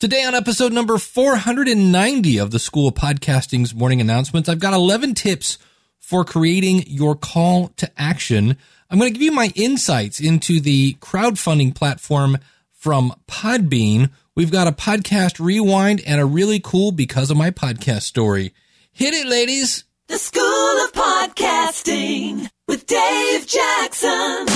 Today 0.00 0.22
on 0.22 0.32
episode 0.32 0.72
number 0.72 0.96
490 0.96 2.38
of 2.38 2.52
the 2.52 2.60
School 2.60 2.86
of 2.86 2.94
Podcasting's 2.94 3.74
morning 3.74 4.00
announcements, 4.00 4.48
I've 4.48 4.60
got 4.60 4.72
11 4.72 5.14
tips 5.14 5.58
for 5.98 6.24
creating 6.24 6.84
your 6.86 7.16
call 7.16 7.72
to 7.78 7.90
action. 8.00 8.56
I'm 8.88 9.00
going 9.00 9.12
to 9.12 9.18
give 9.18 9.24
you 9.24 9.32
my 9.32 9.50
insights 9.56 10.20
into 10.20 10.60
the 10.60 10.94
crowdfunding 11.00 11.74
platform 11.74 12.38
from 12.70 13.12
Podbean. 13.26 14.12
We've 14.36 14.52
got 14.52 14.68
a 14.68 14.72
podcast 14.72 15.44
rewind 15.44 16.00
and 16.06 16.20
a 16.20 16.26
really 16.26 16.60
cool 16.60 16.92
because 16.92 17.32
of 17.32 17.36
my 17.36 17.50
podcast 17.50 18.02
story. 18.02 18.54
Hit 18.92 19.14
it, 19.14 19.26
ladies. 19.26 19.82
The 20.06 20.18
School 20.18 20.44
of 20.44 20.92
Podcasting 20.92 22.48
with 22.68 22.86
Dave 22.86 23.48
Jackson. 23.48 24.46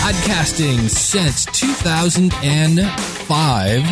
Podcasting 0.00 0.88
since 0.88 1.44
2005. 1.44 3.82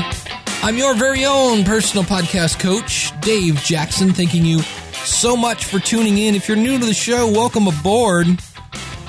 I'm 0.64 0.78
your 0.78 0.94
very 0.94 1.26
own 1.26 1.64
personal 1.64 2.02
podcast 2.02 2.58
coach, 2.58 3.12
Dave 3.20 3.56
Jackson, 3.56 4.14
thanking 4.14 4.46
you 4.46 4.60
so 5.04 5.36
much 5.36 5.66
for 5.66 5.78
tuning 5.78 6.16
in. 6.16 6.34
If 6.34 6.48
you're 6.48 6.56
new 6.56 6.78
to 6.78 6.86
the 6.86 6.94
show, 6.94 7.30
welcome 7.30 7.68
aboard. 7.68 8.26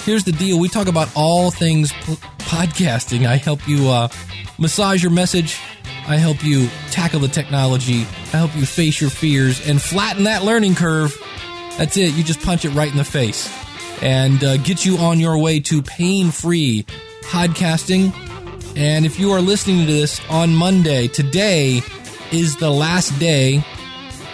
Here's 0.03 0.25
the 0.25 0.33
deal 0.33 0.59
we 0.59 0.67
talk 0.67 0.87
about 0.87 1.07
all 1.15 1.51
things 1.51 1.93
podcasting. 2.39 3.25
I 3.25 3.37
help 3.37 3.65
you 3.65 3.87
uh, 3.87 4.09
massage 4.59 5.01
your 5.01 5.13
message, 5.13 5.57
I 6.05 6.17
help 6.17 6.43
you 6.43 6.67
tackle 6.91 7.21
the 7.21 7.29
technology, 7.29 8.01
I 8.01 8.37
help 8.37 8.53
you 8.57 8.65
face 8.65 8.99
your 8.99 9.09
fears 9.09 9.65
and 9.65 9.81
flatten 9.81 10.25
that 10.25 10.43
learning 10.43 10.75
curve. 10.75 11.17
That's 11.77 11.95
it. 11.95 12.13
You 12.13 12.25
just 12.25 12.41
punch 12.41 12.65
it 12.65 12.71
right 12.71 12.91
in 12.91 12.97
the 12.97 13.05
face 13.05 13.47
and 14.01 14.43
uh, 14.43 14.57
get 14.57 14.85
you 14.85 14.97
on 14.97 15.19
your 15.19 15.37
way 15.37 15.59
to 15.61 15.81
pain 15.81 16.31
free 16.31 16.85
podcasting. 17.21 18.13
And 18.77 19.05
if 19.05 19.19
you 19.19 19.31
are 19.31 19.41
listening 19.41 19.85
to 19.85 19.91
this 19.91 20.21
on 20.29 20.55
Monday, 20.55 21.07
today 21.07 21.81
is 22.31 22.55
the 22.57 22.69
last 22.69 23.17
day 23.19 23.63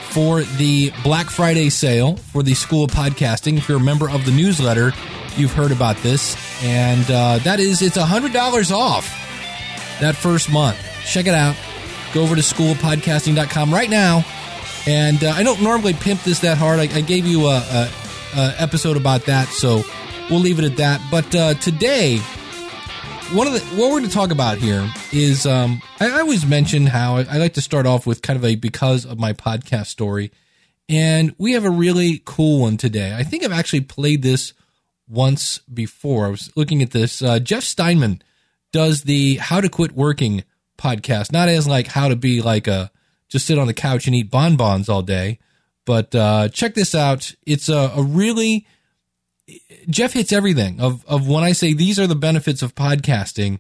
for 0.10 0.44
the 0.44 0.92
Black 1.04 1.30
Friday 1.30 1.70
sale 1.70 2.16
for 2.16 2.44
the 2.44 2.54
School 2.54 2.86
of 2.86 2.92
Podcasting. 2.92 3.58
If 3.58 3.68
you're 3.68 3.80
a 3.80 3.84
member 3.84 4.10
of 4.10 4.26
the 4.26 4.32
newsletter, 4.32 4.94
you've 5.36 5.52
heard 5.52 5.72
about 5.72 5.98
this. 5.98 6.38
And 6.64 7.04
uh, 7.10 7.40
that 7.40 7.60
is, 7.60 7.82
it's 7.82 7.98
$100 7.98 8.72
off 8.72 9.06
that 10.00 10.16
first 10.16 10.52
month. 10.52 10.78
Check 11.06 11.28
it 11.28 11.34
out. 11.34 11.56
Go 12.14 12.24
over 12.24 12.36
to 12.36 12.42
schoolpodcasting.com 12.42 13.74
right 13.74 13.90
now. 13.90 14.24
And 14.88 15.24
uh, 15.24 15.32
I 15.32 15.44
don't 15.44 15.62
normally 15.62 15.94
pimp 15.94 16.22
this 16.24 16.40
that 16.40 16.58
hard. 16.58 16.80
I, 16.80 16.84
I 16.84 17.02
gave 17.02 17.26
you 17.26 17.48
a, 17.48 17.58
a, 17.58 17.92
a, 18.36 18.62
episode 18.62 18.98
about 18.98 19.26
that, 19.26 19.48
so 19.48 19.84
we'll 20.30 20.40
leave 20.40 20.60
it 20.60 20.66
at 20.66 20.78
that. 20.78 21.02
But 21.10 21.36
uh, 21.36 21.54
today, 21.56 22.18
one 23.34 23.48
of 23.48 23.54
the 23.54 23.60
what 23.76 23.90
we're 23.92 24.00
going 24.00 24.04
to 24.04 24.10
talk 24.10 24.32
about 24.32 24.58
here 24.58 24.88
is 25.12 25.46
um, 25.46 25.82
I, 26.00 26.10
I 26.10 26.20
always 26.20 26.46
mention 26.46 26.86
how 26.86 27.18
I, 27.18 27.26
I 27.30 27.38
like 27.38 27.54
to 27.54 27.62
start 27.62 27.86
off 27.86 28.06
with 28.06 28.22
kind 28.22 28.38
of 28.38 28.46
a 28.46 28.56
because 28.56 29.06
of 29.06 29.20
my 29.20 29.34
podcast 29.34 29.88
story, 29.88 30.32
and 30.88 31.34
we 31.38 31.54
have 31.54 31.66
a 31.66 31.70
really 31.70 32.22
cool 32.26 32.62
one 32.62 32.78
today. 32.78 33.16
I 33.16 33.24
think 33.24 33.44
I've 33.44 33.52
actually 33.52 33.82
played 33.82 34.22
this 34.22 34.54
once 35.08 35.60
before. 35.60 36.28
I 36.28 36.30
was 36.30 36.52
looking 36.56 36.82
at 36.82 36.92
this. 36.92 37.22
Uh, 37.22 37.40
Jeff 37.40 37.64
Steinman 37.64 38.22
does 38.72 39.04
the 39.04 39.36
How 39.36 39.62
to 39.62 39.70
Quit 39.70 39.94
Working 39.94 40.44
podcast, 40.78 41.32
not 41.32 41.48
as 41.48 41.68
like 41.68 41.88
how 41.88 42.10
to 42.10 42.16
be 42.16 42.42
like 42.42 42.68
a 42.68 42.92
just 43.28 43.46
sit 43.46 43.58
on 43.58 43.68
the 43.68 43.74
couch 43.74 44.06
and 44.06 44.16
eat 44.16 44.30
bonbons 44.30 44.90
all 44.90 45.02
day, 45.02 45.40
but 45.86 46.14
uh, 46.16 46.50
check 46.50 46.74
this 46.74 46.94
out. 46.96 47.34
It's 47.46 47.70
a, 47.70 47.92
a 47.96 48.04
really 48.04 48.68
Jeff 49.90 50.14
hits 50.14 50.34
everything 50.34 50.80
of 50.80 51.06
of 51.06 51.28
when 51.28 51.44
I 51.44 51.52
say 51.52 51.74
these 51.74 52.00
are 52.00 52.08
the 52.08 52.16
benefits 52.16 52.62
of 52.62 52.76
podcasting. 52.76 53.60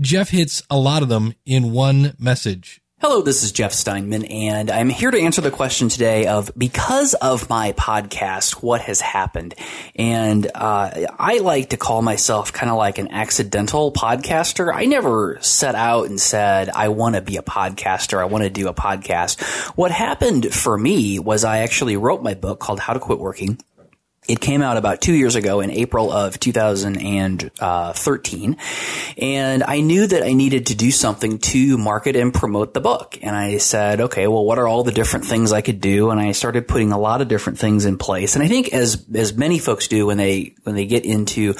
Jeff 0.00 0.30
hits 0.30 0.62
a 0.68 0.76
lot 0.76 1.02
of 1.02 1.08
them 1.08 1.34
in 1.46 1.72
one 1.72 2.14
message. 2.18 2.80
Hello, 3.00 3.20
this 3.22 3.42
is 3.42 3.50
Jeff 3.50 3.72
Steinman, 3.72 4.24
and 4.24 4.70
I'm 4.70 4.88
here 4.88 5.10
to 5.10 5.20
answer 5.20 5.40
the 5.40 5.50
question 5.50 5.88
today 5.88 6.26
of 6.26 6.50
because 6.56 7.12
of 7.14 7.50
my 7.50 7.72
podcast, 7.72 8.62
what 8.62 8.80
has 8.82 9.00
happened? 9.00 9.56
And 9.96 10.46
uh, 10.54 11.08
I 11.18 11.38
like 11.38 11.70
to 11.70 11.76
call 11.76 12.02
myself 12.02 12.52
kind 12.52 12.70
of 12.70 12.78
like 12.78 12.98
an 12.98 13.10
accidental 13.10 13.92
podcaster. 13.92 14.72
I 14.72 14.86
never 14.86 15.38
set 15.40 15.74
out 15.74 16.06
and 16.06 16.20
said, 16.20 16.70
I 16.70 16.88
want 16.88 17.16
to 17.16 17.20
be 17.20 17.36
a 17.36 17.42
podcaster, 17.42 18.20
I 18.20 18.26
want 18.26 18.44
to 18.44 18.50
do 18.50 18.68
a 18.68 18.74
podcast. 18.74 19.42
What 19.76 19.90
happened 19.90 20.54
for 20.54 20.78
me 20.78 21.18
was 21.18 21.44
I 21.44 21.58
actually 21.58 21.96
wrote 21.96 22.22
my 22.22 22.34
book 22.34 22.60
called 22.60 22.78
How 22.78 22.92
to 22.94 23.00
Quit 23.00 23.18
Working. 23.18 23.58
It 24.26 24.40
came 24.40 24.62
out 24.62 24.78
about 24.78 25.02
two 25.02 25.12
years 25.12 25.34
ago 25.34 25.60
in 25.60 25.70
April 25.70 26.10
of 26.10 26.40
2013. 26.40 28.56
And 29.18 29.62
I 29.62 29.80
knew 29.80 30.06
that 30.06 30.22
I 30.22 30.32
needed 30.32 30.68
to 30.68 30.74
do 30.74 30.90
something 30.90 31.36
to 31.38 31.76
market 31.76 32.16
and 32.16 32.32
promote 32.32 32.72
the 32.72 32.80
book. 32.80 33.18
And 33.20 33.36
I 33.36 33.58
said, 33.58 34.00
okay, 34.00 34.26
well, 34.26 34.42
what 34.44 34.58
are 34.58 34.66
all 34.66 34.82
the 34.82 34.92
different 34.92 35.26
things 35.26 35.52
I 35.52 35.60
could 35.60 35.82
do? 35.82 36.08
And 36.10 36.18
I 36.18 36.32
started 36.32 36.66
putting 36.66 36.92
a 36.92 36.98
lot 36.98 37.20
of 37.20 37.28
different 37.28 37.58
things 37.58 37.84
in 37.84 37.98
place. 37.98 38.34
And 38.34 38.42
I 38.42 38.48
think 38.48 38.72
as, 38.72 39.04
as 39.14 39.34
many 39.34 39.58
folks 39.58 39.88
do 39.88 40.06
when 40.06 40.16
they, 40.16 40.54
when 40.62 40.74
they 40.74 40.86
get 40.86 41.04
into 41.04 41.54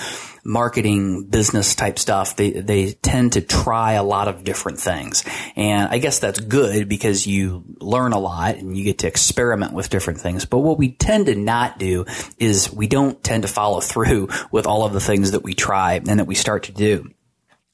marketing 0.44 1.24
business 1.24 1.74
type 1.74 1.98
stuff, 1.98 2.36
they, 2.36 2.50
they 2.50 2.92
tend 2.92 3.32
to 3.32 3.40
try 3.40 3.94
a 3.94 4.02
lot 4.02 4.28
of 4.28 4.44
different 4.44 4.78
things. 4.78 5.24
And 5.56 5.88
I 5.88 5.98
guess 5.98 6.18
that's 6.18 6.38
good 6.38 6.88
because 6.88 7.26
you 7.26 7.64
learn 7.80 8.12
a 8.12 8.18
lot 8.18 8.56
and 8.56 8.76
you 8.76 8.84
get 8.84 8.98
to 8.98 9.06
experiment 9.06 9.72
with 9.72 9.88
different 9.88 10.20
things. 10.20 10.44
But 10.44 10.58
what 10.58 10.78
we 10.78 10.92
tend 10.92 11.26
to 11.26 11.34
not 11.34 11.78
do 11.78 12.04
is 12.38 12.53
we 12.72 12.86
don't 12.86 13.22
tend 13.22 13.42
to 13.42 13.48
follow 13.48 13.80
through 13.80 14.28
with 14.50 14.66
all 14.66 14.84
of 14.84 14.92
the 14.92 15.00
things 15.00 15.32
that 15.32 15.42
we 15.42 15.54
try 15.54 15.94
and 15.94 16.18
that 16.18 16.26
we 16.26 16.34
start 16.34 16.64
to 16.64 16.72
do. 16.72 17.10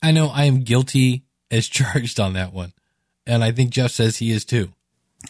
I 0.03 0.13
know 0.13 0.29
I 0.29 0.45
am 0.45 0.61
guilty 0.61 1.25
as 1.51 1.69
charged 1.69 2.21
on 2.21 2.35
that 2.35 2.53
one. 2.53 2.73
And 3.27 3.45
I 3.45 3.53
think 3.53 3.71
Jeff 3.71 3.91
says 3.91 4.17
he 4.17 4.31
is 4.31 4.45
too. 4.45 4.73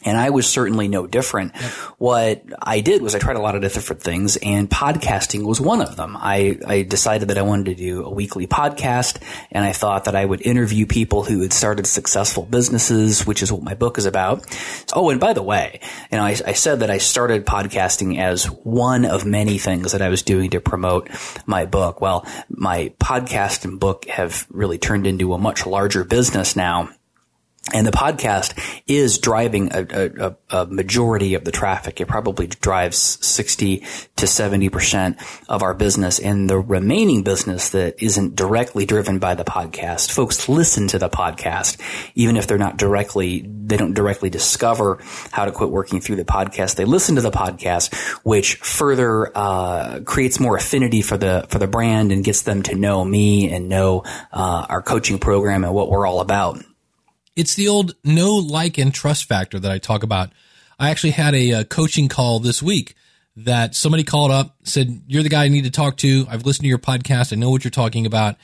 And 0.03 0.17
I 0.17 0.31
was 0.31 0.49
certainly 0.49 0.89
no 0.89 1.07
different. 1.07 1.55
Yep. 1.55 1.71
What 1.99 2.43
I 2.63 2.81
did 2.81 3.03
was 3.03 3.15
I 3.15 3.19
tried 3.19 3.37
a 3.37 3.41
lot 3.41 3.55
of 3.55 3.61
different 3.61 4.03
things 4.03 4.39
and 4.39 4.69
podcasting 4.71 5.45
was 5.45 5.61
one 5.61 5.83
of 5.83 5.97
them. 5.97 6.17
I, 6.19 6.59
I 6.67 6.83
decided 6.83 7.29
that 7.29 7.37
I 7.37 7.43
wanted 7.43 7.67
to 7.67 7.75
do 7.75 8.05
a 8.05 8.11
weekly 8.11 8.47
podcast 8.47 9.23
and 9.51 9.63
I 9.63 9.73
thought 9.73 10.05
that 10.05 10.17
I 10.17 10.25
would 10.25 10.41
interview 10.41 10.87
people 10.87 11.25
who 11.25 11.43
had 11.43 11.53
started 11.53 11.87
successful 11.87 12.45
businesses, 12.45 13.27
which 13.27 13.43
is 13.43 13.53
what 13.53 13.63
my 13.63 13.75
book 13.75 13.99
is 13.99 14.07
about. 14.07 14.45
Oh, 14.95 15.11
and 15.11 15.21
by 15.21 15.35
the 15.35 15.43
way, 15.43 15.81
you 16.11 16.17
know, 16.17 16.25
I, 16.25 16.37
I 16.47 16.53
said 16.55 16.81
that 16.81 16.91
I 16.91 16.97
started 16.99 17.45
podcasting 17.45 18.19
as 18.19 18.47
one 18.47 19.05
of 19.05 19.27
many 19.27 19.59
things 19.59 19.93
that 19.93 20.03
I 20.03 20.09
was 20.09 20.23
doing 20.23 20.51
to 20.51 20.61
promote 20.61 21.11
my 21.45 21.67
book. 21.67 22.01
Well, 22.01 22.27
my 22.49 22.93
podcast 23.01 23.67
and 23.67 23.79
book 23.79 24.07
have 24.07 24.47
really 24.51 24.79
turned 24.79 25.07
into 25.07 25.35
a 25.35 25.39
much 25.39 25.67
larger 25.67 26.05
business 26.05 26.57
now 26.57 26.89
and 27.73 27.87
the 27.87 27.93
podcast 27.93 28.81
is 28.87 29.19
driving 29.19 29.71
a, 29.73 29.87
a, 29.91 30.37
a, 30.51 30.67
majority 30.67 31.35
of 31.35 31.45
the 31.45 31.53
traffic. 31.53 32.01
It 32.01 32.07
probably 32.07 32.47
drives 32.47 32.99
60 32.99 33.79
to 34.17 34.27
70% 34.27 35.17
of 35.49 35.63
our 35.63 35.75
business 35.75 36.19
and 36.19 36.49
the 36.49 36.59
remaining 36.59 37.23
business 37.23 37.71
that 37.71 38.03
isn't 38.03 38.37
directly 38.37 38.87
driven 38.87 39.19
by 39.19 39.35
the 39.35 39.45
podcast. 39.45 40.11
Folks 40.11 40.49
listen 40.49 40.89
to 40.89 40.99
the 40.99 41.09
podcast, 41.09 41.81
even 42.15 42.37
if 42.37 42.47
they're 42.47 42.59
not 42.59 42.77
directly, 42.77 43.43
they 43.43 43.77
don't 43.77 43.95
directly 43.95 44.31
discover 44.31 44.99
how 45.31 45.45
to 45.45 45.53
quit 45.53 45.71
working 45.71 46.01
through 46.01 46.17
the 46.17 46.25
podcast. 46.25 46.77
They 46.77 46.85
listen 46.85 47.17
to 47.17 47.23
the 47.23 47.31
podcast, 47.31 47.95
which 48.25 48.57
further, 48.57 49.31
uh, 49.37 50.01
creates 50.05 50.41
more 50.41 50.57
affinity 50.57 51.03
for 51.03 51.17
the, 51.17 51.47
for 51.49 51.59
the 51.59 51.69
brand 51.69 52.13
and 52.13 52.25
gets 52.25 52.43
them 52.43 52.63
to 52.65 52.75
know 52.75 53.05
me 53.05 53.51
and 53.53 53.69
know, 53.69 54.05
uh, 54.33 54.67
our 54.69 54.83
coaching 54.83 55.19
program 55.19 55.65
and 55.65 55.75
what 55.75 55.91
we're 55.91 56.07
all 56.07 56.21
about. 56.21 56.63
It's 57.41 57.55
the 57.55 57.69
old 57.69 57.95
no 58.05 58.35
like, 58.35 58.77
and 58.77 58.93
trust 58.93 59.25
factor 59.25 59.59
that 59.59 59.73
I 59.73 59.79
talk 59.79 60.03
about. 60.03 60.31
I 60.79 60.91
actually 60.91 61.13
had 61.13 61.35
a, 61.35 61.51
a, 61.53 61.65
coaching 61.65 62.07
call 62.07 62.39
this 62.39 62.63
week 62.63 62.95
that 63.35 63.75
somebody 63.75 64.05
called 64.05 64.31
up, 64.31 64.57
said, 64.65 65.05
You're 65.07 65.23
the 65.23 65.31
guy 65.31 65.45
I 65.45 65.49
need 65.49 65.65
to 65.65 65.71
talk 65.71 65.97
to. 65.99 66.27
I've 66.29 66.45
listened 66.45 66.65
to 66.65 66.69
your 66.69 66.77
podcast. 66.77 67.33
I 67.33 67.37
know 67.37 67.49
what 67.49 67.65
you're 67.65 67.71
talking 67.71 68.05
about. 68.05 68.37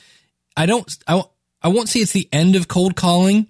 I 0.55 0.65
don't, 0.65 0.91
I, 1.07 1.21
I 1.61 1.67
won't 1.67 1.89
say 1.89 1.99
it's 1.99 2.11
the 2.11 2.27
end 2.31 2.55
of 2.55 2.67
cold 2.67 2.95
calling, 2.95 3.49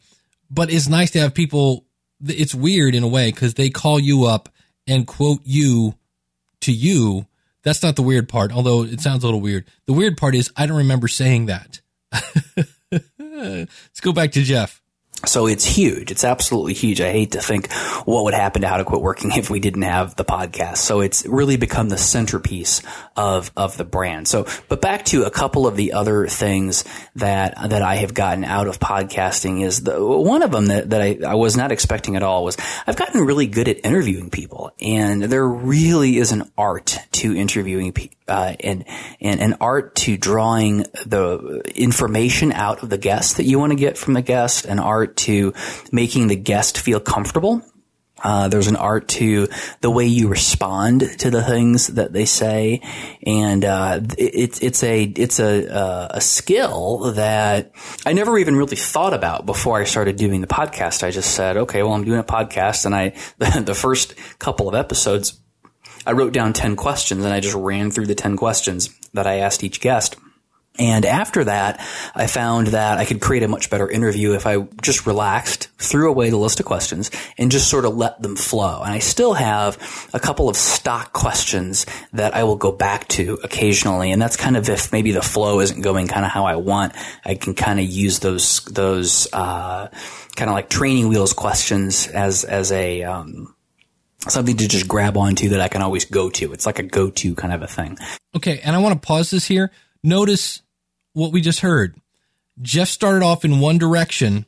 but 0.52 0.70
it's 0.70 0.90
nice 0.90 1.12
to 1.12 1.20
have 1.22 1.34
people. 1.34 1.86
It's 2.26 2.54
weird 2.54 2.94
in 2.94 3.04
a 3.04 3.08
way 3.08 3.32
because 3.32 3.54
they 3.54 3.70
call 3.70 4.02
you 4.02 4.26
up 4.26 4.50
and 4.86 5.08
quote 5.08 5.40
you 5.46 5.96
to 6.60 6.74
you. 6.74 7.26
That's 7.64 7.84
not 7.84 7.96
the 7.96 8.04
weird 8.04 8.28
part, 8.28 8.52
although 8.52 8.84
it 8.84 9.00
sounds 9.00 9.24
a 9.24 9.28
little 9.28 9.40
weird. 9.40 9.64
The 9.86 9.94
weird 9.94 10.18
part 10.18 10.36
is 10.36 10.52
I 10.58 10.66
don't 10.66 10.78
remember 10.80 11.08
saying 11.08 11.46
that. 11.46 11.80
Let's 12.92 14.02
go 14.02 14.12
back 14.12 14.34
to 14.34 14.44
Jeff. 14.44 14.82
So 15.26 15.48
it's 15.48 15.66
huge. 15.66 16.12
It's 16.12 16.24
absolutely 16.24 16.74
huge. 16.74 17.02
I 17.02 17.12
hate 17.12 17.32
to 17.32 17.42
think 17.42 17.72
what 18.06 18.26
would 18.26 18.36
happen 18.36 18.62
to 18.62 18.68
How 18.68 18.78
to 18.78 18.84
Quit 18.84 19.02
Working 19.02 19.32
if 19.36 19.50
we 19.50 19.60
didn't 19.60 19.82
have 19.82 20.16
the 20.16 20.24
podcast. 20.24 20.78
So 20.78 21.02
it's 21.02 21.26
really 21.26 21.58
become 21.58 21.90
the 21.90 21.98
centerpiece 21.98 22.84
of, 23.16 23.52
of 23.58 23.78
the 23.78 23.84
brand. 23.84 24.28
So, 24.28 24.46
but 24.70 24.80
back 24.80 25.06
to 25.06 25.24
a 25.24 25.32
couple 25.32 25.66
of 25.66 25.76
the 25.76 25.94
other 25.94 26.28
things 26.28 26.84
that, 27.16 27.70
that 27.70 27.82
I 27.82 27.96
have 27.96 28.14
gotten 28.14 28.44
out 28.44 28.68
of 28.68 28.80
podcasting 28.80 29.64
is 29.64 29.82
the, 29.82 30.04
one 30.06 30.44
of 30.44 30.52
them 30.52 30.68
that, 30.68 30.92
that 30.92 31.02
I, 31.02 31.18
I 31.28 31.36
was 31.36 31.58
not 31.58 31.72
expecting 31.72 32.16
at 32.16 32.22
all 32.22 32.44
was 32.44 32.58
I've 32.86 32.96
gotten 32.96 33.26
really 33.26 33.48
good 33.48 33.68
at 33.68 33.84
interviewing 33.84 34.30
people 34.30 34.72
and 34.80 35.24
there 35.24 35.48
really 35.48 36.18
is 36.18 36.32
an 36.32 36.52
art 36.58 37.00
to 37.14 37.36
interviewing 37.36 37.92
people. 37.92 38.16
Uh, 38.30 38.56
and, 38.60 38.84
and 39.22 39.40
an 39.40 39.56
art 39.62 39.96
to 39.96 40.18
drawing 40.18 40.80
the 41.06 41.62
information 41.76 42.52
out 42.52 42.84
of 42.84 42.90
the 42.90 42.98
guest 42.98 43.38
that 43.38 43.46
you 43.46 43.58
want 43.58 43.72
to 43.72 43.78
get 43.78 43.98
from 43.98 44.16
the 44.16 44.22
guest, 44.22 44.66
an 44.66 44.80
art 44.80 45.07
art 45.08 45.16
to 45.16 45.54
making 45.92 46.28
the 46.28 46.36
guest 46.36 46.78
feel 46.78 47.00
comfortable. 47.00 47.62
Uh, 48.24 48.48
there's 48.48 48.68
an 48.68 48.76
art 48.76 49.08
to 49.08 49.48
the 49.82 49.92
way 49.92 50.06
you 50.08 50.28
respond 50.28 51.02
to 51.20 51.30
the 51.30 51.44
things 51.44 51.88
that 51.88 52.14
they 52.14 52.26
say, 52.26 52.82
and 53.24 53.64
uh, 53.64 54.00
it's 54.18 54.60
it's 54.60 54.82
a 54.82 55.04
it's 55.04 55.40
a 55.40 55.72
uh, 55.72 56.08
a 56.10 56.20
skill 56.20 57.12
that 57.14 57.72
I 58.08 58.14
never 58.14 58.40
even 58.40 58.56
really 58.56 58.76
thought 58.76 59.14
about 59.14 59.46
before 59.46 59.80
I 59.80 59.84
started 59.84 60.16
doing 60.16 60.42
the 60.42 60.48
podcast. 60.48 61.04
I 61.04 61.12
just 61.12 61.36
said, 61.36 61.58
okay, 61.58 61.84
well, 61.84 61.94
I'm 61.94 62.06
doing 62.06 62.20
a 62.20 62.24
podcast, 62.24 62.88
and 62.88 62.96
I 62.96 63.10
the 63.62 63.76
first 63.76 64.16
couple 64.40 64.68
of 64.68 64.74
episodes, 64.74 65.40
I 66.08 66.14
wrote 66.14 66.34
down 66.34 66.54
ten 66.54 66.76
questions, 66.76 67.24
and 67.24 67.32
I 67.32 67.40
just 67.40 67.56
ran 67.56 67.92
through 67.92 68.08
the 68.08 68.16
ten 68.16 68.36
questions 68.36 68.90
that 69.14 69.28
I 69.28 69.36
asked 69.36 69.64
each 69.64 69.80
guest 69.80 70.16
and 70.80 71.06
after 71.06 71.44
that, 71.46 71.80
I 72.14 72.28
found 72.28 72.68
that 72.68 72.98
I 72.98 73.06
could 73.06 73.22
create 73.22 73.44
a 73.44 73.48
much 73.48 73.70
better 73.70 73.90
interview 73.90 74.34
if 74.34 74.46
I 74.46 74.68
just 74.82 75.08
relaxed, 75.08 75.70
threw 75.78 76.10
away 76.10 76.30
the 76.30 76.38
list 76.38 76.60
of 76.60 76.66
questions, 76.66 77.10
and 77.38 77.52
just 77.52 77.70
sort 77.70 77.86
of 77.86 77.96
let 77.96 78.22
them 78.22 78.36
flow. 78.36 78.82
And 78.84 78.94
I 78.94 79.00
still 79.00 79.34
have 79.34 80.10
a 80.14 80.20
couple 80.20 80.50
of 80.50 80.56
stock 80.56 81.14
questions 81.14 81.86
that 82.14 82.36
I 82.36 82.44
will 82.44 82.56
go 82.56 82.72
back 82.72 83.08
to 83.10 83.40
occasionally. 83.44 84.12
And 84.12 84.22
that's 84.22 84.38
kind 84.38 84.56
of 84.56 84.70
if 84.70 84.92
maybe 84.92 85.12
the 85.12 85.22
flow 85.22 85.60
isn't 85.62 85.82
going 85.82 86.08
kind 86.08 86.26
of 86.26 86.32
how 86.32 86.46
I 86.46 86.58
want, 86.58 86.94
I 87.26 87.36
can 87.36 87.56
kind 87.56 87.80
of 87.80 87.86
use 87.86 88.20
those, 88.20 88.64
those, 88.66 89.28
uh, 89.34 89.88
kind 90.36 90.50
of 90.50 90.54
like 90.54 90.70
training 90.70 91.08
wheels 91.08 91.34
questions 91.34 92.08
as, 92.08 92.44
as 92.44 92.72
a, 92.72 93.04
um, 93.04 93.56
something 94.20 94.58
to 94.58 94.68
just 94.68 94.88
grab 94.88 95.18
onto 95.18 95.50
that 95.50 95.62
I 95.62 95.68
can 95.68 95.82
always 95.82 96.06
go 96.06 96.30
to. 96.30 96.54
It's 96.54 96.66
like 96.66 96.80
a 96.80 96.84
go 96.84 97.10
to 97.10 97.36
kind 97.36 97.54
of 97.54 97.62
a 97.62 97.68
thing. 97.68 97.98
Okay. 98.36 98.60
And 98.64 98.76
I 98.76 98.80
want 98.80 99.02
to 99.02 99.06
pause 99.06 99.32
this 99.32 99.46
here. 99.46 99.72
Notice 100.04 100.62
what 101.18 101.32
we 101.32 101.42
just 101.42 101.62
heard. 101.62 102.00
Jeff 102.62 102.88
started 102.88 103.24
off 103.24 103.44
in 103.44 103.60
one 103.60 103.78
direction 103.78 104.46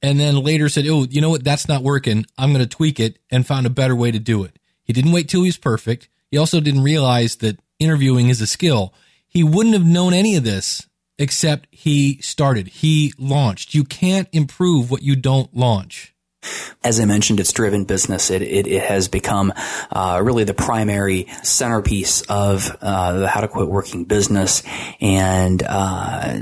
and 0.00 0.18
then 0.18 0.36
later 0.36 0.68
said, 0.68 0.86
Oh, 0.86 1.06
you 1.10 1.20
know 1.20 1.30
what? 1.30 1.44
That's 1.44 1.68
not 1.68 1.82
working. 1.82 2.24
I'm 2.38 2.52
going 2.52 2.64
to 2.64 2.68
tweak 2.68 3.00
it 3.00 3.18
and 3.30 3.46
found 3.46 3.66
a 3.66 3.70
better 3.70 3.96
way 3.96 4.10
to 4.10 4.18
do 4.18 4.44
it. 4.44 4.58
He 4.84 4.92
didn't 4.92 5.12
wait 5.12 5.28
till 5.28 5.42
he 5.42 5.48
was 5.48 5.56
perfect. 5.56 6.08
He 6.30 6.38
also 6.38 6.60
didn't 6.60 6.82
realize 6.82 7.36
that 7.36 7.60
interviewing 7.78 8.28
is 8.28 8.40
a 8.40 8.46
skill. 8.46 8.94
He 9.26 9.42
wouldn't 9.42 9.74
have 9.74 9.84
known 9.84 10.14
any 10.14 10.36
of 10.36 10.44
this 10.44 10.86
except 11.18 11.66
he 11.70 12.20
started. 12.20 12.68
He 12.68 13.12
launched. 13.18 13.74
You 13.74 13.84
can't 13.84 14.28
improve 14.32 14.90
what 14.90 15.02
you 15.02 15.16
don't 15.16 15.54
launch. 15.56 16.14
As 16.84 17.00
I 17.00 17.04
mentioned, 17.04 17.40
it's 17.40 17.52
driven 17.52 17.84
business. 17.84 18.30
It, 18.30 18.42
it, 18.42 18.66
it 18.66 18.82
has 18.82 19.08
become 19.08 19.52
uh, 19.90 20.20
really 20.22 20.44
the 20.44 20.54
primary 20.54 21.26
centerpiece 21.42 22.22
of 22.22 22.70
uh, 22.80 23.12
the 23.18 23.28
How 23.28 23.40
to 23.40 23.48
Quit 23.48 23.68
Working 23.68 24.04
business. 24.04 24.62
And 25.00 25.62
uh, 25.62 26.38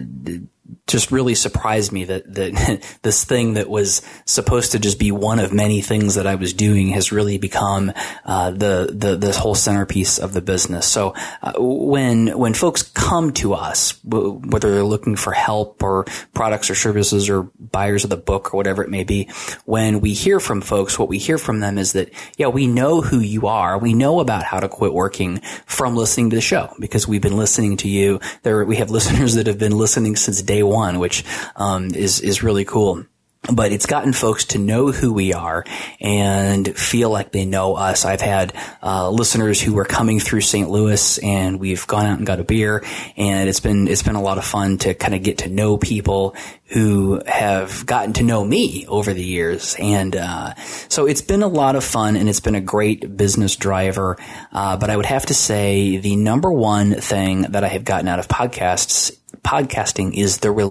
just 0.87 1.11
really 1.11 1.34
surprised 1.34 1.93
me 1.93 2.05
that, 2.05 2.32
that 2.34 2.99
this 3.02 3.25
thing 3.25 3.55
that 3.55 3.69
was 3.69 4.02
supposed 4.25 4.72
to 4.72 4.78
just 4.78 4.99
be 4.99 5.11
one 5.11 5.38
of 5.38 5.52
many 5.52 5.81
things 5.81 6.14
that 6.14 6.26
I 6.26 6.34
was 6.34 6.52
doing 6.52 6.88
has 6.88 7.12
really 7.12 7.38
become 7.38 7.93
uh, 8.25 8.50
the 8.50 8.90
the 8.93 9.16
this 9.16 9.37
whole 9.37 9.55
centerpiece 9.55 10.19
of 10.19 10.32
the 10.32 10.43
business. 10.43 10.87
So 10.87 11.14
uh, 11.43 11.55
when 11.58 12.38
when 12.38 12.55
folks 12.55 12.82
come 12.82 13.32
to 13.34 13.55
us, 13.55 13.99
whether 14.05 14.72
they're 14.72 14.84
looking 14.84 15.16
for 15.16 15.32
help 15.32 15.82
or 15.82 16.05
products 16.34 16.70
or 16.70 16.75
services 16.75 17.28
or 17.28 17.44
buyers 17.58 18.05
of 18.05 18.11
the 18.11 18.16
book 18.16 18.52
or 18.52 18.56
whatever 18.56 18.82
it 18.82 18.90
may 18.90 19.05
be, 19.05 19.31
when 19.64 20.00
we 20.00 20.12
hear 20.12 20.38
from 20.38 20.61
folks, 20.61 20.99
what 20.99 21.08
we 21.08 21.19
hear 21.19 21.38
from 21.38 21.61
them 21.61 21.78
is 21.78 21.93
that 21.93 22.11
yeah, 22.37 22.49
we 22.49 22.66
know 22.66 23.00
who 23.00 23.20
you 23.20 23.46
are, 23.46 23.78
we 23.78 23.94
know 23.94 24.20
about 24.20 24.44
how 24.44 24.61
to 24.61 24.69
quit 24.69 24.93
working 24.93 25.40
from 25.66 25.96
listening 25.96 26.31
to 26.31 26.37
the 26.37 26.43
show 26.43 26.72
because 26.78 27.08
we've 27.08 27.22
been 27.22 27.37
listening 27.37 27.76
to 27.78 27.88
you. 27.88 28.20
There 28.43 28.64
we 28.64 28.76
have 28.76 28.90
listeners 28.94 29.34
that 29.34 29.46
have 29.46 29.58
been 29.58 29.76
listening 29.76 30.16
since 30.16 30.43
day 30.43 30.53
one 30.62 30.84
one, 30.84 30.98
which 30.98 31.24
um, 31.56 31.94
is 31.94 32.20
is 32.20 32.42
really 32.42 32.64
cool 32.64 33.04
but 33.52 33.72
it's 33.72 33.86
gotten 33.86 34.12
folks 34.12 34.46
to 34.46 34.58
know 34.58 34.90
who 34.90 35.12
we 35.12 35.34
are 35.34 35.64
and 36.00 36.76
feel 36.76 37.10
like 37.10 37.32
they 37.32 37.44
know 37.44 37.74
us. 37.74 38.04
I've 38.04 38.20
had 38.20 38.54
uh, 38.82 39.10
listeners 39.10 39.60
who 39.60 39.74
were 39.74 39.84
coming 39.84 40.18
through 40.18 40.40
St. 40.40 40.70
Louis, 40.70 41.18
and 41.18 41.60
we've 41.60 41.86
gone 41.86 42.06
out 42.06 42.18
and 42.18 42.26
got 42.26 42.40
a 42.40 42.44
beer, 42.44 42.82
and 43.16 43.48
it's 43.48 43.60
been 43.60 43.86
it's 43.86 44.02
been 44.02 44.14
a 44.14 44.22
lot 44.22 44.38
of 44.38 44.44
fun 44.44 44.78
to 44.78 44.94
kind 44.94 45.14
of 45.14 45.22
get 45.22 45.38
to 45.38 45.50
know 45.50 45.76
people 45.76 46.34
who 46.68 47.20
have 47.26 47.84
gotten 47.84 48.14
to 48.14 48.22
know 48.22 48.42
me 48.42 48.86
over 48.88 49.12
the 49.12 49.22
years, 49.22 49.76
and 49.78 50.16
uh, 50.16 50.54
so 50.88 51.06
it's 51.06 51.22
been 51.22 51.42
a 51.42 51.48
lot 51.48 51.76
of 51.76 51.84
fun, 51.84 52.16
and 52.16 52.28
it's 52.28 52.40
been 52.40 52.54
a 52.54 52.60
great 52.60 53.14
business 53.16 53.56
driver. 53.56 54.16
Uh, 54.52 54.76
but 54.78 54.88
I 54.88 54.96
would 54.96 55.06
have 55.06 55.26
to 55.26 55.34
say 55.34 55.98
the 55.98 56.16
number 56.16 56.50
one 56.50 56.94
thing 56.94 57.42
that 57.42 57.62
I 57.62 57.68
have 57.68 57.84
gotten 57.84 58.08
out 58.08 58.18
of 58.18 58.26
podcasts 58.26 59.14
podcasting 59.44 60.14
is 60.14 60.38
the 60.38 60.50
real. 60.50 60.70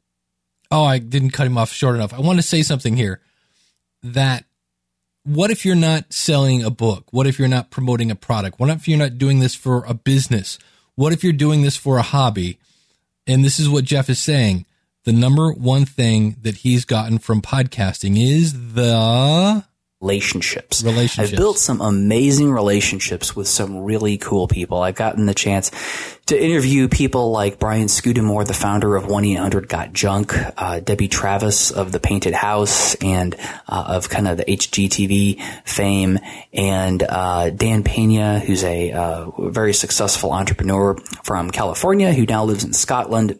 Oh, 0.72 0.84
I 0.84 0.98
didn't 1.00 1.32
cut 1.32 1.48
him 1.48 1.58
off 1.58 1.72
short 1.72 1.96
enough. 1.96 2.14
I 2.14 2.20
want 2.20 2.40
to 2.40 2.44
say 2.44 2.64
something 2.64 2.98
here 2.98 3.22
that 4.02 4.46
what 5.24 5.52
if 5.52 5.66
you're 5.66 5.76
not 5.76 6.12
selling 6.12 6.64
a 6.64 6.70
book? 6.70 7.06
What 7.12 7.28
if 7.28 7.40
you're 7.40 7.48
not 7.48 7.72
promoting 7.72 8.12
a 8.12 8.16
product? 8.16 8.60
What 8.60 8.70
if 8.70 8.88
you're 8.88 8.98
not 8.98 9.18
doing 9.18 9.40
this 9.40 9.56
for 9.56 9.86
a 9.86 9.94
business? 9.94 10.60
What 10.96 11.14
if 11.14 11.24
you're 11.24 11.32
doing 11.32 11.62
this 11.62 11.78
for 11.78 11.98
a 11.98 12.02
hobby? 12.02 12.60
And 13.26 13.44
this 13.44 13.60
is 13.60 13.70
what 13.70 13.86
Jeff 13.86 14.10
is 14.10 14.20
saying. 14.20 14.66
The 15.06 15.14
number 15.14 15.52
one 15.54 15.86
thing 15.86 16.38
that 16.42 16.58
he's 16.58 16.86
gotten 16.86 17.20
from 17.20 17.42
podcasting 17.42 18.22
is 18.22 18.74
the 18.74 19.64
relationships. 20.04 20.84
Relationships. 20.84 21.32
I've 21.32 21.38
built 21.38 21.58
some 21.58 21.80
amazing 21.80 22.52
relationships 22.52 23.36
with 23.36 23.48
some 23.48 23.84
really 23.84 24.18
cool 24.18 24.50
people. 24.50 24.82
I've 24.82 24.96
gotten 24.96 25.26
the 25.28 25.34
chance 25.34 25.72
to 26.26 26.42
interview 26.42 26.90
people 26.90 27.32
like 27.32 27.58
Brian 27.58 27.88
Scudamore, 27.88 28.46
the 28.46 28.54
founder 28.54 28.96
of 28.96 29.06
1-800-GOT-JUNK, 29.06 30.34
uh, 30.58 30.80
Debbie 30.82 31.08
Travis 31.08 31.72
of 31.72 31.92
The 31.92 32.00
Painted 32.00 32.34
House 32.34 32.96
and 32.96 33.36
uh, 33.68 33.86
of 33.88 34.10
kind 34.10 34.28
of 34.28 34.38
the 34.38 34.46
HGTV 34.46 35.42
fame, 35.66 36.20
and 36.52 37.02
uh, 37.04 37.50
Dan 37.50 37.84
Pena, 37.84 38.40
who's 38.40 38.64
a 38.64 38.92
uh, 38.92 39.50
very 39.50 39.74
successful 39.74 40.32
entrepreneur 40.32 40.96
from 41.24 41.50
California 41.50 42.14
who 42.14 42.26
now 42.26 42.44
lives 42.44 42.64
in 42.64 42.74
Scotland 42.74 43.40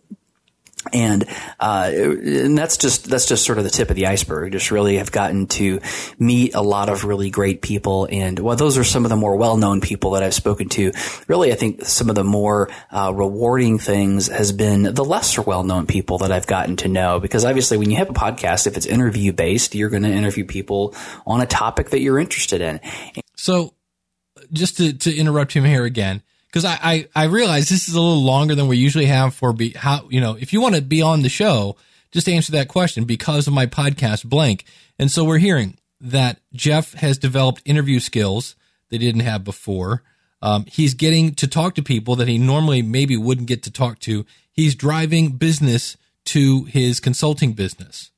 and, 0.92 1.26
uh, 1.60 1.90
and 1.94 2.58
that's 2.58 2.78
just 2.78 3.10
that's 3.10 3.26
just 3.26 3.46
sort 3.46 3.58
of 3.58 3.64
the 3.64 3.70
tip 3.70 3.90
of 3.90 3.96
the 3.96 4.08
iceberg. 4.08 4.52
Just 4.52 4.72
really 4.72 4.98
have 4.98 5.12
gotten 5.12 5.48
to 5.48 5.80
meet 6.20 6.56
a 6.56 6.62
lot 6.62 6.90
of 6.90 7.06
really 7.06 7.30
great 7.30 7.62
people, 7.62 8.08
and 8.12 8.38
while 8.40 8.56
those 8.56 8.78
are 8.78 8.84
some 8.84 9.06
of 9.06 9.10
the 9.10 9.16
more 9.16 9.36
well 9.36 9.56
known 9.56 9.80
people 9.80 10.12
that 10.12 10.24
I've 10.24 10.34
spoken 10.34 10.70
to, 10.70 10.92
really 11.28 11.52
I 11.52 11.56
think 11.56 11.86
some 11.86 12.10
of 12.10 12.16
the 12.16 12.24
more 12.24 12.70
uh, 12.92 13.14
rewarding 13.16 13.80
things 13.80 14.28
has 14.28 14.52
been 14.52 14.84
the 14.84 15.06
lesser 15.06 15.42
well 15.42 15.64
known 15.64 15.88
people 15.88 16.18
that 16.20 16.32
I've 16.32 16.48
gotten 16.48 16.76
to 16.78 16.90
know. 16.90 17.20
Because 17.20 17.46
obviously, 17.46 17.78
when 17.78 17.90
you 17.90 17.98
have 17.98 18.10
a 18.10 18.14
podcast, 18.14 18.68
if 18.68 18.76
it's 18.76 18.86
interview 18.86 19.32
based, 19.32 19.76
you're 19.76 19.90
going 19.90 20.04
to 20.04 20.12
interview 20.12 20.46
people 20.46 20.94
on 21.26 21.40
a 21.40 21.46
topic 21.46 21.92
that 21.92 22.02
you're 22.02 22.20
interested 22.20 22.62
in. 22.62 22.82
So, 23.36 23.74
just 24.52 24.78
to 24.78 24.94
to 24.94 25.16
interrupt 25.16 25.54
him 25.54 25.64
here 25.64 25.86
again 25.86 26.24
because 26.54 26.66
I, 26.66 26.78
I, 26.84 27.08
I 27.16 27.24
realize 27.26 27.68
this 27.68 27.88
is 27.88 27.96
a 27.96 28.02
little 28.02 28.24
longer 28.24 28.54
than 28.54 28.68
we 28.68 28.78
usually 28.78 29.08
have 29.08 29.34
for 29.34 29.54
be 29.54 29.72
how 29.72 30.08
you 30.10 30.22
know 30.22 30.38
if 30.40 30.54
you 30.54 30.62
want 30.62 30.76
to 30.76 30.82
be 30.82 31.02
on 31.02 31.24
the 31.24 31.30
show 31.30 31.76
just 32.12 32.30
answer 32.30 32.52
that 32.52 32.68
question 32.68 33.06
because 33.06 33.48
of 33.48 33.54
my 33.54 33.66
podcast 33.66 34.24
blank. 34.26 34.66
And 35.00 35.10
so 35.10 35.24
we're 35.24 35.40
hearing 35.40 35.78
that 36.00 36.40
jeff 36.54 36.94
has 36.94 37.18
developed 37.18 37.64
interview 37.66 38.00
skills 38.00 38.56
they 38.90 39.00
didn't 39.00 39.22
have 39.22 39.44
before. 39.44 40.04
Um, 40.44 40.66
he's 40.68 40.94
getting 40.94 41.34
to 41.36 41.48
talk 41.48 41.74
to 41.76 41.82
people 41.82 42.18
that 42.18 42.28
he 42.28 42.38
normally 42.38 42.82
maybe 42.82 43.18
wouldn't 43.18 43.48
get 43.48 43.64
to 43.64 43.72
talk 43.72 44.00
to. 44.00 44.26
He's 44.52 44.76
driving 44.76 45.32
business 45.32 45.98
to 46.26 46.66
his 46.66 47.00
consulting 47.00 47.54
business. 47.54 48.12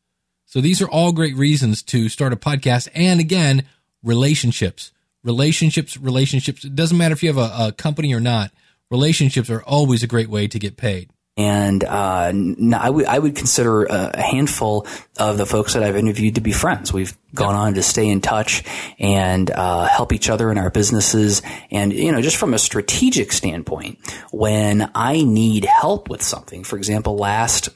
So 0.46 0.60
these 0.60 0.82
are 0.82 0.90
all 0.90 1.12
great 1.12 1.36
reasons 1.36 1.84
to 1.84 2.10
start 2.10 2.34
a 2.34 2.36
podcast 2.36 2.90
and 2.94 3.20
again 3.20 3.66
relationships 4.04 4.92
relationships, 5.26 5.98
relationships. 5.98 6.64
It 6.64 6.76
doesn't 6.76 6.98
matter 6.98 7.14
if 7.14 7.24
you 7.24 7.34
have 7.34 7.38
a, 7.38 7.68
a 7.68 7.72
company 7.74 8.14
or 8.14 8.22
not. 8.22 8.52
Relationships 8.90 9.50
are 9.50 9.64
always 9.64 10.04
a 10.04 10.08
great 10.08 10.30
way 10.30 10.48
to 10.48 10.60
get 10.60 10.78
paid. 10.78 11.10
And 11.38 11.84
uh, 11.84 12.32
I 12.78 12.90
would 12.90 13.06
I 13.08 13.20
would 13.20 13.36
consider 13.36 13.84
a 13.84 14.22
handful 14.22 14.88
of 15.18 15.38
the 15.38 15.46
folks 15.46 15.74
that 15.74 15.84
I've 15.84 15.98
interviewed 15.98 16.36
to 16.36 16.42
be 16.42 16.54
friends. 16.54 16.94
We've 16.94 17.18
gone 17.34 17.56
on 17.56 17.74
to 17.74 17.84
stay 17.84 18.08
in 18.08 18.22
touch 18.22 18.64
and 19.00 19.52
uh, 19.52 19.86
help 19.86 20.14
each 20.14 20.30
other 20.30 20.50
in 20.50 20.58
our 20.58 20.70
businesses. 20.70 21.42
And 21.72 21.92
you 21.92 22.14
know, 22.14 22.22
just 22.22 22.38
from 22.38 22.54
a 22.54 22.58
strategic 22.58 23.34
standpoint, 23.34 24.00
when 24.32 24.90
I 24.96 25.24
need 25.24 25.66
help 25.66 26.10
with 26.10 26.22
something, 26.22 26.64
for 26.64 26.78
example, 26.78 27.18
last 27.18 27.68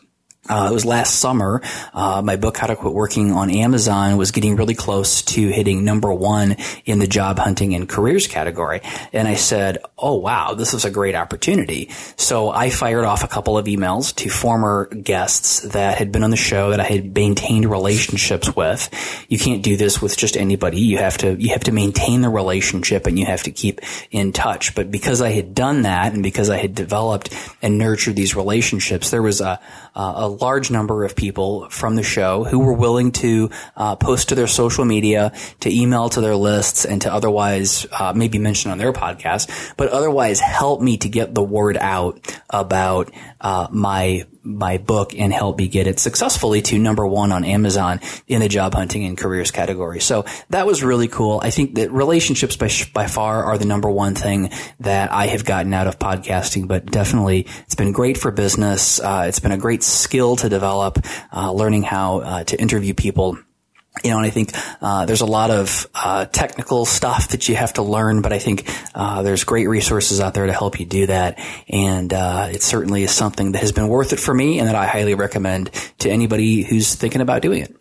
uh, 0.49 0.67
it 0.69 0.73
was 0.73 0.83
last 0.83 1.19
summer. 1.19 1.61
Uh, 1.93 2.21
my 2.23 2.35
book, 2.35 2.57
How 2.57 2.67
to 2.67 2.75
Quit 2.75 2.93
Working 2.93 3.31
on 3.31 3.51
Amazon, 3.51 4.17
was 4.17 4.31
getting 4.31 4.55
really 4.55 4.73
close 4.73 5.21
to 5.21 5.47
hitting 5.49 5.85
number 5.85 6.11
one 6.11 6.57
in 6.85 6.97
the 6.97 7.07
job 7.07 7.37
hunting 7.37 7.75
and 7.75 7.87
careers 7.87 8.25
category. 8.25 8.81
And 9.13 9.27
I 9.27 9.35
said, 9.35 9.77
Oh, 9.97 10.15
wow, 10.15 10.55
this 10.55 10.73
is 10.73 10.85
a 10.85 10.91
great 10.91 11.13
opportunity. 11.13 11.89
So 12.15 12.49
I 12.49 12.69
fired 12.71 13.05
off 13.05 13.23
a 13.23 13.27
couple 13.27 13.57
of 13.57 13.65
emails 13.65 14.15
to 14.15 14.29
former 14.29 14.87
guests 14.87 15.61
that 15.61 15.97
had 15.97 16.11
been 16.11 16.23
on 16.23 16.31
the 16.31 16.37
show 16.37 16.71
that 16.71 16.79
I 16.79 16.85
had 16.85 17.13
maintained 17.13 17.69
relationships 17.69 18.55
with. 18.55 18.89
You 19.29 19.37
can't 19.37 19.61
do 19.61 19.77
this 19.77 20.01
with 20.01 20.17
just 20.17 20.35
anybody. 20.35 20.79
You 20.79 20.97
have 20.97 21.19
to, 21.19 21.39
you 21.39 21.49
have 21.49 21.65
to 21.65 21.71
maintain 21.71 22.21
the 22.21 22.29
relationship 22.29 23.05
and 23.05 23.19
you 23.19 23.25
have 23.25 23.43
to 23.43 23.51
keep 23.51 23.81
in 24.09 24.33
touch. 24.33 24.73
But 24.73 24.89
because 24.89 25.21
I 25.21 25.29
had 25.29 25.53
done 25.53 25.83
that 25.83 26.13
and 26.13 26.23
because 26.23 26.49
I 26.49 26.57
had 26.57 26.73
developed 26.73 27.33
and 27.61 27.77
nurtured 27.77 28.15
these 28.15 28.35
relationships, 28.35 29.11
there 29.11 29.21
was 29.21 29.41
a, 29.41 29.59
a 29.95 30.38
large 30.41 30.71
number 30.71 31.03
of 31.03 31.15
people 31.15 31.69
from 31.69 31.95
the 31.95 32.03
show 32.03 32.43
who 32.43 32.59
were 32.59 32.73
willing 32.73 33.11
to 33.11 33.49
uh, 33.75 33.95
post 33.95 34.29
to 34.29 34.35
their 34.35 34.47
social 34.47 34.85
media, 34.85 35.31
to 35.61 35.73
email 35.73 36.09
to 36.09 36.21
their 36.21 36.35
lists, 36.35 36.85
and 36.85 37.01
to 37.01 37.13
otherwise 37.13 37.85
uh, 37.91 38.13
maybe 38.15 38.39
mention 38.39 38.71
on 38.71 38.77
their 38.77 38.93
podcast, 38.93 39.73
but 39.77 39.89
otherwise 39.89 40.39
help 40.39 40.81
me 40.81 40.97
to 40.97 41.09
get 41.09 41.33
the 41.33 41.43
word 41.43 41.77
out 41.77 42.19
about 42.49 43.11
uh, 43.41 43.67
my 43.71 44.23
my 44.41 44.77
book 44.77 45.13
and 45.15 45.33
help 45.33 45.57
me 45.57 45.67
get 45.67 45.87
it 45.87 45.99
successfully 45.99 46.61
to 46.61 46.79
number 46.79 47.05
one 47.05 47.31
on 47.31 47.43
Amazon 47.43 47.99
in 48.27 48.41
the 48.41 48.47
job 48.47 48.73
hunting 48.73 49.05
and 49.05 49.17
careers 49.17 49.51
category. 49.51 49.99
So 49.99 50.25
that 50.49 50.65
was 50.65 50.83
really 50.83 51.07
cool. 51.07 51.41
I 51.43 51.49
think 51.49 51.75
that 51.75 51.91
relationships 51.91 52.55
by, 52.55 52.69
by 52.93 53.07
far 53.07 53.43
are 53.43 53.57
the 53.57 53.65
number 53.65 53.89
one 53.89 54.15
thing 54.15 54.51
that 54.79 55.11
I 55.11 55.27
have 55.27 55.45
gotten 55.45 55.73
out 55.73 55.87
of 55.87 55.99
podcasting, 55.99 56.67
but 56.67 56.85
definitely 56.85 57.47
it's 57.63 57.75
been 57.75 57.91
great 57.91 58.17
for 58.17 58.31
business. 58.31 58.99
Uh, 58.99 59.25
it's 59.27 59.39
been 59.39 59.51
a 59.51 59.57
great 59.57 59.83
skill 59.83 60.35
to 60.37 60.49
develop, 60.49 61.05
uh, 61.33 61.51
learning 61.51 61.83
how 61.83 62.19
uh, 62.19 62.43
to 62.45 62.59
interview 62.59 62.93
people 62.93 63.37
you 64.03 64.11
know, 64.11 64.17
and 64.17 64.25
I 64.25 64.29
think 64.29 64.51
uh, 64.81 65.05
there's 65.05 65.21
a 65.21 65.25
lot 65.25 65.51
of 65.51 65.87
uh, 65.93 66.25
technical 66.25 66.85
stuff 66.85 67.29
that 67.29 67.47
you 67.49 67.55
have 67.55 67.73
to 67.73 67.81
learn, 67.81 68.21
but 68.21 68.33
I 68.33 68.39
think 68.39 68.69
uh, 68.95 69.21
there's 69.23 69.43
great 69.43 69.67
resources 69.67 70.19
out 70.19 70.33
there 70.33 70.45
to 70.45 70.53
help 70.53 70.79
you 70.79 70.85
do 70.85 71.07
that, 71.07 71.39
and 71.67 72.13
uh, 72.13 72.49
it 72.51 72.61
certainly 72.61 73.03
is 73.03 73.11
something 73.11 73.53
that 73.53 73.59
has 73.59 73.71
been 73.71 73.87
worth 73.87 74.13
it 74.13 74.19
for 74.19 74.33
me, 74.33 74.59
and 74.59 74.67
that 74.67 74.75
I 74.75 74.87
highly 74.87 75.15
recommend 75.15 75.71
to 75.99 76.09
anybody 76.09 76.63
who's 76.63 76.95
thinking 76.95 77.21
about 77.21 77.41
doing 77.41 77.63
it. 77.63 77.75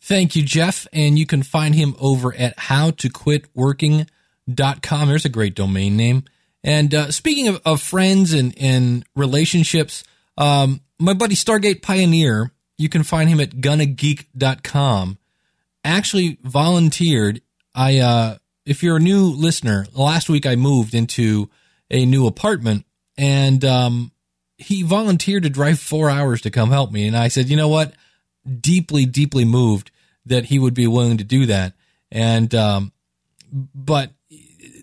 Thank 0.00 0.34
you, 0.34 0.42
Jeff, 0.42 0.88
and 0.92 1.16
you 1.16 1.26
can 1.26 1.44
find 1.44 1.76
him 1.76 1.94
over 2.00 2.34
at 2.34 2.56
howtoquitworking.com. 2.56 5.08
There's 5.08 5.24
a 5.24 5.28
great 5.28 5.54
domain 5.54 5.96
name. 5.96 6.24
And 6.64 6.94
uh, 6.94 7.10
speaking 7.10 7.48
of, 7.48 7.60
of, 7.64 7.80
friends 7.80 8.32
and, 8.32 8.54
and 8.58 9.04
relationships, 9.14 10.04
um, 10.36 10.80
my 10.98 11.14
buddy 11.14 11.34
Stargate 11.34 11.82
Pioneer, 11.82 12.52
you 12.78 12.88
can 12.88 13.04
find 13.04 13.28
him 13.28 13.40
at 13.40 13.50
gonnageek.com 13.50 15.18
actually 15.84 16.38
volunteered. 16.42 17.42
I, 17.74 17.98
uh, 17.98 18.36
if 18.64 18.82
you're 18.82 18.96
a 18.96 19.00
new 19.00 19.26
listener, 19.26 19.86
last 19.92 20.28
week 20.28 20.46
I 20.46 20.56
moved 20.56 20.94
into 20.94 21.50
a 21.90 22.06
new 22.06 22.26
apartment 22.26 22.86
and, 23.16 23.64
um, 23.64 24.12
he 24.58 24.82
volunteered 24.82 25.42
to 25.42 25.50
drive 25.50 25.80
four 25.80 26.08
hours 26.08 26.42
to 26.42 26.50
come 26.50 26.70
help 26.70 26.92
me. 26.92 27.06
And 27.06 27.16
I 27.16 27.28
said, 27.28 27.48
you 27.48 27.56
know 27.56 27.68
what? 27.68 27.94
Deeply, 28.60 29.06
deeply 29.06 29.44
moved 29.44 29.90
that 30.26 30.44
he 30.46 30.58
would 30.58 30.74
be 30.74 30.86
willing 30.86 31.18
to 31.18 31.24
do 31.24 31.46
that. 31.46 31.74
And, 32.12 32.54
um, 32.54 32.92
but 33.74 34.12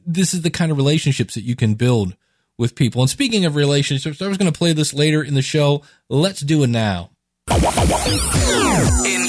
this 0.05 0.33
is 0.33 0.41
the 0.41 0.49
kind 0.49 0.71
of 0.71 0.77
relationships 0.77 1.35
that 1.35 1.43
you 1.43 1.55
can 1.55 1.75
build 1.75 2.15
with 2.57 2.75
people. 2.75 3.01
And 3.01 3.09
speaking 3.09 3.45
of 3.45 3.55
relationships, 3.55 4.21
I 4.21 4.27
was 4.27 4.37
going 4.37 4.51
to 4.51 4.57
play 4.57 4.73
this 4.73 4.93
later 4.93 5.23
in 5.23 5.33
the 5.33 5.41
show. 5.41 5.81
Let's 6.09 6.41
do 6.41 6.63
it 6.63 6.67
now. 6.67 7.11
In 7.49 7.61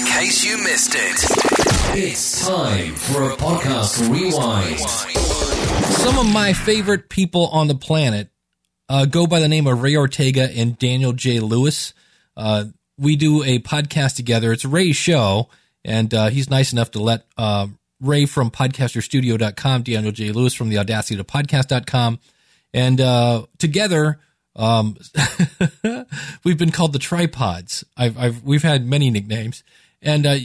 case 0.07 0.45
you 0.45 0.59
missed 0.59 0.95
it. 0.97 1.50
It's 1.93 2.47
time 2.47 2.95
for 2.95 3.33
a 3.33 3.37
podcast 3.37 4.09
rewind. 4.09 4.79
Some 4.79 6.19
of 6.19 6.33
my 6.33 6.53
favorite 6.53 7.09
people 7.09 7.49
on 7.49 7.67
the 7.67 7.75
planet 7.75 8.29
uh, 8.89 9.07
go 9.07 9.27
by 9.27 9.41
the 9.41 9.49
name 9.49 9.67
of 9.67 9.83
Ray 9.83 9.97
Ortega 9.97 10.49
and 10.57 10.79
Daniel 10.79 11.13
J. 11.13 11.41
Lewis. 11.41 11.93
Uh, 12.37 12.67
we 12.97 13.17
do 13.17 13.43
a 13.43 13.59
podcast 13.59 14.15
together. 14.15 14.53
It's 14.53 14.65
Ray's 14.65 14.95
show, 14.95 15.49
and 15.85 16.15
uh, 16.15 16.29
he's 16.29 16.49
nice 16.49 16.73
enough 16.73 16.93
to 16.93 17.03
let 17.03 17.27
uh, 17.37 17.67
Ray 18.01 18.25
from 18.25 18.53
podcasterstudio.com, 18.53 19.83
Daniel 19.83 20.13
J. 20.13 20.31
Lewis 20.31 20.55
from 20.55 20.69
the 20.69 20.79
audacity 20.79 21.17
to 21.17 21.25
podcast.com, 21.25 22.21
and 22.73 23.01
uh, 23.01 23.47
together 23.59 24.21
um, 24.55 24.97
we've 26.45 26.59
been 26.59 26.71
called 26.71 26.93
the 26.93 27.01
tripods. 27.01 27.85
I've, 27.97 28.17
I've, 28.17 28.43
we've 28.45 28.63
had 28.63 28.87
many 28.87 29.11
nicknames, 29.11 29.65
and 30.01 30.25
uh, 30.25 30.37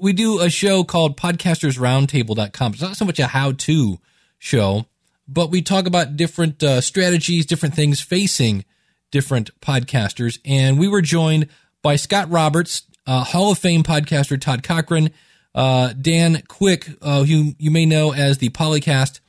we 0.00 0.12
do 0.12 0.40
a 0.40 0.50
show 0.50 0.82
called 0.82 1.16
podcastersroundtable.com. 1.16 2.72
It's 2.72 2.82
not 2.82 2.96
so 2.96 3.04
much 3.04 3.18
a 3.18 3.26
how 3.26 3.52
to 3.52 3.98
show, 4.38 4.86
but 5.28 5.50
we 5.50 5.62
talk 5.62 5.86
about 5.86 6.16
different 6.16 6.62
uh, 6.62 6.80
strategies, 6.80 7.46
different 7.46 7.74
things 7.74 8.00
facing 8.00 8.64
different 9.10 9.50
podcasters. 9.60 10.38
And 10.44 10.78
we 10.78 10.88
were 10.88 11.02
joined 11.02 11.48
by 11.82 11.96
Scott 11.96 12.30
Roberts, 12.30 12.82
uh, 13.06 13.24
Hall 13.24 13.52
of 13.52 13.58
Fame 13.58 13.82
podcaster 13.82 14.40
Todd 14.40 14.62
Cochran, 14.62 15.10
uh, 15.54 15.92
Dan 15.92 16.42
Quick, 16.48 16.88
uh, 17.02 17.24
who 17.24 17.54
you 17.58 17.70
may 17.70 17.86
know 17.86 18.12
as 18.12 18.38
the 18.38 18.50
Polycast, 18.50 19.20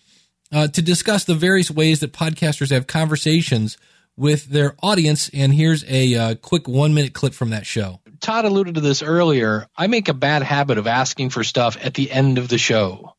uh, 0.52 0.68
to 0.68 0.82
discuss 0.82 1.24
the 1.24 1.36
various 1.36 1.72
ways 1.72 2.00
that 2.02 2.14
podcasters 2.14 2.72
have 2.72 2.88
conversations 2.88 3.78
with 4.16 4.46
their 4.46 4.76
audience. 4.84 5.30
And 5.34 5.54
here's 5.54 5.84
a 5.90 6.16
uh, 6.16 6.36
quick 6.36 6.68
one 6.68 6.94
minute 6.94 7.14
clip 7.14 7.34
from 7.34 7.50
that 7.50 7.66
show. 7.66 8.01
Todd 8.22 8.46
alluded 8.46 8.76
to 8.76 8.82
this 8.82 9.02
earlier. 9.02 9.68
I 9.76 9.88
make 9.88 10.08
a 10.08 10.14
bad 10.14 10.44
habit 10.44 10.78
of 10.78 10.88
asking 10.88 11.32
for 11.32 11.44
stuff 11.44 11.78
at 11.82 11.94
the 11.94 12.12
end 12.12 12.38
of 12.38 12.48
the 12.48 12.58
show. 12.58 13.16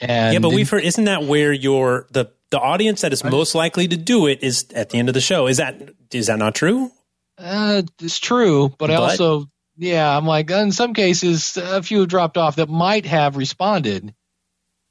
And 0.00 0.32
yeah, 0.32 0.40
but 0.40 0.50
we've 0.50 0.68
heard 0.68 0.82
isn't 0.82 1.04
that 1.04 1.22
where 1.24 1.52
your 1.52 2.06
the 2.10 2.32
the 2.50 2.58
audience 2.58 3.02
that 3.02 3.12
is 3.12 3.22
most 3.22 3.54
likely 3.54 3.86
to 3.88 3.96
do 3.96 4.26
it 4.26 4.42
is 4.42 4.66
at 4.74 4.90
the 4.90 4.98
end 4.98 5.08
of 5.08 5.14
the 5.14 5.20
show? 5.20 5.46
Is 5.46 5.58
that 5.58 5.90
is 6.12 6.26
that 6.26 6.38
not 6.38 6.54
true? 6.54 6.90
Uh, 7.38 7.82
it's 8.00 8.18
true, 8.18 8.68
but, 8.68 8.78
but 8.78 8.90
I 8.90 8.96
also 8.96 9.46
yeah, 9.76 10.16
I'm 10.16 10.26
like 10.26 10.50
in 10.50 10.72
some 10.72 10.92
cases 10.92 11.56
a 11.56 11.82
few 11.82 12.00
have 12.00 12.08
dropped 12.08 12.36
off 12.36 12.56
that 12.56 12.68
might 12.68 13.06
have 13.06 13.36
responded, 13.36 14.14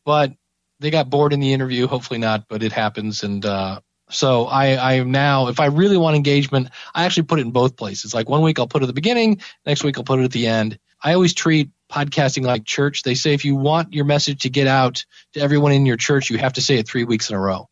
but 0.06 0.34
they 0.80 0.92
got 0.92 1.10
bored 1.10 1.34
in 1.34 1.40
the 1.40 1.54
interview. 1.54 1.88
Hopefully 1.88 2.20
not, 2.20 2.46
but 2.48 2.64
it 2.64 2.72
happens, 2.72 3.24
and 3.24 3.46
uh, 3.46 3.82
so 4.12 4.46
I, 4.46 4.96
I 4.96 5.04
now, 5.04 5.48
if 5.48 5.60
I 5.60 5.68
really 5.68 5.98
want 5.98 6.16
engagement, 6.16 6.70
I 6.94 7.06
actually 7.06 7.24
put 7.24 7.40
it 7.40 7.44
in 7.44 7.52
both 7.52 7.76
places. 7.76 8.14
Like 8.14 8.30
one 8.30 8.42
week 8.42 8.60
I'll 8.60 8.68
put 8.68 8.82
it 8.82 8.86
at 8.86 8.88
the 8.88 8.94
beginning, 8.94 9.42
next 9.66 9.84
week 9.84 9.98
I'll 9.98 10.04
put 10.04 10.20
it 10.20 10.24
at 10.24 10.32
the 10.32 10.48
end. 10.48 10.78
I 11.02 11.14
always 11.14 11.34
treat 11.34 11.72
podcasting 11.92 12.44
like 12.44 12.64
church. 12.64 13.04
They 13.04 13.16
say 13.16 13.34
if 13.34 13.44
you 13.46 13.56
want 13.56 13.94
your 13.94 14.06
message 14.06 14.44
to 14.44 14.50
get 14.50 14.68
out 14.68 15.06
to 15.34 15.42
everyone 15.42 15.72
in 15.72 15.86
your 15.86 15.98
church, 15.98 16.30
you 16.30 16.38
have 16.38 16.54
to 16.54 16.62
say 16.62 16.78
it 16.78 16.88
three 16.88 17.04
weeks 17.04 17.30
in 17.30 17.36
a 17.36 17.40
row. 17.40 17.68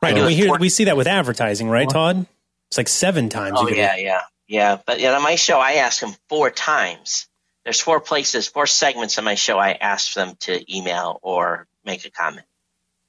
Right, 0.00 0.16
and 0.16 0.26
we 0.26 0.34
hear 0.34 0.58
we 0.58 0.68
see 0.68 0.84
that 0.84 0.96
with 0.96 1.06
advertising, 1.06 1.68
right, 1.68 1.88
Todd? 1.88 2.26
It's 2.68 2.76
like 2.76 2.88
seven 2.88 3.28
times. 3.28 3.58
Oh 3.60 3.68
yeah, 3.68 3.96
yeah, 3.96 4.22
yeah. 4.48 4.78
But 4.84 4.98
yeah, 4.98 5.14
on 5.14 5.22
my 5.22 5.36
show, 5.36 5.60
I 5.60 5.74
ask 5.74 6.00
them 6.00 6.12
four 6.28 6.50
times. 6.50 7.28
There's 7.64 7.80
four 7.80 8.00
places, 8.00 8.48
four 8.48 8.66
segments 8.66 9.18
on 9.18 9.24
my 9.24 9.36
show. 9.36 9.58
I 9.58 9.72
ask 9.72 10.14
them 10.14 10.34
to 10.40 10.74
email 10.74 11.20
or 11.22 11.68
make 11.84 12.04
a 12.04 12.10
comment. 12.10 12.46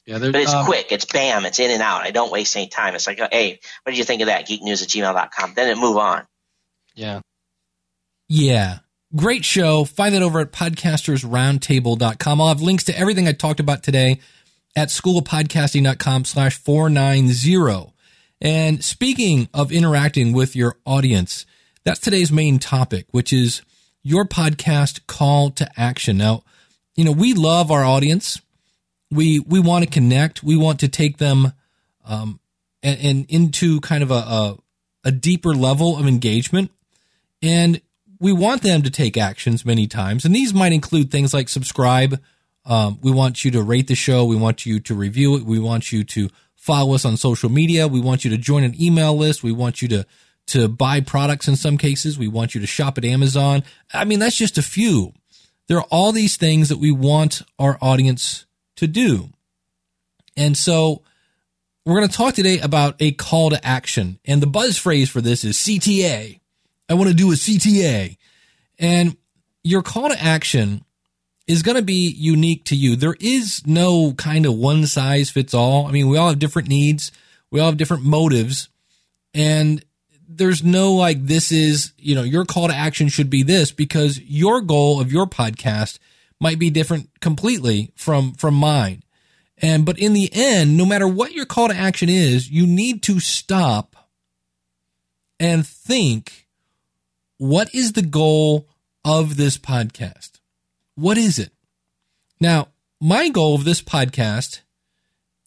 Yeah, 0.05 0.19
but 0.19 0.36
it's 0.36 0.53
um, 0.53 0.65
quick. 0.65 0.91
It's 0.91 1.05
bam. 1.05 1.45
It's 1.45 1.60
in 1.60 1.72
and 1.72 1.81
out. 1.81 2.01
I 2.01 2.12
don't 2.12 2.31
waste 2.31 2.55
any 2.57 2.67
time. 2.67 2.93
It's 2.93 3.07
like, 3.07 3.19
hey, 3.31 3.60
what 3.83 3.91
did 3.91 3.98
you 3.98 4.03
think 4.03 4.22
of 4.22 4.27
that? 4.27 4.48
Geeknews 4.48 4.83
at 4.83 4.89
gmail.com. 4.89 5.53
Then 5.55 5.69
it 5.69 5.77
move 5.77 5.98
on. 5.98 6.25
Yeah. 6.93 7.22
Yeah. 8.27 8.79
Great 9.15 9.45
show. 9.45 9.86
Find 9.86 10.13
that 10.13 10.22
over 10.22 10.39
at 10.39 10.51
podcastersroundtable.com. 10.51 12.41
I'll 12.41 12.48
have 12.48 12.62
links 12.62 12.83
to 12.86 12.98
everything 12.98 13.27
I 13.27 13.31
talked 13.31 13.60
about 13.60 13.83
today 13.83 14.19
at 14.75 14.89
schoolofpodcasting.com 14.89 16.25
slash 16.25 16.57
490. 16.57 17.93
And 18.41 18.83
speaking 18.83 19.48
of 19.53 19.72
interacting 19.72 20.33
with 20.33 20.55
your 20.55 20.77
audience, 20.86 21.45
that's 21.86 22.00
today's 22.00 22.31
main 22.31 22.60
topic, 22.60 23.05
which 23.12 23.31
is 23.31 23.62
your 24.01 24.25
podcast 24.25 25.07
call 25.07 25.50
to 25.51 25.69
action. 25.77 26.17
Now, 26.17 26.43
you 26.95 27.05
know, 27.05 27.12
we 27.12 27.33
love 27.33 27.72
our 27.72 27.86
audience 27.86 28.41
we 29.15 29.39
we 29.39 29.60
want 29.60 29.84
to 29.86 29.89
connect. 29.89 30.43
We 30.43 30.55
want 30.55 30.79
to 30.82 30.88
take 30.88 31.17
them 31.17 31.53
um, 32.05 32.39
and, 32.82 33.00
and 33.00 33.25
into 33.29 33.79
kind 33.82 34.03
of 34.03 34.12
a, 34.12 34.15
a, 34.15 34.58
a 35.05 35.12
deeper 35.12 35.53
level 35.53 35.98
of 35.98 36.08
engagement, 36.08 36.72
and 37.41 37.82
we 38.20 38.32
want 38.32 38.62
them 38.62 38.82
to 38.84 38.89
take 38.89 39.17
actions 39.17 39.65
many 39.65 39.88
times. 39.88 40.25
And 40.25 40.36
these 40.36 40.53
might 40.53 40.74
include 40.74 41.12
things 41.12 41.34
like 41.34 41.50
subscribe. 41.50 42.22
Um, 42.65 43.00
we 43.01 43.12
want 43.12 43.43
you 43.43 43.51
to 43.51 43.62
rate 43.62 43.88
the 43.88 43.96
show. 43.96 44.24
We 44.25 44.38
want 44.38 44.65
you 44.65 44.79
to 44.79 44.96
review 44.96 45.36
it. 45.36 45.43
We 45.43 45.60
want 45.60 45.91
you 45.91 46.03
to 46.05 46.29
follow 46.55 46.96
us 46.96 47.03
on 47.03 47.17
social 47.17 47.50
media. 47.50 47.88
We 47.88 48.00
want 48.00 48.24
you 48.24 48.32
to 48.32 48.38
join 48.38 48.63
an 48.63 48.82
email 48.82 49.17
list. 49.17 49.43
We 49.43 49.51
want 49.51 49.82
you 49.82 49.88
to 49.89 50.05
to 50.48 50.67
buy 50.67 51.00
products 51.00 51.48
in 51.48 51.55
some 51.55 51.77
cases. 51.77 52.17
We 52.17 52.27
want 52.27 52.53
you 52.53 52.62
to 52.62 52.67
shop 52.67 52.98
at 52.98 53.05
Amazon. 53.05 53.63
I 53.93 54.05
mean, 54.05 54.20
that's 54.20 54.38
just 54.38 54.58
a 54.58 54.62
few. 54.62 55.13
There 55.67 55.77
are 55.77 55.88
all 55.89 56.12
these 56.12 56.36
things 56.36 56.70
that 56.70 56.79
we 56.79 56.91
want 56.91 57.41
our 57.58 57.77
audience 57.82 58.46
to 58.83 58.87
do. 58.87 59.29
And 60.37 60.57
so 60.57 61.01
we're 61.85 61.97
going 61.97 62.07
to 62.07 62.15
talk 62.15 62.35
today 62.35 62.59
about 62.59 62.95
a 62.99 63.11
call 63.11 63.49
to 63.49 63.65
action. 63.65 64.19
And 64.25 64.41
the 64.41 64.47
buzz 64.47 64.77
phrase 64.77 65.09
for 65.09 65.21
this 65.21 65.43
is 65.43 65.57
CTA. 65.57 66.39
I 66.89 66.93
want 66.93 67.09
to 67.09 67.15
do 67.15 67.31
a 67.31 67.35
CTA. 67.35 68.17
And 68.79 69.17
your 69.63 69.81
call 69.81 70.09
to 70.09 70.21
action 70.21 70.83
is 71.47 71.63
going 71.63 71.77
to 71.77 71.83
be 71.83 72.09
unique 72.09 72.65
to 72.65 72.75
you. 72.75 72.95
There 72.95 73.15
is 73.19 73.63
no 73.65 74.13
kind 74.13 74.45
of 74.45 74.55
one 74.55 74.85
size 74.85 75.29
fits 75.29 75.53
all. 75.53 75.87
I 75.87 75.91
mean, 75.91 76.07
we 76.07 76.17
all 76.17 76.29
have 76.29 76.39
different 76.39 76.69
needs. 76.69 77.11
We 77.51 77.59
all 77.59 77.67
have 77.67 77.77
different 77.77 78.03
motives 78.03 78.69
and 79.33 79.83
there's 80.27 80.63
no 80.63 80.93
like, 80.93 81.25
this 81.25 81.51
is, 81.51 81.93
you 81.97 82.15
know, 82.15 82.23
your 82.23 82.45
call 82.45 82.67
to 82.67 82.75
action 82.75 83.07
should 83.07 83.29
be 83.29 83.43
this 83.43 83.71
because 83.71 84.19
your 84.19 84.61
goal 84.61 84.99
of 84.99 85.11
your 85.11 85.25
podcast 85.25 85.99
might 86.43 86.59
be 86.59 86.69
different 86.69 87.09
completely 87.21 87.91
from, 87.95 88.33
from 88.33 88.53
mine. 88.53 89.01
And, 89.57 89.85
but 89.85 89.97
in 89.97 90.12
the 90.12 90.29
end, 90.33 90.77
no 90.77 90.85
matter 90.85 91.07
what 91.07 91.31
your 91.31 91.45
call 91.45 91.69
to 91.69 91.75
action 91.75 92.09
is, 92.09 92.51
you 92.51 92.67
need 92.67 93.01
to 93.03 93.21
stop 93.21 93.95
and 95.39 95.65
think, 95.65 96.47
what 97.38 97.73
is 97.73 97.93
the 97.93 98.01
goal 98.01 98.67
of 99.05 99.38
this 99.38 99.57
podcast? 99.57 100.41
What 100.95 101.17
is 101.17 101.39
it? 101.39 101.53
Now, 102.41 102.67
my 103.00 103.29
goal 103.29 103.55
of 103.55 103.63
this 103.63 103.81
podcast 103.81 104.59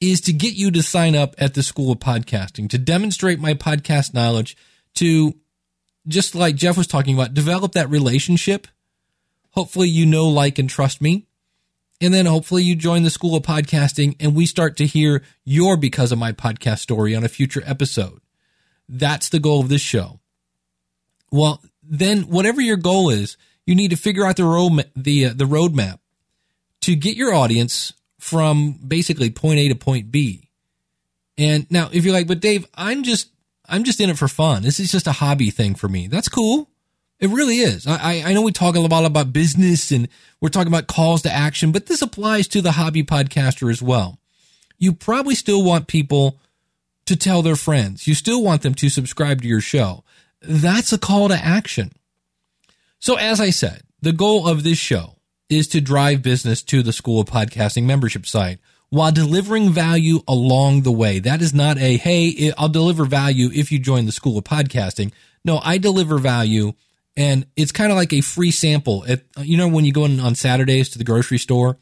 is 0.01 0.23
to 0.23 0.33
get 0.33 0.55
you 0.55 0.71
to 0.71 0.83
sign 0.83 1.15
up 1.15 1.35
at 1.37 1.53
the 1.53 1.63
School 1.63 1.93
of 1.93 1.99
Podcasting, 1.99 2.71
to 2.71 2.79
demonstrate 2.79 3.39
my 3.39 3.53
podcast 3.53 4.15
knowledge, 4.15 4.57
to 4.95 5.35
just 6.09 6.35
like 6.35 6.57
Jeff 6.57 6.79
was 6.79 6.87
talking 6.87 7.15
about, 7.15 7.35
develop 7.35 7.73
that 7.73 7.91
relationship. 7.91 8.67
Hopefully, 9.57 9.89
you 9.89 10.05
know, 10.05 10.29
like, 10.29 10.59
and 10.59 10.69
trust 10.69 11.01
me. 11.01 11.27
And 12.01 12.13
then 12.13 12.27
hopefully 12.27 12.63
you 12.63 12.77
join 12.77 13.05
the 13.05 13.11
School 13.11 13.35
of 13.35 13.43
Podcasting 13.43 14.17
and 14.21 14.35
we 14.35 14.45
start 14.45 14.77
to 14.77 14.87
hear 14.87 15.23
your 15.45 15.79
because 15.79 16.13
of 16.13 16.19
my 16.19 16.33
podcast 16.33 16.81
story 16.81 17.17
on 17.17 17.25
a 17.25 17.29
future 17.29 17.63
episode. 17.65 18.21
That's 18.87 19.31
the 19.31 19.41
goal 19.41 19.61
of 19.61 19.71
this 19.71 19.81
show. 19.81 20.21
Well, 21.33 21.63
then 21.83 22.25
whatever 22.25 22.61
your 22.61 22.77
goal 22.77 23.09
is, 23.09 23.39
you 23.65 23.75
need 23.75 23.91
to 23.91 23.97
figure 23.97 24.27
out 24.27 24.37
the 24.37 24.45
road, 24.45 24.85
the, 24.95 25.27
uh, 25.27 25.33
the 25.35 25.45
roadmap 25.45 26.01
to 26.83 26.95
get 26.95 27.17
your 27.17 27.35
audience 27.35 27.95
from 28.19 28.73
basically 28.87 29.31
point 29.31 29.59
A 29.59 29.69
to 29.69 29.75
point 29.75 30.13
B. 30.13 30.51
And 31.39 31.67
now 31.71 31.89
if 31.93 32.05
you're 32.05 32.15
like, 32.15 32.27
but 32.27 32.41
Dave, 32.41 32.67
I'm 32.75 33.03
just, 33.03 33.31
I'm 33.67 33.85
just 33.85 34.01
in 34.01 34.11
it 34.11 34.19
for 34.19 34.29
fun. 34.29 34.63
This 34.63 34.79
is 34.79 34.93
just 34.93 35.07
a 35.07 35.13
hobby 35.13 35.51
thing 35.51 35.75
for 35.75 35.89
me. 35.89 36.09
That's 36.09 36.29
cool. 36.29 36.69
It 37.19 37.31
really 37.31 37.57
is. 37.57 37.87
I, 37.87 38.23
I 38.27 38.35
know 38.35 38.43
we 38.43 38.53
talk 38.53 38.77
a 38.77 38.81
lot 38.81 39.07
about 39.07 39.33
business 39.33 39.91
and 39.91 40.09
we're 40.41 40.51
talking 40.51 40.73
about 40.73 40.87
calls 40.87 41.23
to 41.23 41.33
action, 41.33 41.73
but 41.73 41.87
this 41.87 42.03
applies 42.03 42.47
to 42.49 42.61
the 42.61 42.73
hobby 42.73 43.03
podcaster 43.03 43.71
as 43.71 43.81
well. 43.81 44.19
You 44.79 44.93
probably 44.93 45.35
still 45.35 45.65
want 45.65 45.87
people 45.87 46.39
to 47.07 47.17
tell 47.17 47.41
their 47.41 47.57
friends. 47.57 48.07
You 48.07 48.15
still 48.15 48.43
want 48.43 48.63
them 48.63 48.75
to 48.75 48.91
subscribe 48.91 49.41
to 49.41 49.49
your 49.49 49.63
show. 49.63 50.05
That's 50.43 50.93
a 50.93 50.99
call 50.99 51.29
to 51.29 51.35
action. 51.35 51.93
So 52.99 53.17
as 53.17 53.41
I 53.41 53.51
said, 53.51 53.83
the 54.03 54.13
goal 54.13 54.47
of 54.47 54.63
this 54.63 54.79
show 54.79 55.17
is 55.49 55.69
to 55.69 55.81
drive 55.81 56.23
business 56.23 56.63
to 56.65 56.83
the 56.83 56.93
School 56.93 57.21
of 57.21 57.29
Podcasting 57.29 57.85
membership 57.85 58.27
site 58.27 58.59
while 58.91 59.13
delivering 59.13 59.71
value 59.71 60.21
along 60.29 60.83
the 60.83 60.93
way. 60.93 61.19
That 61.19 61.41
is 61.41 61.55
not 61.55 61.79
a, 61.79 61.97
hey, 61.97 62.53
I'll 62.59 62.69
deliver 62.69 63.05
value 63.05 63.49
if 63.55 63.73
you 63.73 63.79
join 63.79 64.07
the 64.07 64.13
School 64.13 64.37
of 64.37 64.45
Podcasting. 64.45 65.13
No, 65.45 65.61
I 65.63 65.79
deliver 65.79 66.19
value 66.19 66.75
and 67.17 67.47
it's 67.57 67.73
kind 67.73 67.91
of 67.91 67.97
like 67.97 68.13
a 68.13 68.21
free 68.21 68.51
sample. 68.51 69.05
At, 69.09 69.23
you 69.39 69.57
know, 69.57 69.69
when 69.69 69.85
you 69.85 69.93
go 69.93 70.05
in 70.05 70.21
on 70.21 70.35
Saturdays 70.35 70.91
to 70.91 70.99
the 70.99 71.05
grocery 71.05 71.39
store 71.39 71.79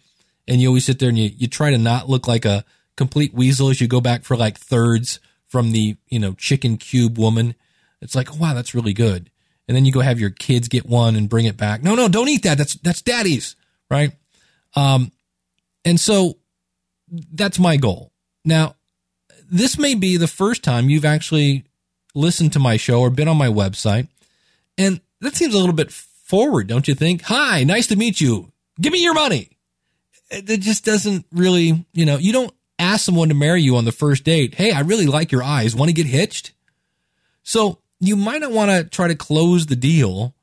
and 0.46 0.60
you 0.60 0.68
always 0.68 0.84
sit 0.84 0.98
there 0.98 1.08
and 1.08 1.18
you, 1.18 1.30
you 1.36 1.48
try 1.48 1.70
to 1.70 1.78
not 1.78 2.08
look 2.08 2.28
like 2.28 2.44
a 2.44 2.64
complete 2.96 3.34
weasel 3.34 3.68
as 3.68 3.80
you 3.80 3.88
go 3.88 4.00
back 4.00 4.24
for 4.24 4.36
like 4.36 4.58
thirds 4.58 5.18
from 5.46 5.72
the, 5.72 5.96
you 6.08 6.18
know, 6.18 6.34
chicken 6.34 6.76
cube 6.76 7.18
woman. 7.18 7.54
It's 8.00 8.14
like, 8.14 8.38
wow, 8.38 8.54
that's 8.54 8.74
really 8.74 8.92
good. 8.92 9.30
And 9.66 9.76
then 9.76 9.84
you 9.84 9.92
go 9.92 10.00
have 10.00 10.20
your 10.20 10.30
kids 10.30 10.68
get 10.68 10.86
one 10.86 11.16
and 11.16 11.28
bring 11.28 11.46
it 11.46 11.56
back. 11.56 11.82
No, 11.82 11.94
no, 11.94 12.08
don't 12.08 12.28
eat 12.28 12.42
that. 12.42 12.58
That's, 12.58 12.74
that's 12.74 13.02
daddy's, 13.02 13.56
right? 13.90 14.12
Um, 14.76 15.10
and 15.84 15.98
so 15.98 16.34
that's 17.08 17.58
my 17.58 17.76
goal. 17.76 18.12
Now, 18.44 18.76
this 19.50 19.78
may 19.78 19.94
be 19.94 20.16
the 20.16 20.28
first 20.28 20.62
time 20.62 20.90
you've 20.90 21.04
actually 21.04 21.64
listened 22.14 22.52
to 22.52 22.58
my 22.58 22.76
show 22.76 23.00
or 23.00 23.10
been 23.10 23.28
on 23.28 23.36
my 23.36 23.48
website. 23.48 24.08
And 24.76 25.00
that 25.20 25.34
seems 25.34 25.54
a 25.54 25.58
little 25.58 25.74
bit 25.74 25.92
forward, 25.92 26.66
don't 26.66 26.88
you 26.88 26.94
think? 26.94 27.22
Hi, 27.22 27.64
nice 27.64 27.86
to 27.88 27.96
meet 27.96 28.20
you. 28.20 28.52
Give 28.80 28.92
me 28.92 29.02
your 29.02 29.14
money. 29.14 29.50
It 30.30 30.60
just 30.60 30.84
doesn't 30.84 31.26
really, 31.32 31.86
you 31.92 32.06
know, 32.06 32.16
you 32.16 32.32
don't 32.32 32.52
ask 32.78 33.04
someone 33.04 33.28
to 33.28 33.34
marry 33.34 33.62
you 33.62 33.76
on 33.76 33.84
the 33.84 33.92
first 33.92 34.24
date. 34.24 34.54
Hey, 34.54 34.72
I 34.72 34.80
really 34.80 35.06
like 35.06 35.30
your 35.30 35.42
eyes. 35.42 35.76
Want 35.76 35.90
to 35.90 35.94
get 35.94 36.06
hitched? 36.06 36.52
So 37.42 37.78
you 38.00 38.16
might 38.16 38.40
not 38.40 38.52
want 38.52 38.70
to 38.70 38.84
try 38.84 39.08
to 39.08 39.14
close 39.14 39.66
the 39.66 39.76
deal 39.76 40.34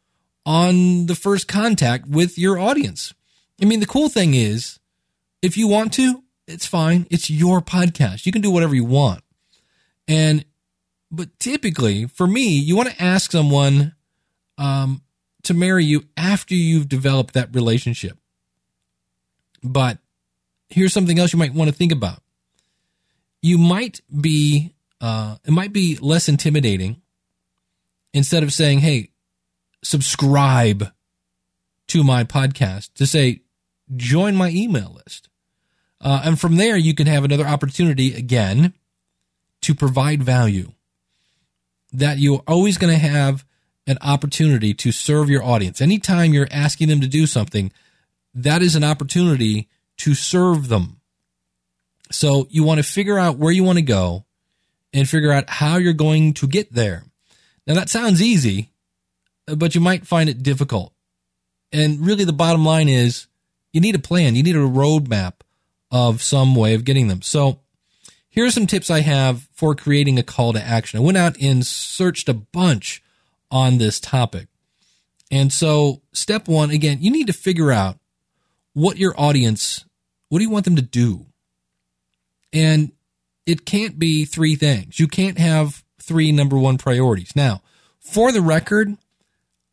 on 0.45 1.07
the 1.07 1.15
first 1.15 1.47
contact 1.47 2.07
with 2.07 2.37
your 2.37 2.57
audience. 2.57 3.13
I 3.61 3.65
mean, 3.65 3.79
the 3.79 3.85
cool 3.85 4.09
thing 4.09 4.33
is 4.33 4.79
if 5.41 5.57
you 5.57 5.67
want 5.67 5.93
to, 5.93 6.23
it's 6.47 6.65
fine. 6.65 7.07
It's 7.09 7.29
your 7.29 7.61
podcast. 7.61 8.25
You 8.25 8.31
can 8.31 8.41
do 8.41 8.51
whatever 8.51 8.75
you 8.75 8.85
want. 8.85 9.23
And, 10.07 10.45
but 11.11 11.37
typically 11.39 12.05
for 12.05 12.27
me, 12.27 12.57
you 12.57 12.75
want 12.75 12.89
to 12.89 13.01
ask 13.01 13.31
someone 13.31 13.95
um, 14.61 15.01
to 15.41 15.55
marry 15.55 15.83
you 15.83 16.03
after 16.15 16.53
you've 16.53 16.87
developed 16.87 17.33
that 17.33 17.53
relationship. 17.53 18.17
But 19.63 19.97
here's 20.69 20.93
something 20.93 21.17
else 21.17 21.33
you 21.33 21.39
might 21.39 21.53
want 21.53 21.69
to 21.69 21.75
think 21.75 21.91
about. 21.91 22.21
You 23.41 23.57
might 23.57 24.01
be, 24.21 24.75
uh, 25.01 25.37
it 25.43 25.51
might 25.51 25.73
be 25.73 25.97
less 25.97 26.29
intimidating 26.29 27.01
instead 28.13 28.43
of 28.43 28.53
saying, 28.53 28.79
hey, 28.79 29.09
subscribe 29.83 30.91
to 31.87 32.03
my 32.03 32.23
podcast 32.23 32.93
to 32.93 33.07
say, 33.07 33.41
join 33.95 34.35
my 34.35 34.49
email 34.51 34.95
list. 35.03 35.27
Uh, 35.99 36.21
and 36.23 36.39
from 36.39 36.57
there, 36.57 36.77
you 36.77 36.93
can 36.93 37.07
have 37.07 37.23
another 37.23 37.47
opportunity 37.47 38.13
again 38.13 38.73
to 39.61 39.73
provide 39.73 40.21
value 40.21 40.71
that 41.91 42.19
you're 42.19 42.43
always 42.47 42.77
going 42.77 42.93
to 42.93 42.99
have 42.99 43.43
an 43.87 43.97
opportunity 44.01 44.73
to 44.75 44.91
serve 44.91 45.29
your 45.29 45.43
audience. 45.43 45.81
Anytime 45.81 46.33
you're 46.33 46.47
asking 46.51 46.87
them 46.87 47.01
to 47.01 47.07
do 47.07 47.25
something, 47.25 47.71
that 48.33 48.61
is 48.61 48.75
an 48.75 48.83
opportunity 48.83 49.67
to 49.97 50.13
serve 50.13 50.67
them. 50.67 51.01
So 52.11 52.47
you 52.49 52.63
want 52.63 52.79
to 52.79 52.83
figure 52.83 53.17
out 53.17 53.37
where 53.37 53.51
you 53.51 53.63
want 53.63 53.77
to 53.77 53.83
go 53.83 54.25
and 54.93 55.09
figure 55.09 55.31
out 55.31 55.49
how 55.49 55.77
you're 55.77 55.93
going 55.93 56.33
to 56.35 56.47
get 56.47 56.73
there. 56.73 57.03
Now 57.65 57.73
that 57.75 57.89
sounds 57.89 58.21
easy, 58.21 58.69
but 59.45 59.75
you 59.75 59.81
might 59.81 60.07
find 60.07 60.29
it 60.29 60.43
difficult. 60.43 60.93
And 61.71 62.05
really 62.05 62.25
the 62.25 62.33
bottom 62.33 62.65
line 62.65 62.89
is 62.89 63.27
you 63.71 63.81
need 63.81 63.95
a 63.95 63.99
plan. 63.99 64.35
You 64.35 64.43
need 64.43 64.55
a 64.55 64.59
roadmap 64.59 65.33
of 65.89 66.21
some 66.21 66.55
way 66.55 66.73
of 66.73 66.85
getting 66.85 67.07
them. 67.07 67.21
So 67.21 67.59
here 68.29 68.45
are 68.45 68.51
some 68.51 68.67
tips 68.67 68.89
I 68.89 69.01
have 69.01 69.47
for 69.53 69.75
creating 69.75 70.19
a 70.19 70.23
call 70.23 70.53
to 70.53 70.61
action. 70.61 70.99
I 70.99 71.03
went 71.03 71.17
out 71.17 71.37
and 71.41 71.65
searched 71.65 72.29
a 72.29 72.33
bunch 72.33 73.03
on 73.51 73.77
this 73.77 73.99
topic. 73.99 74.47
And 75.29 75.53
so, 75.53 76.01
step 76.13 76.47
one, 76.47 76.71
again, 76.71 76.97
you 77.01 77.11
need 77.11 77.27
to 77.27 77.33
figure 77.33 77.71
out 77.71 77.99
what 78.73 78.97
your 78.97 79.13
audience, 79.19 79.85
what 80.29 80.39
do 80.39 80.43
you 80.43 80.49
want 80.49 80.65
them 80.65 80.75
to 80.77 80.81
do? 80.81 81.27
And 82.51 82.91
it 83.45 83.65
can't 83.65 83.99
be 83.99 84.25
three 84.25 84.55
things. 84.55 84.99
You 84.99 85.07
can't 85.07 85.37
have 85.37 85.83
three 86.01 86.31
number 86.31 86.57
one 86.57 86.77
priorities. 86.77 87.35
Now, 87.35 87.61
for 87.99 88.31
the 88.31 88.41
record, 88.41 88.97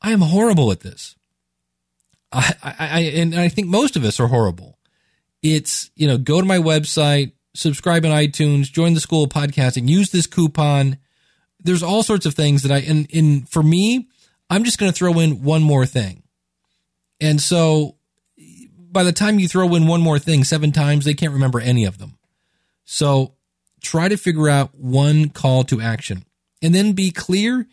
I 0.01 0.13
am 0.13 0.21
horrible 0.21 0.71
at 0.71 0.81
this. 0.81 1.17
I, 2.31 2.55
I, 2.63 2.75
I, 2.79 3.01
and 3.01 3.35
I 3.35 3.49
think 3.49 3.69
most 3.69 3.97
of 3.97 4.05
us 4.05 4.21
are 4.21 4.29
horrible. 4.29 4.79
It's, 5.43 5.91
you 5.97 6.07
know, 6.07 6.19
go 6.19 6.41
to 6.41 6.47
my 6.47 6.59
website, 6.59 7.33
subscribe 7.55 8.05
on 8.05 8.11
iTunes, 8.11 8.71
join 8.71 8.95
the 8.95 9.01
school 9.01 9.25
of 9.25 9.31
podcasting, 9.31 9.89
use 9.89 10.11
this 10.11 10.27
coupon, 10.27 10.99
there's 11.61 11.83
all 11.83 12.03
sorts 12.03 12.27
of 12.27 12.35
things 12.35 12.63
that 12.63 12.73
I 12.73 12.79
and 12.79 13.07
in 13.11 13.43
for 13.43 13.63
me, 13.63 14.09
I'm 14.51 14.65
just 14.65 14.79
going 14.79 14.91
to 14.91 14.97
throw 14.97 15.19
in 15.19 15.43
one 15.43 15.63
more 15.63 15.87
thing. 15.87 16.23
And 17.21 17.41
so 17.41 17.97
by 18.91 19.03
the 19.03 19.13
time 19.13 19.39
you 19.39 19.49
throw 19.49 19.75
in 19.75 19.87
one 19.87 20.01
more 20.01 20.19
thing 20.19 20.45
seven 20.45 20.73
times, 20.73 21.05
they 21.05 21.15
can't 21.15 21.33
remember 21.33 21.61
any 21.61 21.85
of 21.85 21.99
them. 21.99 22.19
So 22.85 23.35
try 23.81 24.09
to 24.09 24.17
figure 24.17 24.49
out 24.49 24.75
one 24.75 25.29
call 25.29 25.65
to 25.65 25.81
action 25.81 26.25
and 26.63 26.75
then 26.75 26.93
be 26.93 27.11
clear 27.11 27.67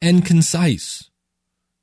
and 0.00 0.24
concise. 0.24 1.10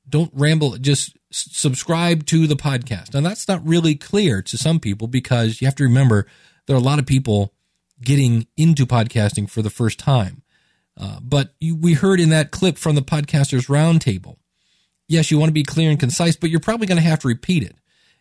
Don't 0.10 0.32
ramble, 0.34 0.78
just 0.78 1.18
subscribe 1.32 2.26
to 2.28 2.48
the 2.48 2.56
podcast. 2.56 3.14
Now 3.14 3.22
that's 3.22 3.48
not 3.48 3.66
really 3.68 3.96
clear 3.96 4.42
to 4.44 4.58
some 4.58 4.80
people 4.80 5.08
because 5.08 5.62
you 5.62 5.68
have 5.68 5.76
to 5.76 5.84
remember 5.84 6.26
there 6.66 6.76
are 6.76 6.80
a 6.80 6.84
lot 6.84 7.00
of 7.00 7.06
people 7.06 7.54
getting 8.02 8.48
into 8.56 8.86
podcasting 8.86 9.50
for 9.50 9.62
the 9.62 9.70
first 9.70 10.00
time. 10.00 10.44
Uh, 10.98 11.20
but 11.22 11.54
you, 11.60 11.76
we 11.76 11.94
heard 11.94 12.20
in 12.20 12.30
that 12.30 12.52
clip 12.52 12.78
from 12.78 12.96
the 12.96 13.02
podcasters 13.02 13.68
roundtable. 13.68 14.38
Yes, 15.08 15.32
you 15.32 15.38
want 15.38 15.50
to 15.50 15.54
be 15.54 15.64
clear 15.64 15.90
and 15.90 16.00
concise, 16.00 16.36
but 16.36 16.50
you're 16.50 16.60
probably 16.60 16.88
going 16.88 16.98
to 16.98 17.08
have 17.08 17.20
to 17.20 17.28
repeat 17.28 17.64
it. 17.64 17.76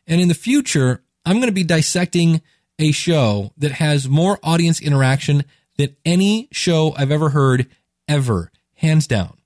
And 0.06 0.20
in 0.20 0.28
the 0.28 0.34
future, 0.34 1.02
I'm 1.24 1.36
going 1.36 1.48
to 1.48 1.52
be 1.52 1.64
dissecting 1.64 2.42
a 2.78 2.92
show 2.92 3.52
that 3.56 3.72
has 3.72 4.08
more 4.08 4.38
audience 4.42 4.80
interaction 4.80 5.44
than 5.78 5.96
any 6.04 6.48
show 6.52 6.94
I've 6.96 7.10
ever 7.10 7.30
heard 7.30 7.66
ever, 8.08 8.52
hands 8.74 9.06
down. 9.06 9.36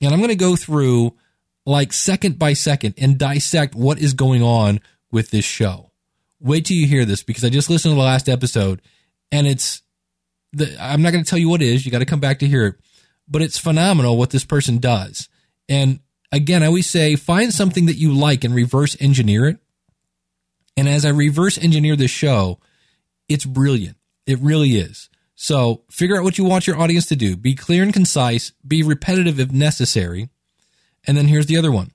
And 0.00 0.12
I'm 0.12 0.20
going 0.20 0.28
to 0.28 0.36
go 0.36 0.56
through 0.56 1.14
like 1.64 1.92
second 1.92 2.38
by 2.38 2.52
second 2.52 2.94
and 2.98 3.18
dissect 3.18 3.74
what 3.74 3.98
is 3.98 4.12
going 4.12 4.42
on 4.42 4.80
with 5.10 5.30
this 5.30 5.44
show. 5.44 5.92
Wait 6.40 6.66
till 6.66 6.76
you 6.76 6.86
hear 6.86 7.04
this 7.04 7.22
because 7.22 7.44
I 7.44 7.48
just 7.48 7.70
listened 7.70 7.92
to 7.92 7.96
the 7.96 8.02
last 8.02 8.28
episode 8.28 8.82
and 9.32 9.46
it's 9.46 9.82
the, 10.54 10.76
I'm 10.80 11.02
not 11.02 11.12
going 11.12 11.24
to 11.24 11.28
tell 11.28 11.38
you 11.38 11.48
what 11.48 11.62
it 11.62 11.68
is. 11.68 11.84
You 11.84 11.92
got 11.92 11.98
to 11.98 12.06
come 12.06 12.20
back 12.20 12.38
to 12.40 12.48
hear 12.48 12.66
it. 12.66 12.74
But 13.28 13.42
it's 13.42 13.58
phenomenal 13.58 14.16
what 14.16 14.30
this 14.30 14.44
person 14.44 14.78
does. 14.78 15.28
And 15.68 16.00
again, 16.30 16.62
I 16.62 16.66
always 16.66 16.88
say 16.88 17.16
find 17.16 17.52
something 17.52 17.86
that 17.86 17.96
you 17.96 18.12
like 18.12 18.44
and 18.44 18.54
reverse 18.54 18.96
engineer 19.00 19.48
it. 19.48 19.58
And 20.76 20.88
as 20.88 21.04
I 21.04 21.10
reverse 21.10 21.56
engineer 21.56 21.96
this 21.96 22.10
show, 22.10 22.58
it's 23.28 23.44
brilliant. 23.44 23.96
It 24.26 24.38
really 24.40 24.76
is. 24.76 25.08
So 25.34 25.82
figure 25.90 26.16
out 26.16 26.24
what 26.24 26.38
you 26.38 26.44
want 26.44 26.66
your 26.66 26.78
audience 26.78 27.06
to 27.06 27.16
do. 27.16 27.36
Be 27.36 27.54
clear 27.54 27.82
and 27.82 27.92
concise. 27.92 28.52
Be 28.66 28.82
repetitive 28.82 29.40
if 29.40 29.52
necessary. 29.52 30.28
And 31.06 31.16
then 31.16 31.28
here's 31.28 31.46
the 31.46 31.56
other 31.56 31.72
one. 31.72 31.92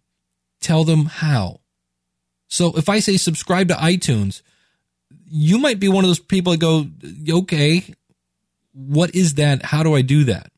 Tell 0.61 0.83
them 0.83 1.05
how. 1.05 1.61
So 2.47 2.75
if 2.77 2.89
I 2.89 2.99
say 2.99 3.17
subscribe 3.17 3.67
to 3.69 3.75
iTunes, 3.75 4.41
you 5.29 5.59
might 5.59 5.79
be 5.79 5.87
one 5.87 6.03
of 6.03 6.09
those 6.09 6.19
people 6.19 6.53
that 6.53 6.59
go, 6.59 6.87
okay, 7.39 7.93
what 8.73 9.13
is 9.15 9.35
that? 9.35 9.65
How 9.65 9.83
do 9.83 9.95
I 9.95 10.01
do 10.01 10.23
that? 10.25 10.51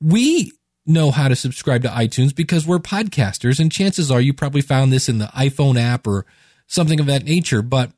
We 0.00 0.52
know 0.86 1.10
how 1.10 1.28
to 1.28 1.36
subscribe 1.36 1.82
to 1.82 1.88
iTunes 1.88 2.34
because 2.34 2.66
we're 2.66 2.78
podcasters, 2.78 3.60
and 3.60 3.70
chances 3.70 4.10
are 4.10 4.20
you 4.20 4.32
probably 4.32 4.62
found 4.62 4.92
this 4.92 5.08
in 5.08 5.18
the 5.18 5.26
iPhone 5.26 5.80
app 5.80 6.06
or 6.06 6.26
something 6.66 6.98
of 7.00 7.06
that 7.06 7.24
nature. 7.24 7.62
But 7.62 7.92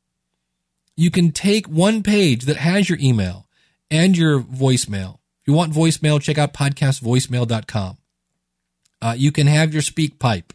You 0.96 1.12
can 1.12 1.31
take 1.31 1.68
one 1.68 2.02
page 2.02 2.46
that 2.46 2.57
has 2.57 2.88
your 2.88 2.98
email 3.00 3.46
and 3.92 4.18
your 4.18 4.40
voicemail. 4.40 5.20
If 5.40 5.46
you 5.46 5.52
want 5.52 5.72
voicemail, 5.72 6.20
check 6.20 6.37
out 6.37 6.52
podcastvoicemail.com. 6.52 7.98
Uh, 9.00 9.14
you 9.16 9.31
can 9.31 9.46
have 9.46 9.72
your 9.72 9.83
SpeakPipe. 9.83 10.50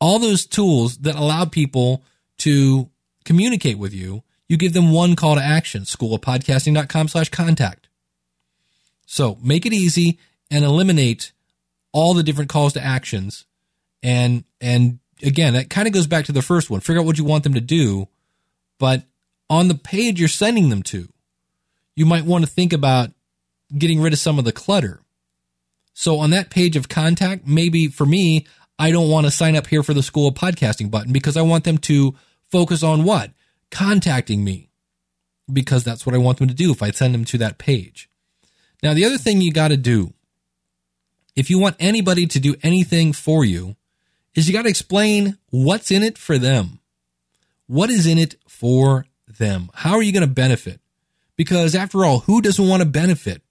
All 0.00 0.18
those 0.18 0.46
tools 0.46 0.96
that 0.98 1.14
allow 1.14 1.44
people 1.44 2.02
to 2.38 2.88
communicate 3.26 3.76
with 3.76 3.92
you, 3.92 4.22
you 4.48 4.56
give 4.56 4.72
them 4.72 4.92
one 4.92 5.14
call 5.14 5.34
to 5.34 5.42
action, 5.42 5.82
schoolofpodcasting.com 5.82 7.08
slash 7.08 7.28
contact. 7.28 7.86
So 9.04 9.36
make 9.42 9.66
it 9.66 9.74
easy 9.74 10.18
and 10.50 10.64
eliminate 10.64 11.32
all 11.92 12.14
the 12.14 12.22
different 12.22 12.50
calls 12.50 12.74
to 12.74 12.84
actions. 12.84 13.44
And, 14.02 14.44
and 14.60 14.98
again, 15.22 15.54
that 15.54 15.70
kind 15.70 15.86
of 15.86 15.94
goes 15.94 16.06
back 16.06 16.26
to 16.26 16.32
the 16.32 16.42
first 16.42 16.70
one. 16.70 16.80
Figure 16.80 17.00
out 17.00 17.06
what 17.06 17.18
you 17.18 17.24
want 17.24 17.44
them 17.44 17.54
to 17.54 17.60
do. 17.60 18.08
But 18.78 19.04
on 19.48 19.68
the 19.68 19.74
page 19.74 20.18
you're 20.18 20.28
sending 20.28 20.68
them 20.70 20.82
to, 20.84 21.08
you 21.96 22.06
might 22.06 22.24
want 22.24 22.44
to 22.44 22.50
think 22.50 22.72
about 22.72 23.10
getting 23.76 24.00
rid 24.00 24.12
of 24.12 24.18
some 24.18 24.38
of 24.38 24.44
the 24.44 24.52
clutter. 24.52 25.00
So 25.92 26.18
on 26.18 26.30
that 26.30 26.50
page 26.50 26.76
of 26.76 26.88
contact, 26.88 27.46
maybe 27.46 27.88
for 27.88 28.06
me, 28.06 28.46
I 28.78 28.90
don't 28.90 29.10
want 29.10 29.26
to 29.26 29.30
sign 29.30 29.56
up 29.56 29.66
here 29.66 29.82
for 29.82 29.92
the 29.92 30.02
school 30.02 30.28
of 30.28 30.34
podcasting 30.34 30.90
button 30.90 31.12
because 31.12 31.36
I 31.36 31.42
want 31.42 31.64
them 31.64 31.78
to 31.78 32.14
focus 32.50 32.82
on 32.82 33.04
what? 33.04 33.32
Contacting 33.70 34.42
me 34.42 34.70
because 35.52 35.84
that's 35.84 36.06
what 36.06 36.14
I 36.14 36.18
want 36.18 36.38
them 36.38 36.48
to 36.48 36.54
do 36.54 36.70
if 36.72 36.82
I 36.82 36.90
send 36.90 37.12
them 37.12 37.24
to 37.26 37.38
that 37.38 37.58
page. 37.58 38.08
Now, 38.82 38.94
the 38.94 39.04
other 39.04 39.18
thing 39.18 39.40
you 39.40 39.52
got 39.52 39.68
to 39.68 39.76
do 39.76 40.14
if 41.36 41.50
you 41.50 41.58
want 41.58 41.76
anybody 41.78 42.26
to 42.26 42.40
do 42.40 42.56
anything 42.62 43.12
for 43.12 43.44
you, 43.44 43.76
is 44.34 44.48
you 44.48 44.54
got 44.54 44.62
to 44.62 44.68
explain 44.68 45.38
what's 45.50 45.90
in 45.90 46.02
it 46.02 46.16
for 46.18 46.38
them. 46.38 46.80
What 47.66 47.90
is 47.90 48.06
in 48.06 48.18
it 48.18 48.36
for 48.48 49.06
them? 49.26 49.70
How 49.74 49.94
are 49.94 50.02
you 50.02 50.12
going 50.12 50.26
to 50.26 50.34
benefit? 50.34 50.80
Because 51.36 51.74
after 51.74 52.04
all, 52.04 52.20
who 52.20 52.42
doesn't 52.42 52.68
want 52.68 52.82
to 52.82 52.88
benefit? 52.88 53.42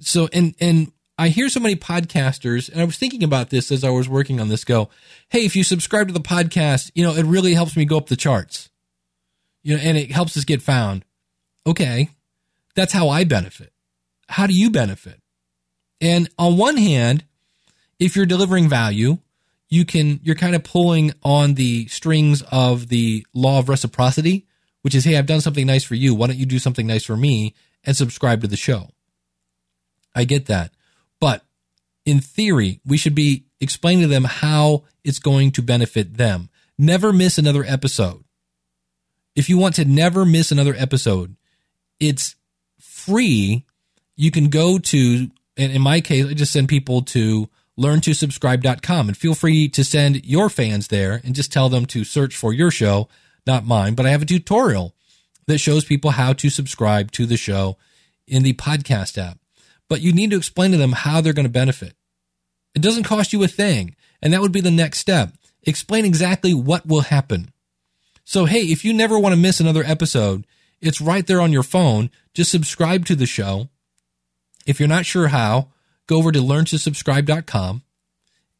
So, 0.00 0.28
and, 0.32 0.54
and 0.60 0.92
I 1.16 1.28
hear 1.28 1.48
so 1.48 1.60
many 1.60 1.74
podcasters, 1.74 2.70
and 2.70 2.80
I 2.80 2.84
was 2.84 2.96
thinking 2.96 3.24
about 3.24 3.50
this 3.50 3.72
as 3.72 3.82
I 3.82 3.90
was 3.90 4.08
working 4.08 4.40
on 4.40 4.48
this 4.48 4.64
go, 4.64 4.88
Hey, 5.28 5.44
if 5.44 5.56
you 5.56 5.64
subscribe 5.64 6.08
to 6.08 6.14
the 6.14 6.20
podcast, 6.20 6.90
you 6.94 7.02
know, 7.02 7.14
it 7.14 7.24
really 7.24 7.54
helps 7.54 7.76
me 7.76 7.84
go 7.84 7.96
up 7.96 8.08
the 8.08 8.16
charts, 8.16 8.70
you 9.62 9.76
know, 9.76 9.82
and 9.82 9.96
it 9.96 10.12
helps 10.12 10.36
us 10.36 10.44
get 10.44 10.62
found. 10.62 11.04
Okay. 11.66 12.10
That's 12.74 12.92
how 12.92 13.08
I 13.08 13.24
benefit. 13.24 13.72
How 14.28 14.46
do 14.46 14.54
you 14.54 14.70
benefit? 14.70 15.20
And 16.00 16.28
on 16.38 16.56
one 16.56 16.76
hand, 16.76 17.24
if 17.98 18.14
you're 18.14 18.26
delivering 18.26 18.68
value, 18.68 19.18
you 19.68 19.84
can, 19.84 20.20
you're 20.22 20.36
kind 20.36 20.54
of 20.54 20.64
pulling 20.64 21.12
on 21.22 21.54
the 21.54 21.86
strings 21.88 22.42
of 22.50 22.88
the 22.88 23.26
law 23.34 23.58
of 23.58 23.68
reciprocity, 23.68 24.46
which 24.82 24.94
is, 24.94 25.04
Hey, 25.04 25.16
I've 25.16 25.26
done 25.26 25.40
something 25.40 25.66
nice 25.66 25.84
for 25.84 25.94
you. 25.94 26.14
Why 26.14 26.28
don't 26.28 26.38
you 26.38 26.46
do 26.46 26.58
something 26.58 26.86
nice 26.86 27.04
for 27.04 27.16
me 27.16 27.54
and 27.84 27.96
subscribe 27.96 28.40
to 28.42 28.46
the 28.46 28.56
show? 28.56 28.90
I 30.14 30.24
get 30.24 30.46
that. 30.46 30.72
But 31.20 31.44
in 32.04 32.20
theory, 32.20 32.80
we 32.86 32.96
should 32.96 33.14
be 33.14 33.44
explaining 33.60 34.02
to 34.02 34.08
them 34.08 34.24
how 34.24 34.84
it's 35.04 35.18
going 35.18 35.52
to 35.52 35.62
benefit 35.62 36.16
them. 36.16 36.48
Never 36.78 37.12
miss 37.12 37.38
another 37.38 37.64
episode. 37.64 38.24
If 39.34 39.48
you 39.48 39.58
want 39.58 39.74
to 39.76 39.84
never 39.84 40.24
miss 40.24 40.50
another 40.50 40.74
episode, 40.76 41.36
it's 42.00 42.36
free. 42.80 43.64
You 44.16 44.30
can 44.30 44.48
go 44.48 44.78
to 44.78 45.30
and 45.58 45.72
in 45.72 45.82
my 45.82 46.00
case, 46.00 46.26
I 46.26 46.34
just 46.34 46.52
send 46.52 46.68
people 46.68 47.02
to 47.02 47.48
learntosubscribe.com 47.78 49.08
and 49.08 49.16
feel 49.16 49.34
free 49.34 49.68
to 49.68 49.84
send 49.84 50.24
your 50.24 50.48
fans 50.48 50.88
there 50.88 51.20
and 51.24 51.34
just 51.34 51.52
tell 51.52 51.68
them 51.68 51.84
to 51.86 52.04
search 52.04 52.36
for 52.36 52.52
your 52.52 52.70
show, 52.70 53.08
not 53.46 53.66
mine, 53.66 53.94
but 53.94 54.06
I 54.06 54.10
have 54.10 54.22
a 54.22 54.26
tutorial 54.26 54.94
that 55.46 55.58
shows 55.58 55.84
people 55.84 56.12
how 56.12 56.32
to 56.34 56.50
subscribe 56.50 57.10
to 57.12 57.26
the 57.26 57.36
show 57.36 57.76
in 58.26 58.42
the 58.42 58.54
podcast 58.54 59.18
app. 59.18 59.38
But 59.88 60.00
you 60.00 60.12
need 60.12 60.30
to 60.30 60.36
explain 60.36 60.70
to 60.72 60.76
them 60.76 60.92
how 60.92 61.20
they're 61.20 61.32
going 61.32 61.44
to 61.44 61.50
benefit. 61.50 61.94
It 62.74 62.82
doesn't 62.82 63.04
cost 63.04 63.32
you 63.32 63.42
a 63.42 63.48
thing. 63.48 63.96
And 64.20 64.32
that 64.32 64.40
would 64.40 64.52
be 64.52 64.60
the 64.60 64.70
next 64.70 64.98
step. 64.98 65.32
Explain 65.62 66.04
exactly 66.04 66.52
what 66.54 66.86
will 66.86 67.02
happen. 67.02 67.50
So, 68.24 68.44
hey, 68.44 68.62
if 68.62 68.84
you 68.84 68.92
never 68.92 69.18
want 69.18 69.32
to 69.32 69.40
miss 69.40 69.60
another 69.60 69.84
episode, 69.84 70.46
it's 70.80 71.00
right 71.00 71.26
there 71.26 71.40
on 71.40 71.52
your 71.52 71.62
phone. 71.62 72.10
Just 72.34 72.50
subscribe 72.50 73.06
to 73.06 73.16
the 73.16 73.26
show 73.26 73.68
if 74.68 74.78
you're 74.78 74.88
not 74.88 75.06
sure 75.06 75.28
how, 75.28 75.68
go 76.06 76.18
over 76.18 76.30
to 76.30 76.40
learntosubscribe.com. 76.40 77.82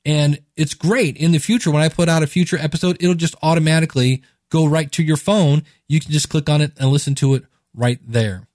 And 0.05 0.41
it's 0.57 0.75
great. 0.75 1.19
In 1.19 1.33
the 1.33 1.39
future, 1.39 1.71
when 1.71 1.83
I 1.83 1.91
put 1.91 2.09
out 2.09 2.23
a 2.23 2.27
future 2.27 2.57
episode, 2.59 2.97
it'll 2.99 3.15
just 3.15 3.35
automatically 3.43 4.23
go 4.51 4.67
right 4.67 4.91
to 4.93 5.03
your 5.03 5.19
phone. 5.19 5.65
You 5.87 6.01
can 6.01 6.11
just 6.11 6.31
click 6.31 6.49
on 6.49 6.63
it 6.63 6.73
and 6.79 6.89
listen 6.89 7.15
to 7.17 7.35
it 7.35 7.45
right 7.75 7.99
there. 8.07 8.49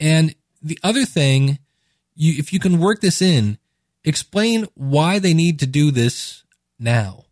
And 0.00 0.34
the 0.62 0.78
other 0.82 1.04
thing, 1.04 1.58
you, 2.14 2.34
if 2.38 2.54
you 2.54 2.58
can 2.58 2.78
work 2.78 3.02
this 3.02 3.20
in, 3.20 3.58
explain 4.02 4.66
why 4.74 5.18
they 5.18 5.34
need 5.34 5.58
to 5.58 5.66
do 5.66 5.90
this 5.90 6.42
now. 6.78 7.26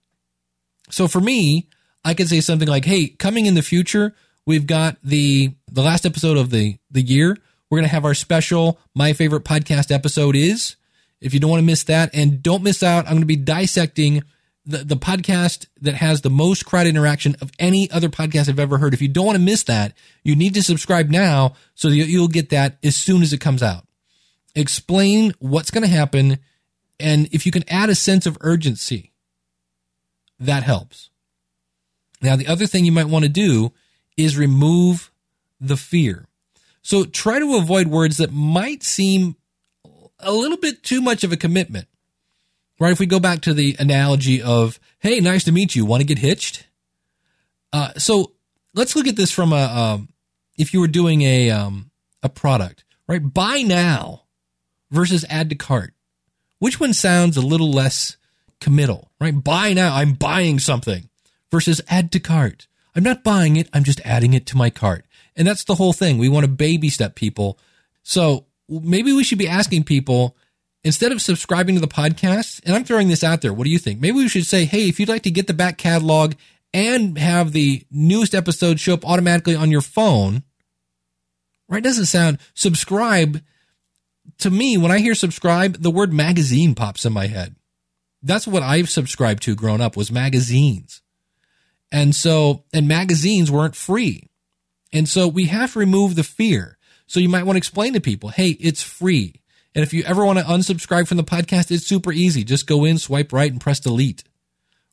So 0.90 1.08
for 1.08 1.20
me, 1.20 1.68
I 2.04 2.12
could 2.12 2.28
say 2.28 2.40
something 2.40 2.68
like, 2.68 2.84
Hey, 2.84 3.08
coming 3.08 3.46
in 3.46 3.54
the 3.54 3.62
future, 3.62 4.14
we've 4.44 4.66
got 4.66 4.98
the 5.02 5.54
the 5.70 5.82
last 5.82 6.04
episode 6.04 6.36
of 6.36 6.50
the 6.50 6.76
the 6.90 7.00
year. 7.00 7.38
We're 7.72 7.78
going 7.78 7.88
to 7.88 7.94
have 7.94 8.04
our 8.04 8.12
special 8.12 8.78
my 8.94 9.14
favorite 9.14 9.44
podcast 9.46 9.90
episode 9.90 10.36
is. 10.36 10.76
If 11.22 11.32
you 11.32 11.40
don't 11.40 11.48
want 11.48 11.62
to 11.62 11.66
miss 11.66 11.84
that 11.84 12.10
and 12.12 12.42
don't 12.42 12.62
miss 12.62 12.82
out, 12.82 13.06
I'm 13.06 13.12
going 13.12 13.22
to 13.22 13.26
be 13.26 13.34
dissecting 13.34 14.24
the, 14.66 14.84
the 14.84 14.94
podcast 14.94 15.68
that 15.80 15.94
has 15.94 16.20
the 16.20 16.28
most 16.28 16.66
crowd 16.66 16.86
interaction 16.86 17.34
of 17.40 17.50
any 17.58 17.90
other 17.90 18.10
podcast 18.10 18.50
I've 18.50 18.58
ever 18.58 18.76
heard. 18.76 18.92
If 18.92 19.00
you 19.00 19.08
don't 19.08 19.24
want 19.24 19.36
to 19.36 19.42
miss 19.42 19.62
that, 19.62 19.96
you 20.22 20.36
need 20.36 20.52
to 20.52 20.62
subscribe 20.62 21.08
now 21.08 21.54
so 21.74 21.88
that 21.88 21.96
you'll 21.96 22.28
get 22.28 22.50
that 22.50 22.76
as 22.84 22.94
soon 22.94 23.22
as 23.22 23.32
it 23.32 23.40
comes 23.40 23.62
out. 23.62 23.86
Explain 24.54 25.32
what's 25.38 25.70
going 25.70 25.82
to 25.82 25.88
happen. 25.88 26.40
And 27.00 27.26
if 27.32 27.46
you 27.46 27.52
can 27.52 27.64
add 27.70 27.88
a 27.88 27.94
sense 27.94 28.26
of 28.26 28.36
urgency, 28.42 29.12
that 30.38 30.62
helps. 30.62 31.08
Now, 32.20 32.36
the 32.36 32.48
other 32.48 32.66
thing 32.66 32.84
you 32.84 32.92
might 32.92 33.08
want 33.08 33.22
to 33.22 33.30
do 33.30 33.72
is 34.18 34.36
remove 34.36 35.10
the 35.58 35.78
fear. 35.78 36.28
So 36.82 37.04
try 37.04 37.38
to 37.38 37.56
avoid 37.56 37.86
words 37.86 38.18
that 38.18 38.32
might 38.32 38.82
seem 38.82 39.36
a 40.18 40.32
little 40.32 40.56
bit 40.56 40.82
too 40.82 41.00
much 41.00 41.24
of 41.24 41.32
a 41.32 41.36
commitment. 41.36 41.86
Right? 42.78 42.92
If 42.92 42.98
we 42.98 43.06
go 43.06 43.20
back 43.20 43.42
to 43.42 43.54
the 43.54 43.76
analogy 43.78 44.42
of, 44.42 44.80
hey, 44.98 45.20
nice 45.20 45.44
to 45.44 45.52
meet 45.52 45.76
you, 45.76 45.84
want 45.84 46.00
to 46.00 46.06
get 46.06 46.18
hitched? 46.18 46.66
Uh, 47.72 47.92
so 47.96 48.32
let's 48.74 48.96
look 48.96 49.06
at 49.06 49.16
this 49.16 49.30
from 49.30 49.52
a, 49.52 49.64
um, 49.64 50.08
if 50.58 50.74
you 50.74 50.80
were 50.80 50.88
doing 50.88 51.22
a, 51.22 51.50
um, 51.50 51.90
a 52.22 52.28
product, 52.28 52.84
right? 53.06 53.22
Buy 53.32 53.62
now 53.62 54.24
versus 54.90 55.24
add 55.28 55.48
to 55.50 55.54
cart. 55.54 55.94
Which 56.58 56.80
one 56.80 56.92
sounds 56.92 57.36
a 57.36 57.40
little 57.40 57.70
less 57.70 58.16
committal, 58.60 59.10
right? 59.20 59.42
Buy 59.42 59.72
now. 59.72 59.94
I'm 59.94 60.14
buying 60.14 60.58
something 60.58 61.08
versus 61.50 61.80
add 61.88 62.12
to 62.12 62.20
cart. 62.20 62.66
I'm 62.94 63.02
not 63.02 63.24
buying 63.24 63.56
it. 63.56 63.68
I'm 63.72 63.84
just 63.84 64.00
adding 64.04 64.34
it 64.34 64.46
to 64.46 64.56
my 64.56 64.70
cart. 64.70 65.04
And 65.36 65.46
that's 65.46 65.64
the 65.64 65.74
whole 65.74 65.92
thing. 65.92 66.18
We 66.18 66.28
want 66.28 66.44
to 66.44 66.50
baby 66.50 66.88
step 66.88 67.14
people. 67.14 67.58
So 68.02 68.46
maybe 68.68 69.12
we 69.12 69.24
should 69.24 69.38
be 69.38 69.48
asking 69.48 69.84
people 69.84 70.36
instead 70.84 71.12
of 71.12 71.22
subscribing 71.22 71.76
to 71.76 71.80
the 71.80 71.88
podcast, 71.88 72.60
and 72.64 72.74
I'm 72.74 72.84
throwing 72.84 73.08
this 73.08 73.24
out 73.24 73.40
there. 73.40 73.52
What 73.52 73.64
do 73.64 73.70
you 73.70 73.78
think? 73.78 74.00
Maybe 74.00 74.16
we 74.16 74.28
should 74.28 74.46
say, 74.46 74.64
Hey, 74.64 74.88
if 74.88 74.98
you'd 74.98 75.08
like 75.08 75.22
to 75.22 75.30
get 75.30 75.46
the 75.46 75.54
back 75.54 75.78
catalog 75.78 76.34
and 76.74 77.16
have 77.18 77.52
the 77.52 77.84
newest 77.90 78.34
episode 78.34 78.80
show 78.80 78.94
up 78.94 79.06
automatically 79.06 79.54
on 79.54 79.70
your 79.70 79.80
phone, 79.80 80.42
right? 81.68 81.82
Doesn't 81.82 82.06
sound 82.06 82.38
subscribe 82.54 83.42
to 84.38 84.50
me. 84.50 84.76
When 84.76 84.90
I 84.90 84.98
hear 84.98 85.14
subscribe, 85.14 85.82
the 85.82 85.90
word 85.90 86.12
magazine 86.12 86.74
pops 86.74 87.04
in 87.04 87.12
my 87.12 87.26
head. 87.26 87.56
That's 88.22 88.46
what 88.46 88.62
I've 88.62 88.88
subscribed 88.88 89.42
to 89.44 89.54
growing 89.54 89.80
up 89.80 89.96
was 89.96 90.12
magazines. 90.12 91.02
And 91.90 92.14
so, 92.14 92.64
and 92.72 92.88
magazines 92.88 93.50
weren't 93.50 93.76
free. 93.76 94.30
And 94.92 95.08
so 95.08 95.26
we 95.26 95.46
have 95.46 95.72
to 95.72 95.78
remove 95.78 96.14
the 96.14 96.24
fear. 96.24 96.78
So 97.06 97.20
you 97.20 97.28
might 97.28 97.44
want 97.44 97.56
to 97.56 97.58
explain 97.58 97.94
to 97.94 98.00
people, 98.00 98.30
hey, 98.30 98.50
it's 98.50 98.82
free. 98.82 99.40
And 99.74 99.82
if 99.82 99.94
you 99.94 100.02
ever 100.04 100.24
want 100.24 100.38
to 100.38 100.44
unsubscribe 100.44 101.08
from 101.08 101.16
the 101.16 101.24
podcast, 101.24 101.70
it's 101.70 101.86
super 101.86 102.12
easy. 102.12 102.44
Just 102.44 102.66
go 102.66 102.84
in, 102.84 102.98
swipe 102.98 103.32
right, 103.32 103.50
and 103.50 103.60
press 103.60 103.80
delete. 103.80 104.24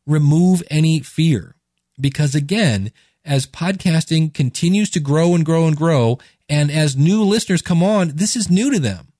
Remove 0.06 0.64
any 0.70 1.02
fear. 1.02 1.56
Because 2.00 2.34
again, 2.34 2.92
as 3.26 3.46
podcasting 3.46 4.34
continues 4.34 4.90
to 4.92 5.00
grow 5.00 5.36
and 5.36 5.46
grow 5.46 5.68
and 5.68 5.76
grow, 5.76 6.18
and 6.48 6.72
as 6.72 6.96
new 6.96 7.24
listeners 7.24 7.62
come 7.62 7.84
on, 7.84 8.14
this 8.16 8.36
is 8.36 8.50
new 8.50 8.72
to 8.72 8.80
them. 8.80 9.12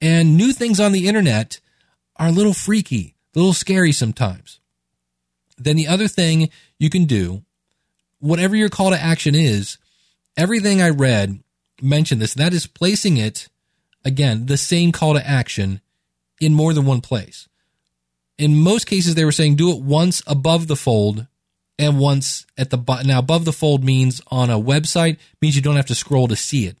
And 0.00 0.36
new 0.36 0.52
things 0.52 0.78
on 0.78 0.92
the 0.92 1.08
internet 1.08 1.58
are 2.16 2.28
a 2.28 2.32
little 2.32 2.54
freaky, 2.54 3.16
a 3.34 3.38
little 3.38 3.54
scary 3.54 3.92
sometimes. 3.92 4.60
Then 5.56 5.76
the 5.76 5.88
other 5.88 6.08
thing 6.08 6.50
you 6.78 6.90
can 6.90 7.04
do, 7.04 7.42
whatever 8.18 8.54
your 8.54 8.68
call 8.68 8.90
to 8.90 9.00
action 9.00 9.34
is, 9.34 9.78
everything 10.36 10.80
I 10.80 10.90
read 10.90 11.40
mentioned 11.80 12.20
this. 12.20 12.34
That 12.34 12.54
is 12.54 12.66
placing 12.66 13.16
it, 13.16 13.48
again, 14.04 14.46
the 14.46 14.56
same 14.56 14.92
call 14.92 15.14
to 15.14 15.26
action 15.26 15.80
in 16.40 16.54
more 16.54 16.72
than 16.72 16.86
one 16.86 17.00
place. 17.00 17.48
In 18.38 18.56
most 18.56 18.86
cases, 18.86 19.14
they 19.14 19.24
were 19.24 19.32
saying 19.32 19.56
do 19.56 19.70
it 19.70 19.82
once 19.82 20.22
above 20.26 20.66
the 20.66 20.76
fold 20.76 21.26
and 21.78 21.98
once 21.98 22.46
at 22.56 22.70
the 22.70 22.78
bottom. 22.78 23.06
Now, 23.06 23.18
above 23.18 23.44
the 23.44 23.52
fold 23.52 23.84
means 23.84 24.20
on 24.28 24.50
a 24.50 24.58
website, 24.58 25.18
means 25.40 25.56
you 25.56 25.62
don't 25.62 25.76
have 25.76 25.86
to 25.86 25.94
scroll 25.94 26.28
to 26.28 26.36
see 26.36 26.66
it. 26.66 26.76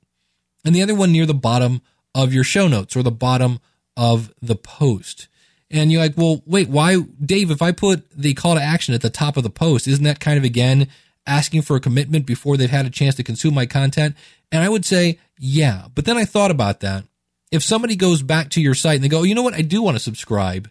And 0.64 0.74
the 0.74 0.82
other 0.82 0.94
one 0.94 1.12
near 1.12 1.26
the 1.26 1.34
bottom 1.34 1.82
of 2.14 2.32
your 2.32 2.44
show 2.44 2.68
notes 2.68 2.96
or 2.96 3.02
the 3.02 3.10
bottom 3.10 3.60
of 3.96 4.32
the 4.40 4.56
post. 4.56 5.28
And 5.70 5.90
you're 5.90 6.02
like, 6.02 6.16
well, 6.16 6.42
wait, 6.46 6.68
why, 6.68 6.98
Dave, 7.24 7.50
if 7.50 7.62
I 7.62 7.72
put 7.72 8.10
the 8.10 8.34
call 8.34 8.54
to 8.54 8.62
action 8.62 8.94
at 8.94 9.00
the 9.00 9.10
top 9.10 9.36
of 9.36 9.42
the 9.42 9.50
post, 9.50 9.88
isn't 9.88 10.04
that 10.04 10.20
kind 10.20 10.38
of 10.38 10.44
again 10.44 10.88
asking 11.26 11.62
for 11.62 11.76
a 11.76 11.80
commitment 11.80 12.26
before 12.26 12.56
they've 12.56 12.70
had 12.70 12.86
a 12.86 12.90
chance 12.90 13.14
to 13.16 13.22
consume 13.22 13.54
my 13.54 13.66
content? 13.66 14.16
And 14.50 14.62
I 14.62 14.68
would 14.68 14.84
say, 14.84 15.18
yeah. 15.38 15.86
But 15.94 16.04
then 16.04 16.16
I 16.16 16.24
thought 16.24 16.50
about 16.50 16.80
that. 16.80 17.04
If 17.50 17.62
somebody 17.62 17.96
goes 17.96 18.22
back 18.22 18.50
to 18.50 18.60
your 18.60 18.74
site 18.74 18.96
and 18.96 19.04
they 19.04 19.08
go, 19.08 19.20
oh, 19.20 19.24
you 19.24 19.34
know 19.34 19.42
what? 19.42 19.54
I 19.54 19.62
do 19.62 19.82
want 19.82 19.96
to 19.96 20.02
subscribe. 20.02 20.70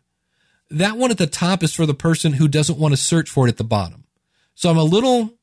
That 0.69 0.97
one 0.97 1.11
at 1.11 1.17
the 1.17 1.27
top 1.27 1.63
is 1.63 1.73
for 1.73 1.85
the 1.85 1.93
person 1.93 2.33
who 2.33 2.47
doesn't 2.47 2.79
want 2.79 2.93
to 2.93 2.97
search 2.97 3.29
for 3.29 3.45
it 3.45 3.51
at 3.51 3.57
the 3.57 3.63
bottom. 3.63 4.05
So 4.55 4.69
I'm 4.69 4.77
a 4.77 4.83
little, 4.83 5.33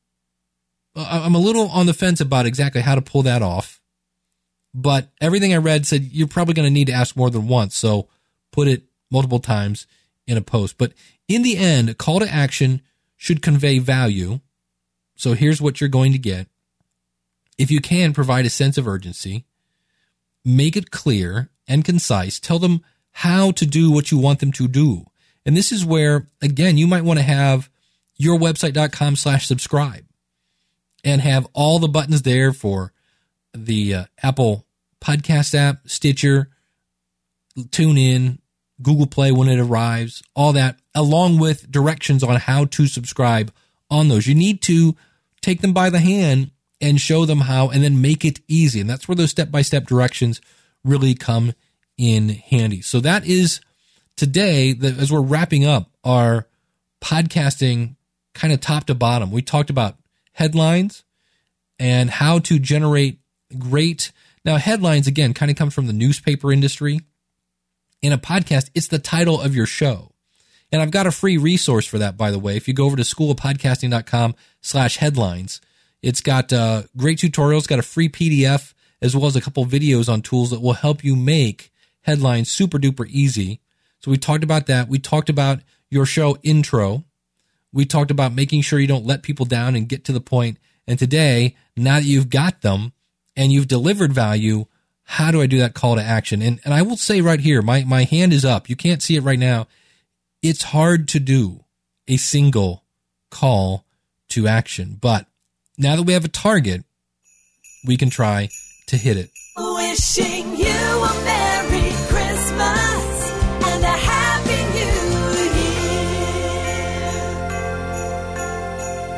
uh, 0.95 1.21
I'm 1.23 1.35
a 1.35 1.39
little 1.39 1.69
on 1.69 1.85
the 1.85 1.93
fence 1.93 2.19
about 2.19 2.45
exactly 2.45 2.81
how 2.81 2.95
to 2.95 3.01
pull 3.01 3.23
that 3.23 3.41
off. 3.41 3.81
But 4.73 5.09
everything 5.21 5.53
I 5.53 5.57
read 5.57 5.85
said 5.85 6.03
you're 6.11 6.27
probably 6.27 6.53
going 6.53 6.67
to 6.67 6.73
need 6.73 6.87
to 6.87 6.93
ask 6.93 7.15
more 7.15 7.29
than 7.29 7.47
once. 7.47 7.75
So 7.75 8.07
put 8.51 8.67
it 8.67 8.83
multiple 9.11 9.39
times 9.39 9.87
in 10.27 10.37
a 10.37 10.41
post. 10.41 10.77
But 10.77 10.93
in 11.27 11.41
the 11.41 11.57
end, 11.57 11.89
a 11.89 11.93
call 11.93 12.19
to 12.19 12.29
action 12.29 12.81
should 13.17 13.41
convey 13.41 13.79
value. 13.79 14.39
So 15.19 15.33
here's 15.33 15.61
what 15.61 15.81
you're 15.81 15.89
going 15.89 16.13
to 16.13 16.17
get. 16.17 16.47
If 17.57 17.69
you 17.69 17.81
can 17.81 18.13
provide 18.13 18.45
a 18.45 18.49
sense 18.49 18.77
of 18.77 18.87
urgency, 18.87 19.43
make 20.45 20.77
it 20.77 20.91
clear 20.91 21.49
and 21.67 21.83
concise, 21.83 22.39
tell 22.39 22.57
them 22.57 22.85
how 23.11 23.51
to 23.51 23.65
do 23.65 23.91
what 23.91 24.11
you 24.11 24.17
want 24.17 24.39
them 24.39 24.53
to 24.53 24.69
do. 24.69 25.07
And 25.45 25.57
this 25.57 25.73
is 25.73 25.85
where, 25.85 26.29
again, 26.41 26.77
you 26.77 26.87
might 26.87 27.03
want 27.03 27.19
to 27.19 27.23
have 27.23 27.69
yourwebsite.com 28.17 29.17
slash 29.17 29.45
subscribe 29.45 30.05
and 31.03 31.19
have 31.19 31.47
all 31.51 31.79
the 31.79 31.89
buttons 31.89 32.21
there 32.21 32.53
for 32.53 32.93
the 33.53 33.93
uh, 33.93 34.05
Apple 34.23 34.65
podcast 35.01 35.53
app, 35.53 35.81
Stitcher, 35.89 36.49
tune 37.71 37.97
in, 37.97 38.39
Google 38.81 39.07
Play 39.07 39.33
when 39.33 39.49
it 39.49 39.59
arrives, 39.59 40.23
all 40.33 40.53
that, 40.53 40.79
along 40.95 41.39
with 41.39 41.69
directions 41.69 42.23
on 42.23 42.37
how 42.37 42.63
to 42.63 42.87
subscribe 42.87 43.51
on 43.91 44.07
those. 44.07 44.25
You 44.25 44.35
need 44.35 44.61
to 44.61 44.95
take 45.41 45.61
them 45.61 45.73
by 45.73 45.89
the 45.89 45.99
hand 45.99 46.51
and 46.81 46.99
show 46.99 47.25
them 47.25 47.41
how 47.41 47.69
and 47.69 47.83
then 47.83 48.01
make 48.01 48.23
it 48.23 48.39
easy. 48.47 48.79
And 48.79 48.89
that's 48.89 49.07
where 49.07 49.15
those 49.15 49.31
step 49.31 49.51
by 49.51 49.61
step 49.61 49.85
directions 49.85 50.41
really 50.83 51.13
come 51.15 51.53
in 51.97 52.29
handy. 52.29 52.81
So 52.81 52.99
that 53.01 53.25
is 53.25 53.59
today, 54.15 54.75
as 54.81 55.11
we're 55.11 55.21
wrapping 55.21 55.65
up 55.65 55.91
our 56.03 56.47
podcasting 57.01 57.95
kind 58.33 58.53
of 58.53 58.61
top 58.61 58.85
to 58.85 58.95
bottom, 58.95 59.31
we 59.31 59.41
talked 59.41 59.69
about 59.69 59.97
headlines 60.33 61.03
and 61.77 62.09
how 62.09 62.39
to 62.39 62.59
generate 62.59 63.19
great. 63.57 64.11
Now, 64.45 64.57
headlines 64.57 65.07
again 65.07 65.33
kind 65.33 65.51
of 65.51 65.57
come 65.57 65.69
from 65.69 65.87
the 65.87 65.93
newspaper 65.93 66.51
industry. 66.51 67.01
In 68.01 68.13
a 68.13 68.17
podcast, 68.17 68.69
it's 68.73 68.87
the 68.87 68.99
title 68.99 69.41
of 69.41 69.55
your 69.55 69.65
show. 69.65 70.13
And 70.71 70.81
I've 70.81 70.91
got 70.91 71.07
a 71.07 71.11
free 71.11 71.37
resource 71.37 71.85
for 71.85 71.97
that, 71.97 72.15
by 72.17 72.31
the 72.31 72.39
way. 72.39 72.55
If 72.55 72.67
you 72.67 72.73
go 72.73 72.85
over 72.85 72.95
to 72.95 73.03
schoolofpodcasting.com 73.03 74.35
slash 74.61 74.97
headlines, 74.97 75.61
it's 76.01 76.21
got 76.21 76.53
uh, 76.53 76.83
great 76.95 77.17
tutorials, 77.17 77.67
got 77.67 77.79
a 77.79 77.83
free 77.83 78.09
PDF, 78.09 78.73
as 79.01 79.15
well 79.15 79.25
as 79.25 79.35
a 79.35 79.41
couple 79.41 79.65
videos 79.65 80.11
on 80.11 80.21
tools 80.21 80.51
that 80.51 80.61
will 80.61 80.73
help 80.73 81.03
you 81.03 81.15
make 81.15 81.71
headlines 82.01 82.51
super 82.51 82.77
duper 82.77 83.07
easy. 83.07 83.61
So 83.99 84.11
we 84.11 84.17
talked 84.17 84.43
about 84.43 84.67
that. 84.67 84.87
We 84.87 84.99
talked 84.99 85.29
about 85.29 85.59
your 85.89 86.05
show 86.05 86.37
intro. 86.43 87.03
We 87.73 87.85
talked 87.85 88.11
about 88.11 88.33
making 88.33 88.61
sure 88.61 88.79
you 88.79 88.87
don't 88.87 89.05
let 89.05 89.23
people 89.23 89.45
down 89.45 89.75
and 89.75 89.89
get 89.89 90.05
to 90.05 90.11
the 90.11 90.21
point. 90.21 90.57
And 90.87 90.97
today, 90.97 91.55
now 91.75 91.95
that 91.95 92.05
you've 92.05 92.29
got 92.29 92.61
them 92.61 92.93
and 93.35 93.51
you've 93.51 93.67
delivered 93.67 94.13
value, 94.13 94.65
how 95.03 95.31
do 95.31 95.41
I 95.41 95.47
do 95.47 95.59
that 95.59 95.73
call 95.73 95.95
to 95.95 96.01
action? 96.01 96.41
And, 96.41 96.59
and 96.63 96.73
I 96.73 96.81
will 96.81 96.97
say 96.97 97.21
right 97.21 97.39
here, 97.39 97.61
my, 97.61 97.83
my 97.83 98.03
hand 98.03 98.33
is 98.33 98.45
up. 98.45 98.69
You 98.69 98.75
can't 98.75 99.01
see 99.01 99.15
it 99.15 99.21
right 99.23 99.39
now. 99.39 99.67
It's 100.41 100.63
hard 100.63 101.09
to 101.09 101.19
do 101.19 101.65
a 102.07 102.15
single 102.15 102.85
call 103.29 103.83
to 104.29 104.47
action, 104.47 104.97
but 105.01 105.25
now 105.77 105.97
that 105.97 106.03
we 106.03 106.13
have 106.13 106.23
a 106.23 106.29
target, 106.29 106.85
we 107.85 107.97
can 107.97 108.09
try 108.09 108.47
to 108.87 108.95
hit 108.95 109.17
it. 109.17 109.31
Wishing 109.57 110.55
you 110.55 110.65
a 110.65 111.23
Merry 111.25 111.91
Christmas 112.07 113.31
and 113.67 113.83
a 113.83 113.87
Happy 113.87 114.63
New 114.77 114.85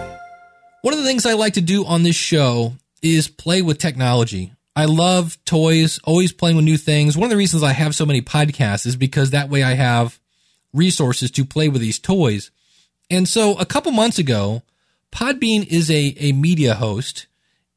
Year. 0.01 0.17
One 0.81 0.95
of 0.95 0.99
the 1.01 1.05
things 1.05 1.27
I 1.27 1.34
like 1.34 1.53
to 1.53 1.62
do 1.62 1.86
on 1.86 2.01
this 2.01 2.15
show 2.15 2.73
is 3.03 3.27
play 3.27 3.62
with 3.62 3.77
technology. 3.77 4.53
I 4.75 4.86
love 4.86 5.38
toys, 5.45 5.99
always 6.03 6.31
playing 6.34 6.55
with 6.55 6.65
new 6.65 6.77
things. 6.77 7.15
One 7.15 7.25
of 7.25 7.29
the 7.29 7.38
reasons 7.38 7.62
I 7.62 7.73
have 7.73 7.93
so 7.93 8.07
many 8.07 8.23
podcasts 8.23 8.88
is 8.88 8.95
because 8.95 9.29
that 9.29 9.49
way 9.49 9.62
I 9.62 9.75
have 9.75 10.17
resources 10.73 11.31
to 11.31 11.45
play 11.45 11.69
with 11.69 11.81
these 11.81 11.99
toys. 11.99 12.51
And 13.10 13.27
so 13.27 13.57
a 13.57 13.65
couple 13.65 13.91
months 13.91 14.19
ago, 14.19 14.63
Podbean 15.12 15.67
is 15.67 15.91
a, 15.91 16.15
a 16.17 16.31
media 16.31 16.75
host 16.75 17.27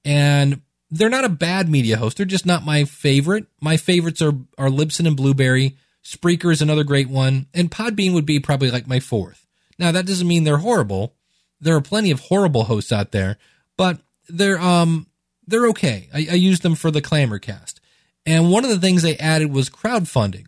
and 0.04 0.60
they're 0.90 1.08
not 1.08 1.24
a 1.24 1.30
bad 1.30 1.68
media 1.68 1.96
host. 1.96 2.16
They're 2.16 2.26
just 2.26 2.46
not 2.46 2.64
my 2.64 2.84
favorite. 2.84 3.46
My 3.60 3.76
favorites 3.76 4.22
are 4.22 4.34
are 4.58 4.68
Libsyn 4.68 5.06
and 5.06 5.16
Blubrry. 5.16 5.76
Spreaker 6.04 6.52
is 6.52 6.62
another 6.62 6.84
great 6.84 7.08
one, 7.08 7.46
and 7.54 7.70
Podbean 7.70 8.12
would 8.14 8.26
be 8.26 8.38
probably 8.38 8.70
like 8.70 8.86
my 8.86 9.00
fourth. 9.00 9.46
Now 9.78 9.90
that 9.92 10.06
doesn't 10.06 10.28
mean 10.28 10.44
they're 10.44 10.58
horrible. 10.58 11.14
There 11.60 11.74
are 11.74 11.80
plenty 11.80 12.10
of 12.10 12.20
horrible 12.20 12.64
hosts 12.64 12.92
out 12.92 13.10
there, 13.10 13.38
but 13.76 13.98
they're 14.28 14.60
um 14.60 15.06
they're 15.46 15.66
okay. 15.68 16.08
I, 16.14 16.28
I 16.30 16.34
use 16.34 16.60
them 16.60 16.74
for 16.74 16.90
the 16.90 17.02
Clamorcast, 17.02 17.80
and 18.24 18.50
one 18.50 18.64
of 18.64 18.70
the 18.70 18.78
things 18.78 19.02
they 19.02 19.16
added 19.16 19.52
was 19.52 19.70
crowdfunding. 19.70 20.46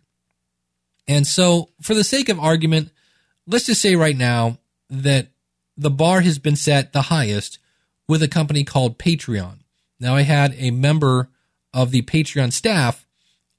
And 1.07 1.25
so, 1.25 1.69
for 1.81 1.93
the 1.93 2.03
sake 2.03 2.29
of 2.29 2.39
argument, 2.39 2.91
let's 3.45 3.65
just 3.65 3.81
say 3.81 3.95
right 3.95 4.17
now 4.17 4.57
that 4.89 5.27
the 5.77 5.89
bar 5.89 6.21
has 6.21 6.39
been 6.39 6.55
set 6.55 6.91
the 6.91 7.03
highest 7.03 7.59
with 8.07 8.23
a 8.23 8.27
company 8.27 8.63
called 8.63 8.97
Patreon. 8.97 9.59
Now, 9.99 10.15
I 10.15 10.21
had 10.21 10.55
a 10.57 10.71
member 10.71 11.29
of 11.73 11.91
the 11.91 12.01
Patreon 12.01 12.51
staff 12.51 13.05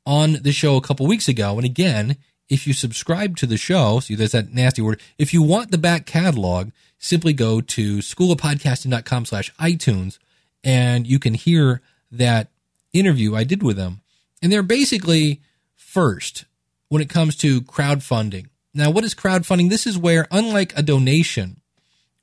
on 0.04 0.34
the 0.42 0.52
show 0.52 0.76
a 0.76 0.80
couple 0.80 1.06
weeks 1.06 1.28
ago. 1.28 1.56
And 1.56 1.64
again, 1.64 2.16
if 2.48 2.66
you 2.66 2.72
subscribe 2.72 3.36
to 3.36 3.46
the 3.46 3.56
show, 3.56 4.00
see, 4.00 4.14
there's 4.14 4.32
that 4.32 4.52
nasty 4.52 4.82
word. 4.82 5.00
If 5.18 5.34
you 5.34 5.42
want 5.42 5.70
the 5.70 5.78
back 5.78 6.06
catalog, 6.06 6.70
simply 6.98 7.32
go 7.32 7.60
to 7.60 7.98
schoolofpodcasting.com 7.98 9.26
slash 9.26 9.54
iTunes 9.56 10.18
and 10.64 11.06
you 11.06 11.18
can 11.18 11.34
hear 11.34 11.82
that 12.10 12.48
interview 12.92 13.34
I 13.34 13.44
did 13.44 13.62
with 13.62 13.76
them. 13.76 14.00
And 14.42 14.50
they're 14.50 14.62
basically 14.62 15.42
first 15.76 16.44
when 16.88 17.02
it 17.02 17.08
comes 17.08 17.36
to 17.36 17.60
crowdfunding. 17.62 18.46
Now, 18.74 18.90
what 18.90 19.04
is 19.04 19.14
crowdfunding? 19.14 19.70
This 19.70 19.86
is 19.86 19.98
where, 19.98 20.26
unlike 20.30 20.72
a 20.76 20.82
donation 20.82 21.60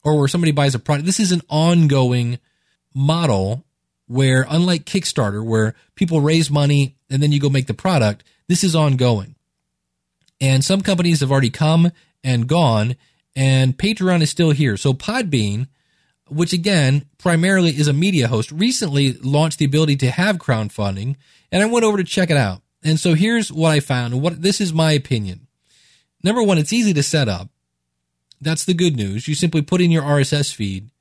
or 0.03 0.17
where 0.17 0.27
somebody 0.27 0.51
buys 0.51 0.75
a 0.75 0.79
product, 0.79 1.05
this 1.05 1.19
is 1.19 1.31
an 1.31 1.41
ongoing 1.49 2.39
model 2.93 3.65
where, 4.07 4.45
unlike 4.49 4.85
Kickstarter, 4.85 5.43
where 5.43 5.75
people 5.95 6.21
raise 6.21 6.51
money 6.51 6.95
and 7.09 7.21
then 7.21 7.31
you 7.31 7.39
go 7.39 7.49
make 7.49 7.67
the 7.67 7.73
product, 7.73 8.23
this 8.47 8.63
is 8.63 8.75
ongoing. 8.75 9.35
And 10.39 10.63
some 10.63 10.81
companies 10.81 11.21
have 11.21 11.31
already 11.31 11.49
come 11.49 11.91
and 12.23 12.47
gone, 12.47 12.95
and 13.35 13.77
Patreon 13.77 14.21
is 14.21 14.29
still 14.29 14.51
here. 14.51 14.77
So 14.77 14.93
Podbean, 14.93 15.67
which 16.27 16.53
again 16.53 17.05
primarily 17.17 17.69
is 17.71 17.87
a 17.87 17.93
media 17.93 18.27
host, 18.27 18.51
recently 18.51 19.13
launched 19.13 19.59
the 19.59 19.65
ability 19.65 19.95
to 19.97 20.11
have 20.11 20.37
crowdfunding, 20.37 21.15
and 21.51 21.63
I 21.63 21.65
went 21.65 21.85
over 21.85 21.97
to 21.97 22.03
check 22.03 22.29
it 22.29 22.37
out. 22.37 22.61
And 22.85 22.99
so 22.99 23.15
here's 23.15 23.51
what 23.51 23.71
I 23.71 23.79
found. 23.79 24.21
What 24.21 24.43
this 24.43 24.61
is 24.61 24.71
my 24.71 24.91
opinion. 24.91 25.47
Number 26.23 26.43
one, 26.43 26.57
it's 26.57 26.71
easy 26.71 26.93
to 26.93 27.03
set 27.03 27.27
up. 27.27 27.49
That's 28.39 28.63
the 28.63 28.75
good 28.75 28.95
news. 28.95 29.27
You 29.27 29.33
simply 29.35 29.63
put 29.63 29.81
in 29.81 29.91
your 29.91 30.03
RSS 30.03 30.53
feed. 30.53 30.91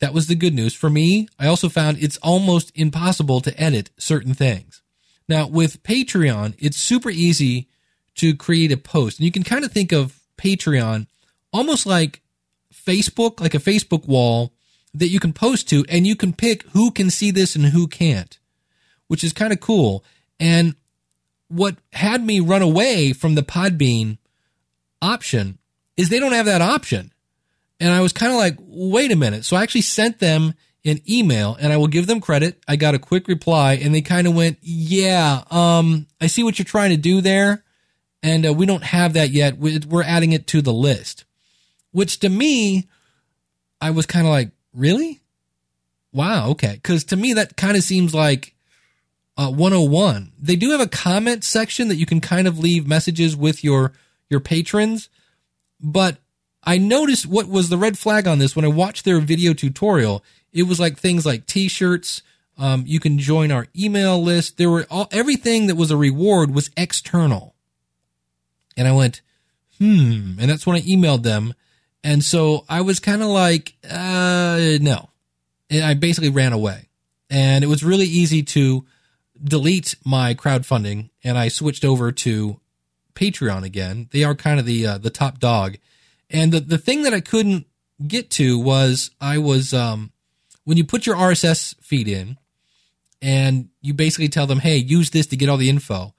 That 0.00 0.14
was 0.14 0.26
the 0.26 0.34
good 0.34 0.54
news. 0.54 0.74
For 0.74 0.88
me, 0.88 1.28
I 1.38 1.46
also 1.46 1.68
found 1.68 1.98
it's 1.98 2.16
almost 2.18 2.72
impossible 2.74 3.40
to 3.42 3.60
edit 3.60 3.90
certain 3.98 4.32
things. 4.32 4.80
Now, 5.28 5.46
with 5.46 5.82
Patreon, 5.82 6.54
it's 6.58 6.78
super 6.78 7.10
easy 7.10 7.68
to 8.14 8.34
create 8.34 8.72
a 8.72 8.76
post. 8.76 9.18
And 9.18 9.26
you 9.26 9.32
can 9.32 9.42
kind 9.42 9.64
of 9.64 9.72
think 9.72 9.92
of 9.92 10.20
Patreon 10.38 11.08
almost 11.52 11.84
like 11.84 12.22
Facebook, 12.72 13.40
like 13.40 13.54
a 13.54 13.58
Facebook 13.58 14.06
wall 14.06 14.54
that 14.94 15.08
you 15.08 15.20
can 15.20 15.34
post 15.34 15.68
to, 15.68 15.84
and 15.90 16.06
you 16.06 16.16
can 16.16 16.32
pick 16.32 16.62
who 16.70 16.90
can 16.90 17.10
see 17.10 17.30
this 17.30 17.54
and 17.54 17.66
who 17.66 17.86
can't, 17.86 18.38
which 19.08 19.22
is 19.22 19.32
kind 19.34 19.52
of 19.52 19.60
cool. 19.60 20.04
And 20.40 20.74
what 21.48 21.76
had 21.92 22.24
me 22.24 22.40
run 22.40 22.62
away 22.62 23.12
from 23.12 23.34
the 23.34 23.42
Podbean 23.42 24.18
option 25.02 25.58
is 25.96 26.08
they 26.08 26.20
don't 26.20 26.32
have 26.32 26.46
that 26.46 26.62
option. 26.62 27.12
And 27.80 27.92
I 27.92 28.00
was 28.00 28.12
kind 28.12 28.32
of 28.32 28.38
like, 28.38 28.56
wait 28.60 29.12
a 29.12 29.16
minute. 29.16 29.44
So 29.44 29.56
I 29.56 29.62
actually 29.62 29.82
sent 29.82 30.18
them 30.18 30.54
an 30.84 31.00
email 31.08 31.56
and 31.60 31.72
I 31.72 31.76
will 31.76 31.86
give 31.86 32.06
them 32.06 32.20
credit. 32.20 32.62
I 32.66 32.76
got 32.76 32.94
a 32.94 32.98
quick 32.98 33.28
reply 33.28 33.74
and 33.74 33.94
they 33.94 34.00
kind 34.00 34.26
of 34.26 34.34
went, 34.34 34.58
yeah, 34.62 35.42
um, 35.50 36.06
I 36.20 36.26
see 36.26 36.42
what 36.42 36.58
you're 36.58 36.64
trying 36.64 36.90
to 36.90 36.96
do 36.96 37.20
there. 37.20 37.64
And 38.22 38.46
uh, 38.46 38.52
we 38.52 38.66
don't 38.66 38.82
have 38.82 39.12
that 39.12 39.30
yet. 39.30 39.58
We're 39.58 40.02
adding 40.02 40.32
it 40.32 40.48
to 40.48 40.60
the 40.60 40.72
list, 40.72 41.24
which 41.92 42.18
to 42.20 42.28
me, 42.28 42.88
I 43.80 43.90
was 43.90 44.06
kind 44.06 44.26
of 44.26 44.32
like, 44.32 44.50
really? 44.74 45.20
Wow. 46.12 46.50
Okay. 46.50 46.80
Cause 46.82 47.04
to 47.04 47.16
me, 47.16 47.34
that 47.34 47.56
kind 47.56 47.76
of 47.76 47.84
seems 47.84 48.14
like 48.14 48.56
uh, 49.38 49.50
101. 49.50 50.32
They 50.40 50.56
do 50.56 50.72
have 50.72 50.80
a 50.80 50.88
comment 50.88 51.44
section 51.44 51.86
that 51.88 51.96
you 51.96 52.06
can 52.06 52.20
kind 52.20 52.48
of 52.48 52.58
leave 52.58 52.88
messages 52.88 53.36
with 53.36 53.62
your 53.62 53.92
your 54.28 54.40
patrons, 54.40 55.08
but 55.80 56.18
I 56.64 56.76
noticed 56.76 57.24
what 57.24 57.48
was 57.48 57.70
the 57.70 57.78
red 57.78 57.96
flag 57.96 58.26
on 58.26 58.40
this 58.40 58.54
when 58.54 58.64
I 58.64 58.68
watched 58.68 59.04
their 59.04 59.20
video 59.20 59.54
tutorial. 59.54 60.22
It 60.52 60.64
was 60.64 60.78
like 60.80 60.98
things 60.98 61.24
like 61.24 61.46
t-shirts. 61.46 62.20
Um, 62.58 62.82
you 62.86 63.00
can 63.00 63.18
join 63.18 63.52
our 63.52 63.68
email 63.78 64.20
list. 64.20 64.58
There 64.58 64.68
were 64.68 64.86
all 64.90 65.08
everything 65.12 65.68
that 65.68 65.76
was 65.76 65.92
a 65.92 65.96
reward 65.96 66.52
was 66.52 66.70
external, 66.76 67.54
and 68.76 68.88
I 68.88 68.92
went, 68.92 69.22
hmm, 69.78 70.34
and 70.40 70.50
that's 70.50 70.66
when 70.66 70.76
I 70.76 70.80
emailed 70.80 71.22
them, 71.22 71.54
and 72.02 72.24
so 72.24 72.64
I 72.68 72.80
was 72.80 72.98
kind 72.98 73.22
of 73.22 73.28
like, 73.28 73.76
uh, 73.88 74.78
no, 74.80 75.10
and 75.70 75.84
I 75.84 75.94
basically 75.94 76.30
ran 76.30 76.52
away, 76.52 76.88
and 77.30 77.62
it 77.62 77.68
was 77.68 77.84
really 77.84 78.06
easy 78.06 78.42
to 78.42 78.84
delete 79.42 79.94
my 80.04 80.34
crowdfunding 80.34 81.10
and 81.22 81.38
I 81.38 81.48
switched 81.48 81.84
over 81.84 82.12
to 82.12 82.60
Patreon 83.14 83.64
again. 83.64 84.08
They 84.12 84.24
are 84.24 84.34
kind 84.34 84.60
of 84.60 84.66
the 84.66 84.86
uh, 84.86 84.98
the 84.98 85.10
top 85.10 85.38
dog. 85.38 85.76
And 86.30 86.52
the 86.52 86.60
the 86.60 86.78
thing 86.78 87.02
that 87.02 87.14
I 87.14 87.20
couldn't 87.20 87.66
get 88.06 88.30
to 88.32 88.58
was 88.58 89.10
I 89.20 89.38
was 89.38 89.74
um 89.74 90.12
when 90.64 90.76
you 90.76 90.84
put 90.84 91.06
your 91.06 91.16
RSS 91.16 91.74
feed 91.82 92.08
in 92.08 92.38
and 93.20 93.68
you 93.80 93.94
basically 93.94 94.28
tell 94.28 94.46
them, 94.46 94.60
"Hey, 94.60 94.76
use 94.76 95.10
this 95.10 95.26
to 95.26 95.36
get 95.36 95.48
all 95.48 95.56
the 95.56 95.68
info." 95.68 96.14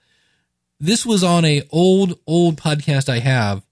This 0.79 1.05
was 1.05 1.23
on 1.23 1.45
a 1.45 1.63
old 1.71 2.19
old 2.25 2.57
podcast 2.57 3.09
I 3.09 3.19
have 3.19 3.65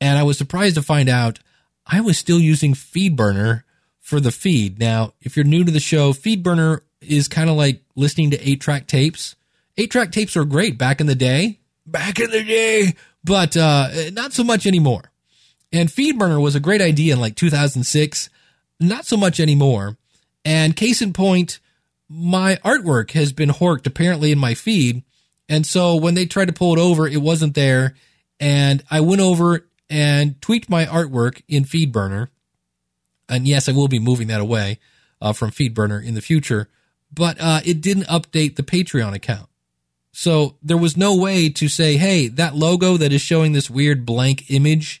and 0.00 0.18
I 0.18 0.22
was 0.22 0.38
surprised 0.38 0.76
to 0.76 0.82
find 0.82 1.08
out 1.08 1.40
I 1.86 2.00
was 2.00 2.18
still 2.18 2.38
using 2.38 2.74
FeedBurner 2.74 3.64
for 4.00 4.20
the 4.20 4.32
feed. 4.32 4.78
Now, 4.78 5.14
if 5.20 5.36
you're 5.36 5.44
new 5.44 5.64
to 5.64 5.70
the 5.70 5.80
show, 5.80 6.12
FeedBurner 6.12 6.80
is 7.00 7.28
kind 7.28 7.50
of 7.50 7.56
like 7.56 7.82
listening 7.96 8.30
to 8.30 8.48
eight 8.48 8.60
track 8.60 8.86
tapes. 8.86 9.36
Eight 9.76 9.90
track 9.90 10.12
tapes 10.12 10.36
are 10.36 10.44
great 10.44 10.78
back 10.78 11.00
in 11.00 11.06
the 11.06 11.14
day, 11.14 11.60
back 11.86 12.18
in 12.20 12.30
the 12.30 12.44
day, 12.44 12.94
but 13.24 13.56
uh, 13.56 13.88
not 14.12 14.32
so 14.32 14.44
much 14.44 14.66
anymore. 14.66 15.10
And 15.72 15.88
FeedBurner 15.88 16.42
was 16.42 16.54
a 16.54 16.60
great 16.60 16.82
idea 16.82 17.14
in 17.14 17.20
like 17.20 17.36
2006, 17.36 18.28
not 18.80 19.06
so 19.06 19.16
much 19.16 19.40
anymore. 19.40 19.96
And 20.44 20.74
case 20.74 21.00
in 21.00 21.12
point, 21.12 21.60
my 22.08 22.56
artwork 22.64 23.12
has 23.12 23.32
been 23.32 23.50
horked 23.50 23.86
apparently 23.86 24.32
in 24.32 24.38
my 24.38 24.54
feed. 24.54 25.04
And 25.48 25.64
so 25.64 25.96
when 25.96 26.14
they 26.14 26.26
tried 26.26 26.46
to 26.46 26.52
pull 26.52 26.72
it 26.72 26.80
over, 26.80 27.06
it 27.06 27.22
wasn't 27.22 27.54
there. 27.54 27.94
And 28.40 28.82
I 28.90 29.00
went 29.00 29.20
over 29.20 29.68
and 29.88 30.40
tweaked 30.40 30.68
my 30.68 30.86
artwork 30.86 31.42
in 31.48 31.64
FeedBurner. 31.64 32.28
And 33.28 33.46
yes, 33.46 33.68
I 33.68 33.72
will 33.72 33.88
be 33.88 33.98
moving 33.98 34.28
that 34.28 34.40
away 34.40 34.80
uh, 35.20 35.32
from 35.32 35.50
FeedBurner 35.50 36.04
in 36.04 36.14
the 36.14 36.20
future 36.20 36.68
but 37.12 37.36
uh, 37.40 37.60
it 37.64 37.80
didn't 37.80 38.04
update 38.04 38.56
the 38.56 38.62
Patreon 38.62 39.14
account. 39.14 39.48
So 40.12 40.56
there 40.62 40.76
was 40.76 40.96
no 40.96 41.16
way 41.16 41.48
to 41.50 41.68
say, 41.68 41.96
hey, 41.96 42.28
that 42.28 42.56
logo 42.56 42.96
that 42.96 43.12
is 43.12 43.20
showing 43.20 43.52
this 43.52 43.70
weird 43.70 44.04
blank 44.04 44.50
image, 44.50 45.00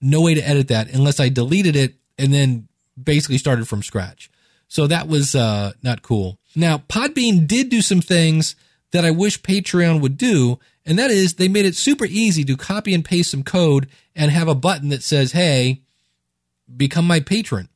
no 0.00 0.20
way 0.20 0.34
to 0.34 0.48
edit 0.48 0.68
that 0.68 0.92
unless 0.92 1.18
I 1.18 1.28
deleted 1.28 1.76
it 1.76 1.94
and 2.18 2.32
then 2.32 2.68
basically 3.02 3.38
started 3.38 3.68
from 3.68 3.82
scratch. 3.82 4.30
So 4.68 4.86
that 4.86 5.08
was 5.08 5.34
uh, 5.34 5.72
not 5.82 6.02
cool. 6.02 6.38
Now, 6.54 6.78
Podbean 6.78 7.46
did 7.46 7.68
do 7.68 7.82
some 7.82 8.00
things 8.00 8.56
that 8.92 9.04
I 9.04 9.10
wish 9.10 9.42
Patreon 9.42 10.00
would 10.00 10.16
do, 10.16 10.58
and 10.84 10.98
that 10.98 11.10
is 11.10 11.34
they 11.34 11.48
made 11.48 11.66
it 11.66 11.76
super 11.76 12.06
easy 12.06 12.44
to 12.44 12.56
copy 12.56 12.94
and 12.94 13.04
paste 13.04 13.30
some 13.30 13.42
code 13.42 13.88
and 14.14 14.30
have 14.30 14.48
a 14.48 14.54
button 14.54 14.88
that 14.88 15.02
says, 15.02 15.32
hey, 15.32 15.82
become 16.74 17.06
my 17.06 17.20
patron. 17.20 17.68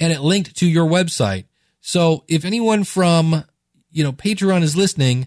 And 0.00 0.12
it 0.12 0.20
linked 0.20 0.56
to 0.56 0.66
your 0.66 0.86
website. 0.86 1.44
So 1.88 2.22
if 2.28 2.44
anyone 2.44 2.84
from, 2.84 3.44
you 3.90 4.04
know, 4.04 4.12
Patreon 4.12 4.60
is 4.60 4.76
listening, 4.76 5.26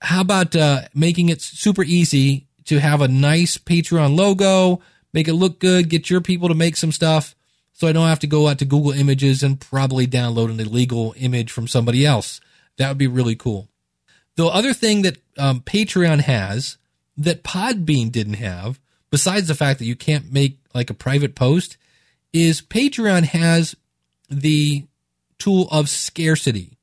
how 0.00 0.22
about 0.22 0.56
uh, 0.56 0.84
making 0.94 1.28
it 1.28 1.42
super 1.42 1.84
easy 1.84 2.46
to 2.64 2.80
have 2.80 3.02
a 3.02 3.08
nice 3.08 3.58
Patreon 3.58 4.16
logo, 4.16 4.80
make 5.12 5.28
it 5.28 5.34
look 5.34 5.60
good, 5.60 5.90
get 5.90 6.08
your 6.08 6.22
people 6.22 6.48
to 6.48 6.54
make 6.54 6.78
some 6.78 6.90
stuff 6.90 7.34
so 7.74 7.86
I 7.86 7.92
don't 7.92 8.08
have 8.08 8.20
to 8.20 8.26
go 8.26 8.48
out 8.48 8.58
to 8.60 8.64
Google 8.64 8.92
Images 8.92 9.42
and 9.42 9.60
probably 9.60 10.06
download 10.06 10.48
an 10.48 10.58
illegal 10.58 11.12
image 11.18 11.52
from 11.52 11.68
somebody 11.68 12.06
else. 12.06 12.40
That 12.78 12.88
would 12.88 12.96
be 12.96 13.06
really 13.06 13.36
cool. 13.36 13.68
The 14.36 14.46
other 14.46 14.72
thing 14.72 15.02
that 15.02 15.18
um, 15.36 15.60
Patreon 15.60 16.20
has 16.20 16.78
that 17.18 17.44
Podbean 17.44 18.10
didn't 18.10 18.34
have, 18.34 18.80
besides 19.10 19.48
the 19.48 19.54
fact 19.54 19.78
that 19.78 19.84
you 19.84 19.96
can't 19.96 20.32
make 20.32 20.60
like 20.74 20.88
a 20.88 20.94
private 20.94 21.34
post, 21.34 21.76
is 22.32 22.62
Patreon 22.62 23.24
has 23.24 23.76
the 24.30 24.86
tool 25.40 25.68
of 25.70 25.88
scarcity. 25.88 26.78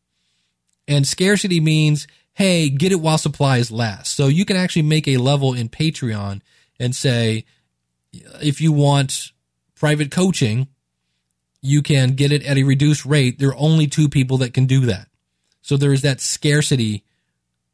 And 0.87 1.07
scarcity 1.07 1.59
means, 1.59 2.07
hey, 2.33 2.69
get 2.69 2.91
it 2.91 2.99
while 2.99 3.17
supplies 3.17 3.71
last. 3.71 4.15
So 4.15 4.27
you 4.27 4.45
can 4.45 4.57
actually 4.57 4.83
make 4.83 5.07
a 5.07 5.17
level 5.17 5.53
in 5.53 5.69
Patreon 5.69 6.41
and 6.79 6.95
say, 6.95 7.45
if 8.41 8.61
you 8.61 8.71
want 8.71 9.31
private 9.75 10.11
coaching, 10.11 10.67
you 11.61 11.81
can 11.81 12.11
get 12.11 12.31
it 12.31 12.45
at 12.45 12.57
a 12.57 12.63
reduced 12.63 13.05
rate. 13.05 13.39
There 13.39 13.49
are 13.49 13.57
only 13.57 13.87
two 13.87 14.09
people 14.09 14.37
that 14.37 14.53
can 14.53 14.65
do 14.65 14.81
that. 14.87 15.07
So 15.61 15.77
there 15.77 15.93
is 15.93 16.01
that 16.03 16.21
scarcity 16.21 17.03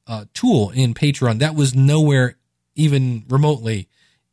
uh, 0.07 0.25
tool 0.34 0.71
in 0.71 0.93
Patreon 0.93 1.39
that 1.39 1.55
was 1.55 1.75
nowhere 1.75 2.38
even 2.75 3.23
remotely 3.29 3.88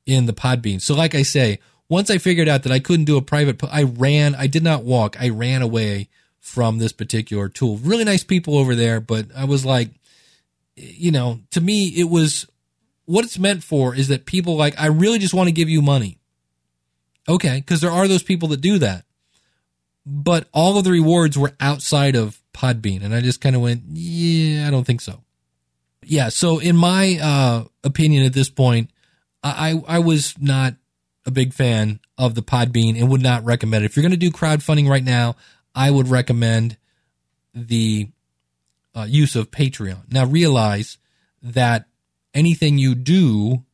in 0.06 0.26
the 0.26 0.32
Podbean. 0.32 0.80
So, 0.80 0.94
like 0.94 1.14
I 1.14 1.22
say, 1.22 1.58
once 1.88 2.10
I 2.10 2.18
figured 2.18 2.48
out 2.48 2.62
that 2.62 2.72
I 2.72 2.78
couldn't 2.78 3.04
do 3.04 3.16
a 3.16 3.22
private, 3.22 3.62
I 3.64 3.82
ran. 3.82 4.34
I 4.34 4.46
did 4.46 4.62
not 4.62 4.84
walk. 4.84 5.20
I 5.20 5.28
ran 5.28 5.62
away 5.62 6.08
from 6.40 6.78
this 6.78 6.92
particular 6.92 7.48
tool. 7.48 7.76
Really 7.78 8.04
nice 8.04 8.24
people 8.24 8.56
over 8.56 8.74
there, 8.74 9.00
but 9.00 9.26
I 9.36 9.44
was 9.44 9.64
like, 9.64 9.90
you 10.74 11.12
know, 11.12 11.40
to 11.50 11.60
me, 11.60 11.88
it 11.88 12.08
was 12.08 12.46
what 13.04 13.24
it's 13.24 13.38
meant 13.38 13.62
for 13.62 13.94
is 13.94 14.08
that 14.08 14.24
people 14.24 14.56
like, 14.56 14.80
I 14.80 14.86
really 14.86 15.18
just 15.18 15.34
want 15.34 15.48
to 15.48 15.52
give 15.52 15.68
you 15.68 15.82
money. 15.82 16.18
Okay, 17.28 17.56
because 17.56 17.80
there 17.80 17.90
are 17.90 18.08
those 18.08 18.22
people 18.22 18.48
that 18.48 18.60
do 18.60 18.78
that. 18.78 19.04
But 20.06 20.48
all 20.52 20.78
of 20.78 20.84
the 20.84 20.90
rewards 20.90 21.36
were 21.36 21.52
outside 21.60 22.16
of 22.16 22.40
Podbean. 22.54 23.02
And 23.02 23.14
I 23.14 23.20
just 23.20 23.40
kind 23.40 23.54
of 23.54 23.62
went, 23.62 23.82
yeah, 23.88 24.66
I 24.66 24.70
don't 24.70 24.84
think 24.84 25.00
so. 25.00 25.22
Yeah, 26.02 26.30
so 26.30 26.58
in 26.58 26.76
my 26.76 27.18
uh, 27.22 27.64
opinion 27.84 28.24
at 28.24 28.32
this 28.32 28.48
point, 28.48 28.90
I, 29.42 29.80
I 29.86 29.98
was 30.00 30.34
not 30.40 30.74
a 31.26 31.30
big 31.30 31.52
fan 31.52 32.00
of 32.18 32.34
the 32.34 32.42
Podbean 32.42 32.98
and 32.98 33.10
would 33.10 33.22
not 33.22 33.44
recommend 33.44 33.84
it. 33.84 33.86
If 33.86 33.96
you're 33.96 34.02
going 34.02 34.10
to 34.10 34.16
do 34.16 34.30
crowdfunding 34.30 34.88
right 34.88 35.04
now, 35.04 35.36
I 35.74 35.90
would 35.90 36.08
recommend 36.08 36.76
the 37.54 38.08
uh, 38.94 39.06
use 39.08 39.36
of 39.36 39.50
Patreon. 39.50 40.10
Now 40.10 40.26
realize 40.26 40.98
that 41.42 41.86
anything 42.34 42.78
you 42.78 42.94
do, 42.94 43.64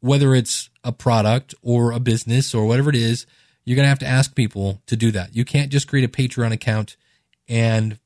whether 0.00 0.34
it's 0.34 0.70
a 0.84 0.92
product 0.92 1.54
or 1.62 1.92
a 1.92 2.00
business 2.00 2.54
or 2.54 2.66
whatever 2.66 2.90
it 2.90 2.96
is, 2.96 3.26
you're 3.64 3.76
going 3.76 3.84
to 3.84 3.90
have 3.90 3.98
to 4.00 4.06
ask 4.06 4.34
people 4.34 4.82
to 4.86 4.96
do 4.96 5.10
that. 5.12 5.34
You 5.34 5.44
can't 5.44 5.70
just 5.70 5.88
create 5.88 6.04
a 6.04 6.08
Patreon 6.08 6.52
account 6.52 6.96
and 7.48 7.98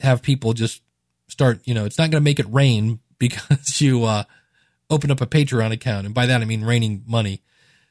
have 0.00 0.22
people 0.22 0.52
just 0.52 0.82
start, 1.28 1.60
you 1.64 1.74
know, 1.74 1.84
it's 1.84 1.98
not 1.98 2.10
going 2.10 2.20
to 2.20 2.24
make 2.24 2.40
it 2.40 2.46
rain 2.52 3.00
because 3.18 3.80
you 3.80 4.04
uh, 4.04 4.24
open 4.90 5.10
up 5.10 5.20
a 5.20 5.26
Patreon 5.26 5.72
account. 5.72 6.06
And 6.06 6.14
by 6.14 6.26
that, 6.26 6.42
I 6.42 6.44
mean 6.44 6.64
raining 6.64 7.04
money. 7.06 7.42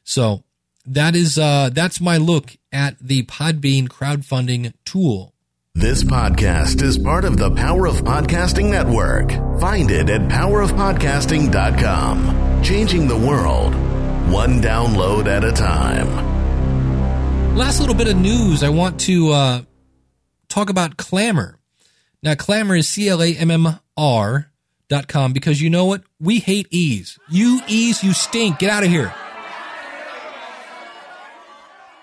So 0.04 0.44
that 0.86 1.16
is, 1.16 1.38
uh, 1.38 1.70
that's 1.74 2.02
my 2.02 2.18
look 2.18 2.56
at 2.72 2.98
the 3.00 3.24
Podbean 3.24 3.88
crowdfunding 3.88 4.74
tool. 4.86 5.34
This 5.76 6.04
podcast 6.04 6.84
is 6.84 7.00
part 7.00 7.26
of 7.26 7.38
the 7.38 7.50
Power 7.50 7.88
of 7.88 7.96
Podcasting 8.04 8.70
Network. 8.70 9.32
Find 9.60 9.90
it 9.90 10.08
at 10.08 10.22
powerofpodcasting.com. 10.30 12.64
Changing 12.64 13.08
the 13.08 13.18
world, 13.18 13.74
one 14.32 14.62
download 14.62 15.26
at 15.26 15.44
a 15.44 15.52
time. 15.52 17.56
Last 17.56 17.80
little 17.80 17.96
bit 17.96 18.08
of 18.08 18.18
news 18.18 18.62
I 18.64 18.70
want 18.70 19.00
to 19.02 19.32
uh, 19.32 19.64
talk 20.48 20.70
about 20.70 20.96
Clammr. 20.98 21.56
Now, 22.22 22.36
Clammr 22.36 22.78
is 22.78 22.88
C 22.88 23.10
L 23.10 23.24
A 23.24 23.36
M 23.36 23.50
M 23.50 23.80
R 23.98 24.52
dot 24.90 25.08
com 25.08 25.34
because 25.34 25.60
you 25.60 25.72
know 25.72 25.86
what? 25.86 26.04
We 26.20 26.38
hate 26.40 26.68
ease. 26.70 27.18
You 27.30 27.62
ease, 27.68 28.04
you 28.04 28.14
stink. 28.14 28.60
Get 28.60 28.70
out 28.70 28.84
of 28.84 28.90
here. 28.90 29.12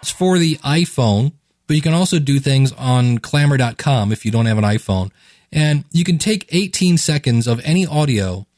It's 0.02 0.10
for 0.10 0.38
the 0.38 0.56
iPhone 0.56 1.32
but 1.70 1.76
you 1.76 1.82
can 1.82 1.94
also 1.94 2.18
do 2.18 2.40
things 2.40 2.72
on 2.72 3.20
clammr.com 3.20 4.10
if 4.10 4.24
you 4.24 4.32
don't 4.32 4.46
have 4.46 4.58
an 4.58 4.64
iPhone. 4.64 5.12
And 5.52 5.84
you 5.92 6.02
can 6.02 6.18
take 6.18 6.48
18 6.50 6.98
seconds 6.98 7.46
of 7.46 7.60
any 7.62 7.86
audio 7.86 8.48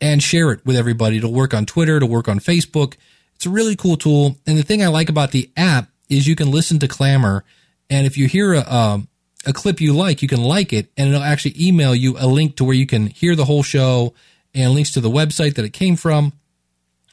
and 0.00 0.22
share 0.22 0.52
it 0.52 0.64
with 0.64 0.76
everybody. 0.76 1.16
It'll 1.16 1.32
work 1.32 1.52
on 1.52 1.66
Twitter, 1.66 1.96
it'll 1.96 2.08
work 2.08 2.28
on 2.28 2.38
Facebook. 2.38 2.94
It's 3.34 3.44
a 3.44 3.50
really 3.50 3.74
cool 3.74 3.96
tool. 3.96 4.38
And 4.46 4.56
the 4.56 4.62
thing 4.62 4.84
I 4.84 4.86
like 4.86 5.08
about 5.08 5.32
the 5.32 5.50
app 5.56 5.88
is 6.08 6.28
you 6.28 6.36
can 6.36 6.52
listen 6.52 6.78
to 6.78 6.86
Clammr. 6.86 7.42
And 7.90 8.06
if 8.06 8.16
you 8.16 8.28
hear 8.28 8.52
a, 8.52 8.72
um, 8.72 9.08
a 9.44 9.52
clip 9.52 9.80
you 9.80 9.92
like, 9.92 10.22
you 10.22 10.28
can 10.28 10.40
like 10.40 10.72
it 10.72 10.92
and 10.96 11.08
it'll 11.08 11.24
actually 11.24 11.56
email 11.60 11.92
you 11.92 12.18
a 12.20 12.28
link 12.28 12.54
to 12.58 12.64
where 12.64 12.76
you 12.76 12.86
can 12.86 13.08
hear 13.08 13.34
the 13.34 13.46
whole 13.46 13.64
show 13.64 14.14
and 14.54 14.74
links 14.74 14.92
to 14.92 15.00
the 15.00 15.10
website 15.10 15.56
that 15.56 15.64
it 15.64 15.72
came 15.72 15.96
from. 15.96 16.34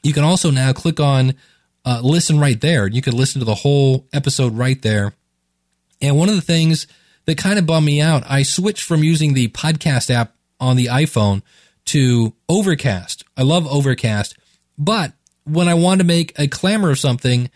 You 0.04 0.14
can 0.14 0.24
also 0.24 0.52
now 0.52 0.72
click 0.72 1.00
on 1.00 1.34
uh, 1.88 2.02
listen 2.04 2.38
right 2.38 2.60
there. 2.60 2.86
You 2.86 3.02
can 3.02 3.16
listen 3.16 3.40
to 3.40 3.46
the 3.46 3.56
whole 3.56 4.08
episode 4.12 4.58
right 4.58 4.82
there. 4.82 5.14
And 6.02 6.18
one 6.18 6.28
of 6.28 6.36
the 6.36 6.42
things 6.42 6.86
that 7.26 7.38
kind 7.38 7.58
of 7.58 7.66
bummed 7.66 7.86
me 7.86 8.02
out, 8.02 8.24
I 8.30 8.44
switched 8.44 8.84
from 8.84 9.06
using 9.06 9.34
the 9.34 9.48
podcast 9.48 10.10
app 10.10 10.36
on 10.60 10.76
the 10.76 10.88
iPhone 10.88 11.44
to 11.86 12.34
Overcast. 12.50 13.24
I 13.38 13.44
love 13.44 13.66
Overcast, 13.66 14.38
but 14.78 15.14
when 15.46 15.70
I 15.70 15.76
wanted 15.76 16.00
to 16.00 16.08
make 16.08 16.38
a 16.38 16.48
clammr 16.48 16.92
of 16.92 17.00
something, 17.00 17.50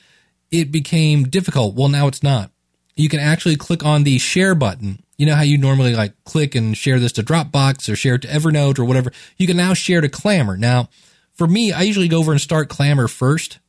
it 0.49 0.71
became 0.71 1.25
difficult. 1.25 1.75
Well, 1.75 1.89
now 1.89 2.07
it's 2.07 2.23
not. 2.23 2.51
You 2.95 3.09
can 3.09 3.19
actually 3.19 3.57
click 3.57 3.83
on 3.83 4.05
the 4.05 4.17
share 4.17 4.55
button. 4.55 5.03
You 5.17 5.25
know 5.25 5.35
how 5.35 5.41
you 5.41 5.57
normally 5.57 5.93
like 5.93 6.13
click 6.23 6.55
and 6.55 6.77
share 6.77 6.99
this 6.99 7.11
to 7.13 7.23
Dropbox 7.23 7.91
or 7.91 7.97
share 7.97 8.15
it 8.15 8.21
to 8.21 8.29
Evernote 8.29 8.79
or 8.79 8.85
whatever. 8.85 9.11
You 9.35 9.45
can 9.45 9.57
now 9.57 9.73
share 9.73 9.99
to 9.99 10.07
Clammr. 10.07 10.57
Now, 10.57 10.87
for 11.33 11.47
me, 11.47 11.73
I 11.73 11.81
usually 11.81 12.07
go 12.07 12.19
over 12.19 12.31
and 12.31 12.39
start 12.39 12.69
Clammr 12.69 13.09
first, 13.09 13.59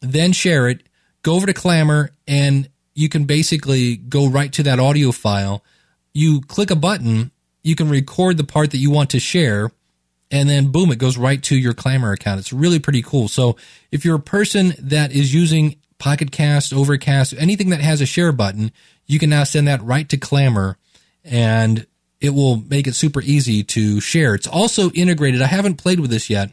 then 0.00 0.32
share 0.32 0.68
it, 0.68 0.82
go 1.22 1.34
over 1.34 1.46
to 1.46 1.54
Clammr, 1.54 2.10
and 2.26 2.68
you 2.94 3.08
can 3.08 3.24
basically 3.24 3.96
go 3.96 4.28
right 4.28 4.52
to 4.54 4.62
that 4.64 4.80
audio 4.80 5.12
file. 5.12 5.62
You 6.12 6.40
click 6.40 6.70
a 6.70 6.76
button, 6.76 7.30
you 7.62 7.76
can 7.76 7.88
record 7.88 8.36
the 8.36 8.44
part 8.44 8.70
that 8.70 8.78
you 8.78 8.90
want 8.90 9.10
to 9.10 9.20
share, 9.20 9.70
and 10.30 10.48
then 10.48 10.72
boom, 10.72 10.90
it 10.90 10.98
goes 10.98 11.16
right 11.16 11.42
to 11.44 11.56
your 11.56 11.74
Clammr 11.74 12.14
account. 12.14 12.40
It's 12.40 12.52
really 12.52 12.78
pretty 12.78 13.02
cool. 13.02 13.28
So 13.28 13.56
if 13.90 14.04
you're 14.04 14.16
a 14.16 14.20
person 14.20 14.74
that 14.78 15.12
is 15.12 15.34
using 15.34 15.76
Pocket 15.98 16.30
Cast, 16.30 16.72
Overcast, 16.72 17.34
anything 17.38 17.70
that 17.70 17.80
has 17.80 18.00
a 18.00 18.06
share 18.06 18.32
button, 18.32 18.72
you 19.06 19.18
can 19.18 19.30
now 19.30 19.44
send 19.44 19.68
that 19.68 19.82
right 19.82 20.08
to 20.08 20.16
Clammr 20.16 20.76
and 21.24 21.86
it 22.20 22.30
will 22.30 22.56
make 22.56 22.86
it 22.86 22.94
super 22.94 23.20
easy 23.22 23.62
to 23.62 24.00
share. 24.00 24.34
It's 24.34 24.46
also 24.46 24.90
integrated. 24.90 25.42
I 25.42 25.46
haven't 25.46 25.76
played 25.76 26.00
with 26.00 26.10
this 26.10 26.30
yet. 26.30 26.52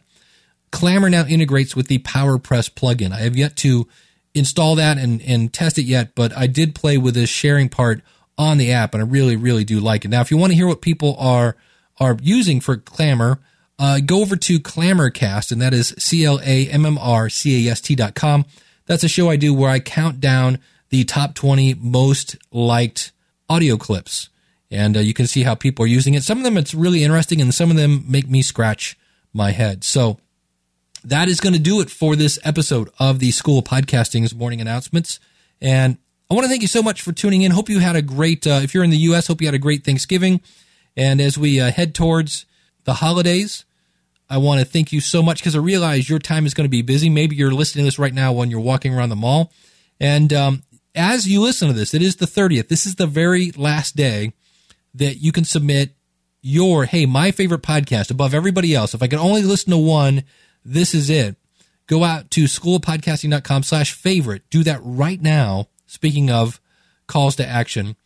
Clammr 0.74 1.10
now 1.10 1.24
integrates 1.24 1.76
with 1.76 1.86
the 1.86 2.00
PowerPress 2.00 2.68
plugin. 2.68 3.12
I 3.12 3.20
have 3.20 3.36
yet 3.36 3.56
to 3.58 3.86
install 4.34 4.74
that 4.74 4.98
and, 4.98 5.22
and 5.22 5.52
test 5.52 5.78
it 5.78 5.84
yet, 5.84 6.16
but 6.16 6.36
I 6.36 6.48
did 6.48 6.74
play 6.74 6.98
with 6.98 7.14
this 7.14 7.30
sharing 7.30 7.68
part 7.68 8.02
on 8.36 8.58
the 8.58 8.72
app 8.72 8.92
and 8.92 9.02
I 9.02 9.06
really, 9.06 9.36
really 9.36 9.62
do 9.62 9.78
like 9.78 10.04
it. 10.04 10.08
Now, 10.08 10.20
if 10.20 10.32
you 10.32 10.36
want 10.36 10.50
to 10.50 10.56
hear 10.56 10.66
what 10.66 10.82
people 10.82 11.14
are, 11.18 11.56
are 12.00 12.18
using 12.20 12.60
for 12.60 12.76
Clammr, 12.76 13.38
uh, 13.78 14.00
go 14.04 14.20
over 14.20 14.34
to 14.34 14.58
Clammrcast, 14.58 15.52
and 15.52 15.62
that 15.62 15.72
is 15.72 15.94
C-L-A-M-M-R-C-A-S-T 15.98 17.94
dot 17.94 18.16
com. 18.16 18.44
That's 18.86 19.04
a 19.04 19.08
show 19.08 19.30
I 19.30 19.36
do 19.36 19.54
where 19.54 19.70
I 19.70 19.78
count 19.78 20.18
down 20.18 20.58
the 20.90 21.04
top 21.04 21.34
20 21.34 21.74
most 21.74 22.36
liked 22.50 23.12
audio 23.48 23.76
clips. 23.76 24.28
And 24.70 24.96
uh, 24.96 25.00
you 25.00 25.14
can 25.14 25.28
see 25.28 25.44
how 25.44 25.54
people 25.54 25.84
are 25.84 25.88
using 25.88 26.14
it. 26.14 26.24
Some 26.24 26.38
of 26.38 26.44
them 26.44 26.56
it's 26.56 26.74
really 26.74 27.04
interesting 27.04 27.40
and 27.40 27.54
some 27.54 27.70
of 27.70 27.76
them 27.76 28.04
make 28.08 28.28
me 28.28 28.42
scratch 28.42 28.98
my 29.32 29.52
head. 29.52 29.84
So 29.84 30.18
that 31.04 31.28
is 31.28 31.40
going 31.40 31.52
to 31.52 31.60
do 31.60 31.80
it 31.80 31.90
for 31.90 32.16
this 32.16 32.38
episode 32.44 32.88
of 32.98 33.18
the 33.18 33.30
School 33.30 33.58
of 33.58 33.64
Podcasting's 33.64 34.34
morning 34.34 34.60
announcements. 34.60 35.20
And 35.60 35.98
I 36.30 36.34
want 36.34 36.44
to 36.44 36.48
thank 36.48 36.62
you 36.62 36.68
so 36.68 36.82
much 36.82 37.02
for 37.02 37.12
tuning 37.12 37.42
in. 37.42 37.52
Hope 37.52 37.68
you 37.68 37.78
had 37.78 37.94
a 37.94 38.02
great, 38.02 38.46
uh, 38.46 38.60
if 38.62 38.72
you're 38.72 38.84
in 38.84 38.90
the 38.90 38.96
U.S., 38.98 39.26
hope 39.26 39.42
you 39.42 39.46
had 39.46 39.54
a 39.54 39.58
great 39.58 39.84
Thanksgiving. 39.84 40.40
And 40.96 41.20
as 41.20 41.36
we 41.36 41.60
uh, 41.60 41.70
head 41.70 41.94
towards 41.94 42.46
the 42.84 42.94
holidays, 42.94 43.64
I 44.30 44.38
want 44.38 44.60
to 44.60 44.66
thank 44.66 44.92
you 44.92 45.00
so 45.00 45.22
much 45.22 45.40
because 45.40 45.54
I 45.54 45.58
realize 45.58 46.08
your 46.08 46.18
time 46.18 46.46
is 46.46 46.54
going 46.54 46.64
to 46.64 46.70
be 46.70 46.82
busy. 46.82 47.10
Maybe 47.10 47.36
you're 47.36 47.52
listening 47.52 47.82
to 47.82 47.86
this 47.88 47.98
right 47.98 48.14
now 48.14 48.32
when 48.32 48.50
you're 48.50 48.60
walking 48.60 48.94
around 48.94 49.10
the 49.10 49.16
mall. 49.16 49.52
And 50.00 50.32
um, 50.32 50.62
as 50.94 51.28
you 51.28 51.42
listen 51.42 51.68
to 51.68 51.74
this, 51.74 51.92
it 51.92 52.00
is 52.00 52.16
the 52.16 52.26
30th. 52.26 52.68
This 52.68 52.86
is 52.86 52.94
the 52.94 53.06
very 53.06 53.50
last 53.52 53.94
day 53.94 54.32
that 54.94 55.16
you 55.16 55.32
can 55.32 55.44
submit 55.44 55.94
your, 56.40 56.86
hey, 56.86 57.04
my 57.04 57.30
favorite 57.30 57.62
podcast 57.62 58.10
above 58.10 58.32
everybody 58.32 58.74
else. 58.74 58.94
If 58.94 59.02
I 59.02 59.08
could 59.08 59.18
only 59.18 59.42
listen 59.42 59.70
to 59.72 59.78
one, 59.78 60.24
this 60.64 60.94
is 60.94 61.10
it. 61.10 61.36
Go 61.86 62.04
out 62.04 62.30
to 62.32 62.44
schoolofpodcasting.com 62.44 63.62
slash 63.62 63.92
favorite. 63.92 64.48
Do 64.50 64.62
that 64.64 64.80
right 64.82 65.20
now. 65.20 65.68
Speaking 65.86 66.30
of 66.30 66.60
calls 67.06 67.36
to 67.36 67.46
action, 67.46 67.96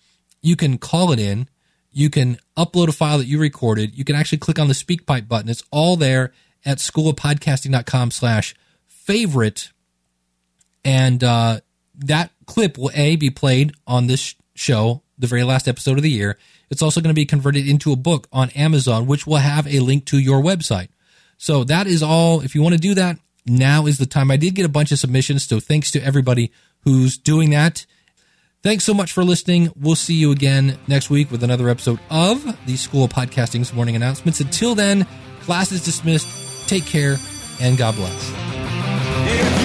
you 0.42 0.56
can 0.56 0.78
call 0.78 1.12
it 1.12 1.20
in. 1.20 1.48
You 1.92 2.10
can 2.10 2.38
upload 2.56 2.88
a 2.88 2.92
file 2.92 3.18
that 3.18 3.26
you 3.26 3.38
recorded. 3.38 3.96
You 3.96 4.04
can 4.04 4.16
actually 4.16 4.38
click 4.38 4.58
on 4.58 4.68
the 4.68 4.74
SpeakPipe 4.74 5.28
button. 5.28 5.48
It's 5.48 5.62
all 5.70 5.96
there 5.96 6.32
at 6.64 6.78
schoolofpodcasting.com 6.78 8.10
slash 8.10 8.54
favorite. 8.86 9.70
And 10.84 11.22
uh, 11.22 11.60
that 11.94 12.30
clip 12.46 12.78
will 12.78 12.90
A, 12.94 13.16
be 13.16 13.30
played 13.30 13.72
on 13.86 14.06
this 14.06 14.34
show, 14.54 15.02
the 15.18 15.26
very 15.26 15.44
last 15.44 15.68
episode 15.68 15.98
of 15.98 16.02
the 16.02 16.10
year. 16.10 16.38
It's 16.70 16.82
also 16.82 17.00
going 17.00 17.14
to 17.14 17.18
be 17.18 17.24
converted 17.24 17.66
into 17.66 17.92
a 17.92 17.96
book 17.96 18.28
on 18.32 18.50
Amazon, 18.50 19.06
which 19.06 19.26
will 19.26 19.36
have 19.36 19.66
a 19.66 19.80
link 19.80 20.04
to 20.06 20.18
your 20.18 20.42
website. 20.42 20.88
So 21.38 21.64
that 21.64 21.86
is 21.86 22.02
all. 22.02 22.40
If 22.40 22.54
you 22.54 22.62
want 22.62 22.74
to 22.74 22.80
do 22.80 22.94
that, 22.94 23.18
now 23.46 23.86
is 23.86 23.96
the 23.98 24.06
time. 24.06 24.30
I 24.30 24.36
did 24.36 24.54
get 24.54 24.66
a 24.66 24.68
bunch 24.68 24.92
of 24.92 24.98
submissions, 24.98 25.46
so 25.46 25.60
thanks 25.60 25.90
to 25.92 26.02
everybody 26.02 26.52
who's 26.82 27.16
doing 27.16 27.50
that. 27.50 27.86
Thanks 28.62 28.84
so 28.84 28.92
much 28.92 29.12
for 29.12 29.24
listening. 29.24 29.70
We'll 29.76 29.94
see 29.94 30.14
you 30.14 30.32
again 30.32 30.78
next 30.88 31.10
week 31.10 31.30
with 31.30 31.44
another 31.44 31.68
episode 31.68 32.00
of 32.10 32.44
the 32.66 32.76
School 32.76 33.04
of 33.04 33.12
Podcasting's 33.12 33.72
morning 33.72 33.94
announcements. 33.94 34.40
Until 34.40 34.74
then, 34.74 35.06
class 35.42 35.70
is 35.70 35.84
dismissed. 35.84 36.68
Take 36.68 36.84
care 36.84 37.16
and 37.60 37.78
God 37.78 37.94
bless. 37.94 39.57